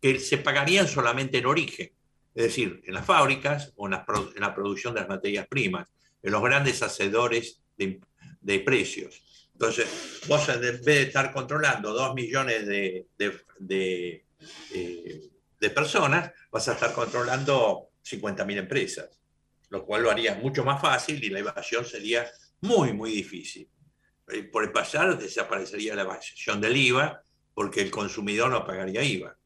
que 0.00 0.18
se 0.18 0.38
pagarían 0.38 0.88
solamente 0.88 1.36
en 1.36 1.44
origen, 1.44 1.92
es 2.34 2.44
decir, 2.44 2.82
en 2.84 2.94
las 2.94 3.04
fábricas 3.04 3.74
o 3.76 3.86
en 3.86 3.92
la, 3.92 4.54
producción 4.54 4.94
de 4.94 5.00
las 5.00 5.08
materias 5.10 5.46
primas, 5.48 5.92
en 6.22 6.32
los 6.32 6.42
grandes 6.42 6.82
hacedores 6.82 7.60
de, 7.76 8.00
precios. 8.60 9.22
Entonces, 9.58 10.20
vos 10.28 10.46
en 10.50 10.60
vez 10.60 10.84
de 10.84 11.02
estar 11.04 11.32
controlando 11.32 11.94
dos 11.94 12.14
millones 12.14 12.66
de, 12.66 13.06
de 13.58 14.24
eh, 14.70 15.30
personas, 15.74 16.30
vas 16.50 16.68
a 16.68 16.74
estar 16.74 16.92
controlando 16.92 17.88
50.000 18.04 18.58
empresas, 18.58 19.18
lo 19.70 19.86
cual 19.86 20.02
lo 20.02 20.10
haría 20.10 20.34
mucho 20.34 20.62
más 20.62 20.78
fácil 20.78 21.24
y 21.24 21.30
la 21.30 21.38
evasión 21.38 21.86
sería 21.86 22.30
muy, 22.60 22.92
muy 22.92 23.10
difícil. 23.10 23.66
Eh, 24.28 24.42
por 24.42 24.62
el 24.62 24.72
pasar 24.72 25.16
desaparecería 25.16 25.94
la 25.94 26.02
evasión 26.02 26.60
del 26.60 26.76
IVA 26.76 27.22
porque 27.54 27.80
el 27.80 27.90
consumidor 27.90 28.50
no 28.50 28.66
pagaría 28.66 29.02
IVA. 29.02 29.38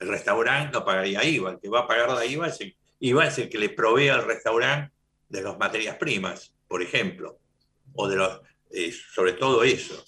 El 0.00 0.08
restaurante 0.08 0.72
no 0.72 0.84
pagaría 0.84 1.22
IVA. 1.22 1.52
El 1.52 1.60
que 1.60 1.68
va 1.68 1.80
a 1.82 1.86
pagar 1.86 2.10
la 2.10 2.26
IVA 2.26 2.48
es 2.48 2.60
el, 2.62 2.76
IVA 2.98 3.28
es 3.28 3.38
el 3.38 3.48
que 3.48 3.58
le 3.58 3.68
provee 3.68 4.08
al 4.08 4.24
restaurante 4.24 4.92
de 5.28 5.42
las 5.42 5.56
materias 5.56 5.96
primas, 5.98 6.52
por 6.66 6.82
ejemplo, 6.82 7.38
o 7.94 8.08
de 8.08 8.16
los, 8.16 8.40
eh, 8.70 8.92
sobre 8.92 9.32
todo 9.34 9.62
eso. 9.62 10.04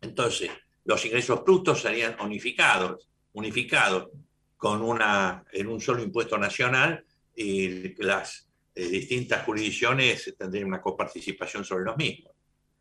Entonces, 0.00 0.50
los 0.84 1.04
ingresos 1.04 1.44
brutos 1.44 1.80
serían 1.80 2.16
unificados 2.20 3.08
unificado 3.36 4.10
con 4.56 4.82
una, 4.82 5.44
en 5.52 5.66
un 5.68 5.80
solo 5.80 6.02
impuesto 6.02 6.38
nacional 6.38 7.04
y 7.34 8.02
las 8.02 8.48
eh, 8.74 8.88
distintas 8.88 9.44
jurisdicciones 9.44 10.34
tendrían 10.38 10.68
una 10.68 10.80
coparticipación 10.80 11.64
sobre 11.64 11.84
los 11.84 11.96
mismos. 11.98 12.32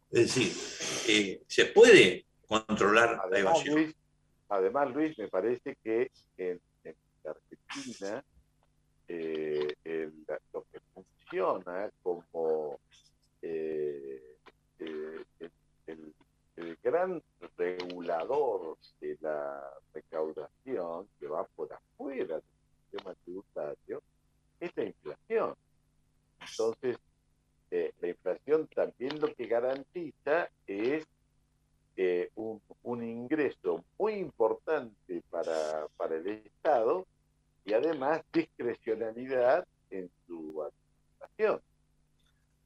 Es 0.10 0.34
decir, 0.34 0.52
eh, 1.10 1.41
se 1.46 1.66
puede 1.66 2.26
controlar 2.48 3.20
además, 3.22 3.32
la 3.32 3.39
evasión. 3.39 3.76
Luis, 3.76 3.96
además, 4.48 4.93
Luis, 4.93 5.18
me 5.18 5.28
parece 5.28 5.78
que 5.84 6.10
en, 6.38 6.60
Argentina 7.26 8.24
eh, 9.08 9.76
lo 10.54 10.66
que 10.72 10.80
funciona 10.93 11.89
como 12.04 12.80
el, 14.80 15.26
el 16.57 16.78
gran 16.82 17.21
regulador 17.57 18.78
de 19.01 19.17
la 19.21 19.61
recaudación 19.93 21.07
que 21.19 21.28
va 21.28 21.43
por 21.55 21.71
afuera 21.73 22.36
del 22.36 22.43
sistema 22.91 23.15
tributario 23.23 24.01
es 24.59 24.71
la 24.76 24.84
inflación. 24.84 25.55
Entonces, 26.39 26.97
eh, 27.71 27.93
la 27.99 28.07
inflación 28.07 28.67
también 28.67 29.19
lo 29.19 29.34
que 29.34 29.47
garantiza 29.47 30.49
es 30.65 31.05
eh, 31.97 32.30
un, 32.36 32.61
ingreso 33.03 33.84
muy 33.97 34.13
importante 34.13 35.21
para, 35.30 35.88
para 35.97 36.15
el 36.15 36.28
Estado 36.28 37.05
y 37.65 37.73
además 37.73 38.21
discrecionalidad 38.32 39.65
en 39.89 40.09
su 40.26 40.63
administración. 40.63 41.61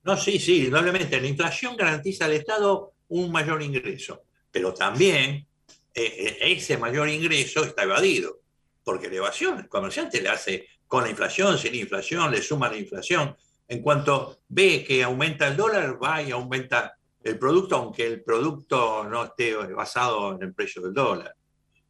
No, 0.10 0.18
sí, 0.18 0.39
sí, 0.39 0.66
indudablemente. 0.66 1.22
La 1.22 1.28
inflación 1.28 1.78
garantiza 1.78 2.26
al 2.26 2.32
Estado 2.32 2.93
un 3.10 3.32
mayor 3.32 3.62
ingreso, 3.62 4.24
pero 4.49 4.74
también 4.74 5.45
eh, 5.93 6.03
eh, 6.03 6.38
ese 6.41 6.80
mayor 6.80 7.07
ingreso 7.10 7.64
está 7.64 7.84
evadido, 7.84 8.39
porque 8.84 9.07
la 9.07 9.18
evasión, 9.18 9.60
el 9.60 9.70
comerciante 9.70 10.20
le 10.20 10.30
hace 10.30 10.68
con 10.88 11.03
la 11.03 11.12
inflación, 11.12 11.60
sin 11.60 11.76
inflación, 11.76 12.32
le 12.32 12.41
suma 12.41 12.70
la 12.70 12.78
inflación. 12.78 13.38
En 13.68 13.84
cuanto 13.84 14.39
ve 14.47 14.84
que 14.84 15.03
aumenta 15.03 15.47
el 15.47 15.55
dólar, 15.55 16.03
va 16.03 16.24
y 16.24 16.32
aumenta 16.32 16.97
el 17.22 17.38
producto, 17.38 17.76
aunque 17.76 18.07
el 18.07 18.24
producto 18.24 19.03
no 19.03 19.26
esté 19.26 19.53
basado 19.57 20.34
en 20.34 20.41
el 20.41 20.55
precio 20.55 20.82
del 20.82 20.93
dólar. 20.95 21.36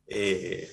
Eh, 0.05 0.69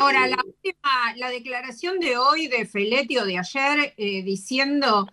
Ahora, 0.00 0.26
la 0.26 0.42
última, 0.44 1.16
la 1.16 1.30
declaración 1.30 1.98
de 1.98 2.18
hoy 2.18 2.48
de 2.48 2.66
Feletti 2.66 3.16
o 3.16 3.24
de 3.24 3.38
ayer 3.38 3.94
diciendo 3.96 5.06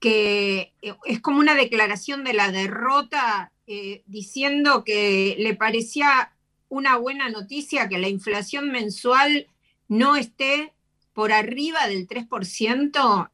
que 0.00 0.74
es 1.04 1.20
como 1.20 1.38
una 1.38 1.54
declaración 1.54 2.24
de 2.24 2.34
la 2.34 2.52
derrota 2.52 3.52
eh, 3.66 4.02
diciendo 4.06 4.84
que 4.84 5.36
le 5.38 5.54
parecía 5.54 6.32
una 6.68 6.96
buena 6.96 7.28
noticia 7.28 7.88
que 7.88 7.98
la 7.98 8.08
inflación 8.08 8.70
mensual 8.70 9.48
no 9.88 10.16
esté 10.16 10.74
por 11.12 11.32
arriba 11.32 11.86
del 11.88 12.06
3%. 12.06 13.30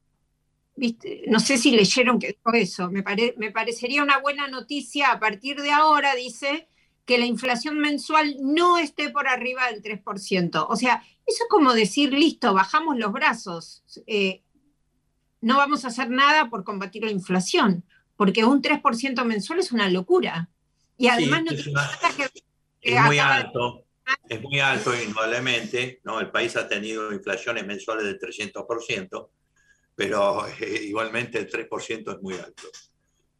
¿Viste? 0.74 1.24
No 1.26 1.40
sé 1.40 1.58
si 1.58 1.72
leyeron 1.72 2.18
que 2.18 2.28
dijo 2.28 2.52
eso. 2.54 2.90
Me, 2.90 3.04
me 3.36 3.50
parecería 3.50 4.02
una 4.02 4.18
buena 4.18 4.48
noticia 4.48 5.10
a 5.10 5.20
partir 5.20 5.60
de 5.60 5.70
ahora, 5.70 6.14
dice, 6.14 6.68
que 7.04 7.18
la 7.18 7.26
inflación 7.26 7.78
mensual 7.78 8.36
no 8.40 8.78
esté 8.78 9.10
por 9.10 9.28
arriba 9.28 9.70
del 9.70 9.82
3%. 9.82 10.66
O 10.68 10.76
sea, 10.76 11.02
eso 11.26 11.44
es 11.44 11.48
como 11.50 11.74
decir, 11.74 12.12
listo, 12.12 12.54
bajamos 12.54 12.96
los 12.96 13.12
brazos. 13.12 13.82
Eh, 14.06 14.42
no 15.42 15.58
vamos 15.58 15.84
a 15.84 15.88
hacer 15.88 16.08
nada 16.08 16.48
por 16.48 16.64
combatir 16.64 17.04
la 17.04 17.10
inflación 17.10 17.84
porque 18.22 18.44
un 18.44 18.62
3% 18.62 19.24
mensual 19.24 19.58
es 19.58 19.72
una 19.72 19.88
locura. 19.88 20.48
Y 20.96 21.08
además 21.08 21.42
no 21.42 21.50
es, 21.50 21.66
es 22.80 23.02
muy 23.02 23.18
alto, 23.18 23.84
es 24.28 24.40
muy 24.40 24.60
alto 24.60 24.94
indudablemente, 24.94 26.00
¿no? 26.04 26.20
El 26.20 26.30
país 26.30 26.54
ha 26.56 26.68
tenido 26.68 27.12
inflaciones 27.12 27.66
mensuales 27.66 28.04
del 28.04 28.20
300%, 28.20 29.28
pero 29.96 30.46
eh, 30.46 30.84
igualmente 30.84 31.38
el 31.38 31.50
3% 31.50 32.14
es 32.14 32.22
muy 32.22 32.34
alto. 32.34 32.62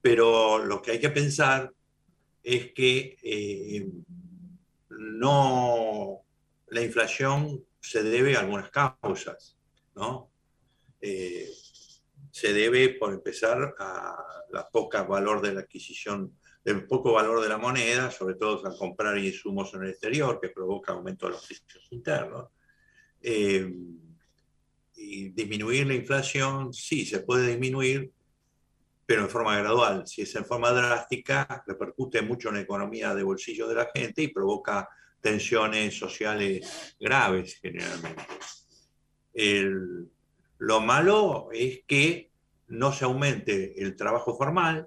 Pero 0.01 0.59
lo 0.59 0.83
que 0.83 0.91
hay 0.91 1.01
que 1.01 1.11
pensar 1.11 1.73
es 2.43 2.73
que 2.73 3.17
eh, 3.23 3.87
no 4.89 6.23
la 6.69 6.83
inflación 6.83 7.65
se 7.81 8.03
debe 8.03 8.37
a 8.37 8.41
algunas 8.41 8.71
causas, 8.71 9.57
¿no? 9.95 10.29
Eh, 11.01 11.49
se 12.33 12.53
debe, 12.55 12.95
por 12.95 13.13
empezar, 13.13 13.75
a 13.79 14.17
la 14.51 14.69
poca 14.69 15.03
valor 15.03 15.43
de 15.43 15.53
la 15.53 15.61
adquisición, 15.61 16.39
el 16.65 16.87
poco 16.87 17.13
valor 17.13 17.43
de 17.43 17.49
la 17.49 17.59
moneda, 17.59 18.11
sobre 18.11 18.37
todo 18.37 18.65
al 18.67 18.77
comprar 18.77 19.19
insumos 19.19 19.75
en 19.75 19.83
el 19.83 19.91
exterior, 19.91 20.41
que 20.41 20.49
provoca 20.49 20.93
aumento 20.93 21.27
de 21.27 21.33
los 21.33 21.47
precios 21.47 21.87
internos. 21.91 22.49
Eh, 23.21 23.71
y 24.95 25.29
disminuir 25.29 25.87
la 25.87 25.95
inflación, 25.95 26.73
sí, 26.73 27.05
se 27.05 27.21
puede 27.21 27.49
disminuir, 27.49 28.11
pero 29.05 29.23
en 29.23 29.29
forma 29.29 29.59
gradual. 29.59 30.07
Si 30.07 30.23
es 30.23 30.35
en 30.35 30.47
forma 30.47 30.71
drástica, 30.71 31.63
repercute 31.67 32.23
mucho 32.23 32.49
en 32.49 32.55
la 32.55 32.61
economía 32.63 33.15
de 33.15 33.23
bolsillo 33.23 33.69
de 33.69 33.75
la 33.75 33.91
gente 33.95 34.23
y 34.23 34.29
provoca 34.29 34.89
tensiones 35.21 35.99
sociales 35.99 36.97
graves 36.99 37.59
generalmente. 37.61 38.23
El, 39.35 40.11
lo 40.63 40.81
malo 40.81 41.49
es 41.53 41.81
que 41.89 42.31
no 42.69 42.93
se 42.93 43.05
aumente 43.05 43.83
el 43.83 43.97
trabajo 43.97 44.37
formal, 44.37 44.87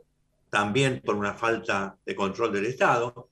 también 0.50 1.02
por 1.04 1.16
una 1.16 1.34
falta 1.34 1.98
de 2.06 2.16
control 2.16 2.54
del 2.54 2.68
Estado, 2.68 3.28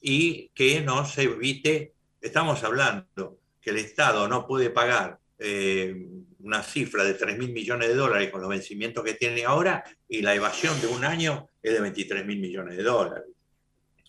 y 0.00 0.48
que 0.48 0.80
no 0.80 1.06
se 1.06 1.22
evite, 1.22 1.92
estamos 2.20 2.64
hablando 2.64 3.38
que 3.60 3.70
el 3.70 3.76
Estado 3.76 4.26
no 4.26 4.48
puede 4.48 4.70
pagar 4.70 5.20
eh, 5.38 6.08
una 6.40 6.60
cifra 6.64 7.04
de 7.04 7.14
3 7.14 7.38
mil 7.38 7.52
millones 7.52 7.86
de 7.86 7.94
dólares 7.94 8.30
con 8.30 8.40
los 8.40 8.50
vencimientos 8.50 9.04
que 9.04 9.14
tiene 9.14 9.44
ahora 9.44 9.84
y 10.08 10.22
la 10.22 10.34
evasión 10.34 10.80
de 10.80 10.88
un 10.88 11.04
año 11.04 11.48
es 11.62 11.72
de 11.72 11.80
23 11.80 12.26
mil 12.26 12.40
millones 12.40 12.76
de 12.76 12.82
dólares. 12.82 13.28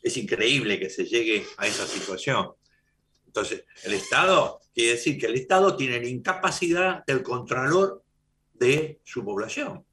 Es 0.02 0.18
increíble 0.18 0.80
que 0.80 0.90
se 0.90 1.06
llegue 1.06 1.46
a 1.58 1.68
esa 1.68 1.86
situación. 1.86 2.54
Entonces, 3.38 3.66
el 3.84 3.94
Estado, 3.94 4.60
quiere 4.74 4.94
decir 4.94 5.20
que 5.20 5.28
el 5.28 5.36
Estado 5.36 5.78
tiene 5.78 6.00
la 6.00 6.08
incapacidad 6.08 7.06
del 7.06 7.22
contralor 7.22 8.04
de 8.54 9.00
su 9.04 9.24
población 9.24 9.86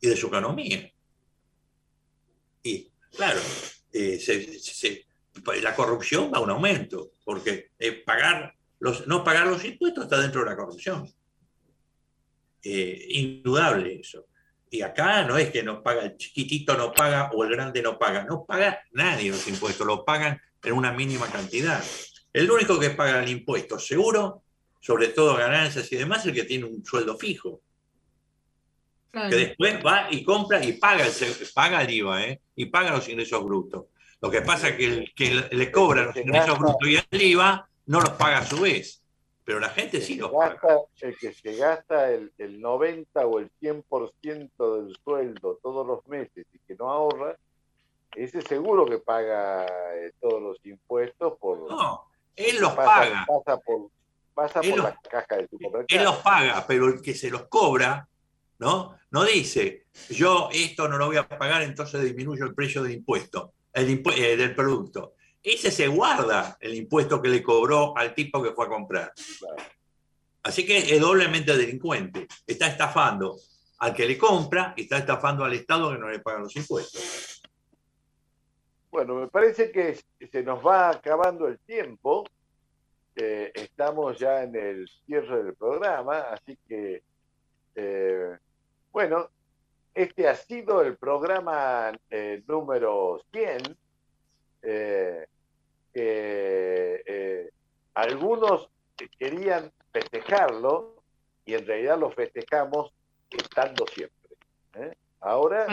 y 0.00 0.08
de 0.08 0.16
su 0.16 0.28
economía. 0.28 0.90
Y 2.62 2.90
claro, 3.14 3.40
eh, 3.92 4.18
la 5.60 5.74
corrupción 5.74 6.32
va 6.32 6.38
a 6.38 6.40
un 6.40 6.48
aumento, 6.48 7.12
porque 7.22 7.72
eh, 7.78 7.92
pagar 7.92 8.54
los, 8.78 9.06
no 9.06 9.22
pagar 9.22 9.46
los 9.46 9.62
impuestos 9.62 10.04
está 10.04 10.18
dentro 10.18 10.40
de 10.40 10.48
la 10.48 10.56
corrupción. 10.56 11.12
Eh, 12.62 13.06
indudable 13.10 14.00
eso. 14.00 14.28
Y 14.70 14.80
acá 14.80 15.24
no 15.24 15.36
es 15.36 15.50
que 15.50 15.62
nos 15.62 15.82
paga 15.82 16.04
el 16.04 16.16
chiquitito 16.16 16.74
no 16.74 16.90
paga 16.92 17.30
o 17.34 17.44
el 17.44 17.50
grande 17.50 17.82
no 17.82 17.98
paga, 17.98 18.24
no 18.24 18.46
paga 18.46 18.82
nadie 18.92 19.30
los 19.30 19.46
impuestos, 19.46 19.86
lo 19.86 20.06
pagan 20.06 20.40
en 20.62 20.72
una 20.72 20.90
mínima 20.92 21.26
cantidad. 21.30 21.84
El 22.32 22.50
único 22.50 22.78
que 22.78 22.90
paga 22.90 23.22
el 23.22 23.28
impuesto 23.28 23.78
seguro, 23.78 24.42
sobre 24.80 25.08
todo 25.08 25.36
ganancias 25.36 25.90
y 25.92 25.96
demás, 25.96 26.20
es 26.20 26.26
el 26.26 26.34
que 26.34 26.44
tiene 26.44 26.64
un 26.64 26.84
sueldo 26.84 27.16
fijo. 27.16 27.60
Que 29.12 29.34
después 29.34 29.84
va 29.84 30.06
y 30.10 30.22
compra 30.22 30.64
y 30.64 30.74
paga 30.74 31.04
el, 31.04 31.12
paga 31.52 31.82
el 31.82 31.90
IVA 31.90 32.26
¿eh? 32.26 32.40
y 32.54 32.66
paga 32.66 32.92
los 32.92 33.08
ingresos 33.08 33.44
brutos. 33.44 33.86
Lo 34.20 34.30
que 34.30 34.42
pasa 34.42 34.68
es 34.68 34.76
que 34.76 34.84
el 34.84 35.14
que 35.14 35.48
le 35.50 35.72
cobra 35.72 36.04
los 36.04 36.16
ingresos 36.16 36.58
brutos 36.58 36.88
y 36.88 36.96
el 36.96 37.22
IVA 37.22 37.68
no 37.86 38.00
los 38.00 38.10
paga 38.10 38.38
a 38.38 38.46
su 38.46 38.60
vez. 38.60 39.02
Pero 39.44 39.58
la 39.58 39.70
gente 39.70 40.00
sí 40.00 40.14
los 40.14 40.30
paga. 40.30 40.60
El 41.00 41.18
que 41.18 41.32
se 41.32 41.56
gasta 41.56 42.12
el, 42.12 42.30
90 42.38 43.26
o 43.26 43.40
el 43.40 43.50
100% 43.60 44.84
del 44.84 44.96
sueldo 45.02 45.58
todos 45.60 45.84
los 45.84 46.06
meses 46.06 46.46
y 46.52 46.58
que 46.60 46.76
no 46.76 46.88
ahorra, 46.88 47.36
ese 48.14 48.42
seguro 48.42 48.86
que 48.86 48.98
paga 48.98 49.66
eh, 49.96 50.12
todos 50.20 50.40
los 50.40 50.64
impuestos 50.64 51.36
por... 51.38 51.68
No, 51.68 52.09
él 52.36 52.60
los 52.60 52.72
paga. 52.74 53.26
Pasa 53.26 53.58
por, 53.58 53.90
pasa 54.34 54.60
por 54.60 54.78
la 54.78 55.00
caja 55.08 55.36
de 55.36 55.48
supermercado. 55.48 55.86
Él 55.88 56.04
los 56.04 56.16
paga, 56.18 56.64
pero 56.66 56.86
el 56.88 57.02
que 57.02 57.14
se 57.14 57.30
los 57.30 57.48
cobra, 57.48 58.08
¿no? 58.58 58.96
No 59.10 59.24
dice, 59.24 59.86
yo 60.10 60.48
esto 60.52 60.88
no 60.88 60.96
lo 60.96 61.06
voy 61.06 61.16
a 61.16 61.28
pagar, 61.28 61.62
entonces 61.62 62.02
disminuyo 62.02 62.44
el 62.44 62.54
precio 62.54 62.82
del 62.82 62.92
impuesto, 62.92 63.54
el 63.72 64.02
eh, 64.16 64.36
del 64.36 64.54
producto. 64.54 65.14
Ese 65.42 65.70
se 65.70 65.88
guarda 65.88 66.56
el 66.60 66.74
impuesto 66.74 67.20
que 67.20 67.28
le 67.28 67.42
cobró 67.42 67.96
al 67.96 68.14
tipo 68.14 68.42
que 68.42 68.52
fue 68.52 68.66
a 68.66 68.68
comprar. 68.68 69.12
Así 70.42 70.64
que 70.64 70.78
es 70.78 71.00
doblemente 71.00 71.56
delincuente. 71.56 72.28
Está 72.46 72.66
estafando 72.66 73.36
al 73.78 73.94
que 73.94 74.06
le 74.06 74.18
compra 74.18 74.74
y 74.76 74.82
está 74.82 74.98
estafando 74.98 75.44
al 75.44 75.54
Estado 75.54 75.92
que 75.92 75.98
no 75.98 76.08
le 76.08 76.20
paga 76.20 76.40
los 76.40 76.54
impuestos. 76.54 77.39
Bueno, 78.90 79.14
me 79.14 79.28
parece 79.28 79.70
que 79.70 79.98
se 80.30 80.42
nos 80.42 80.66
va 80.66 80.90
acabando 80.90 81.46
el 81.46 81.58
tiempo. 81.60 82.24
estamos 83.14 84.18
ya 84.18 84.42
en 84.42 84.56
el 84.56 84.88
cierre 85.04 85.44
del 85.44 85.54
programa, 85.54 86.20
así 86.32 86.56
que, 86.66 87.02
eh, 87.74 88.38
bueno, 88.92 89.28
este 89.94 90.26
ha 90.26 90.34
sido 90.34 90.80
el 90.80 90.96
programa 90.96 91.92
eh, 92.08 92.42
número 92.46 93.20
100 93.32 93.76
eh, 95.92 97.50
algunos 97.94 98.70
querían 99.18 99.70
festejarlo 99.92 101.02
y 101.44 101.54
en 101.54 101.66
realidad 101.66 101.98
lo 101.98 102.10
festejamos 102.10 102.92
estando 103.30 103.86
siempre. 103.86 104.36
Ahora 105.20 105.66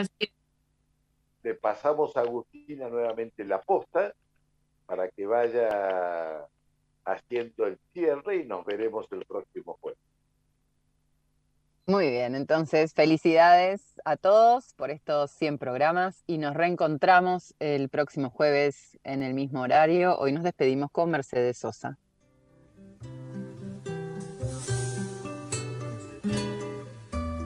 le 1.47 1.55
pasamos 1.55 2.17
a 2.17 2.21
Agustina 2.21 2.89
nuevamente 2.89 3.45
la 3.45 3.61
posta 3.61 4.13
para 4.85 5.07
que 5.07 5.25
vaya 5.25 6.45
haciendo 7.05 7.67
el 7.67 7.79
cierre 7.93 8.37
y 8.37 8.45
nos 8.45 8.65
veremos 8.65 9.07
el 9.11 9.25
próximo 9.25 9.77
jueves. 9.79 9.99
Muy 11.85 12.09
bien, 12.09 12.35
entonces 12.35 12.93
felicidades 12.93 14.01
a 14.03 14.17
todos 14.17 14.73
por 14.73 14.91
estos 14.91 15.31
100 15.31 15.57
programas 15.57 16.21
y 16.27 16.37
nos 16.37 16.53
reencontramos 16.53 17.55
el 17.59 17.87
próximo 17.87 18.29
jueves 18.29 18.99
en 19.05 19.23
el 19.23 19.33
mismo 19.33 19.61
horario. 19.61 20.17
Hoy 20.17 20.33
nos 20.33 20.43
despedimos 20.43 20.91
con 20.91 21.11
Mercedes 21.11 21.57
Sosa. 21.57 21.97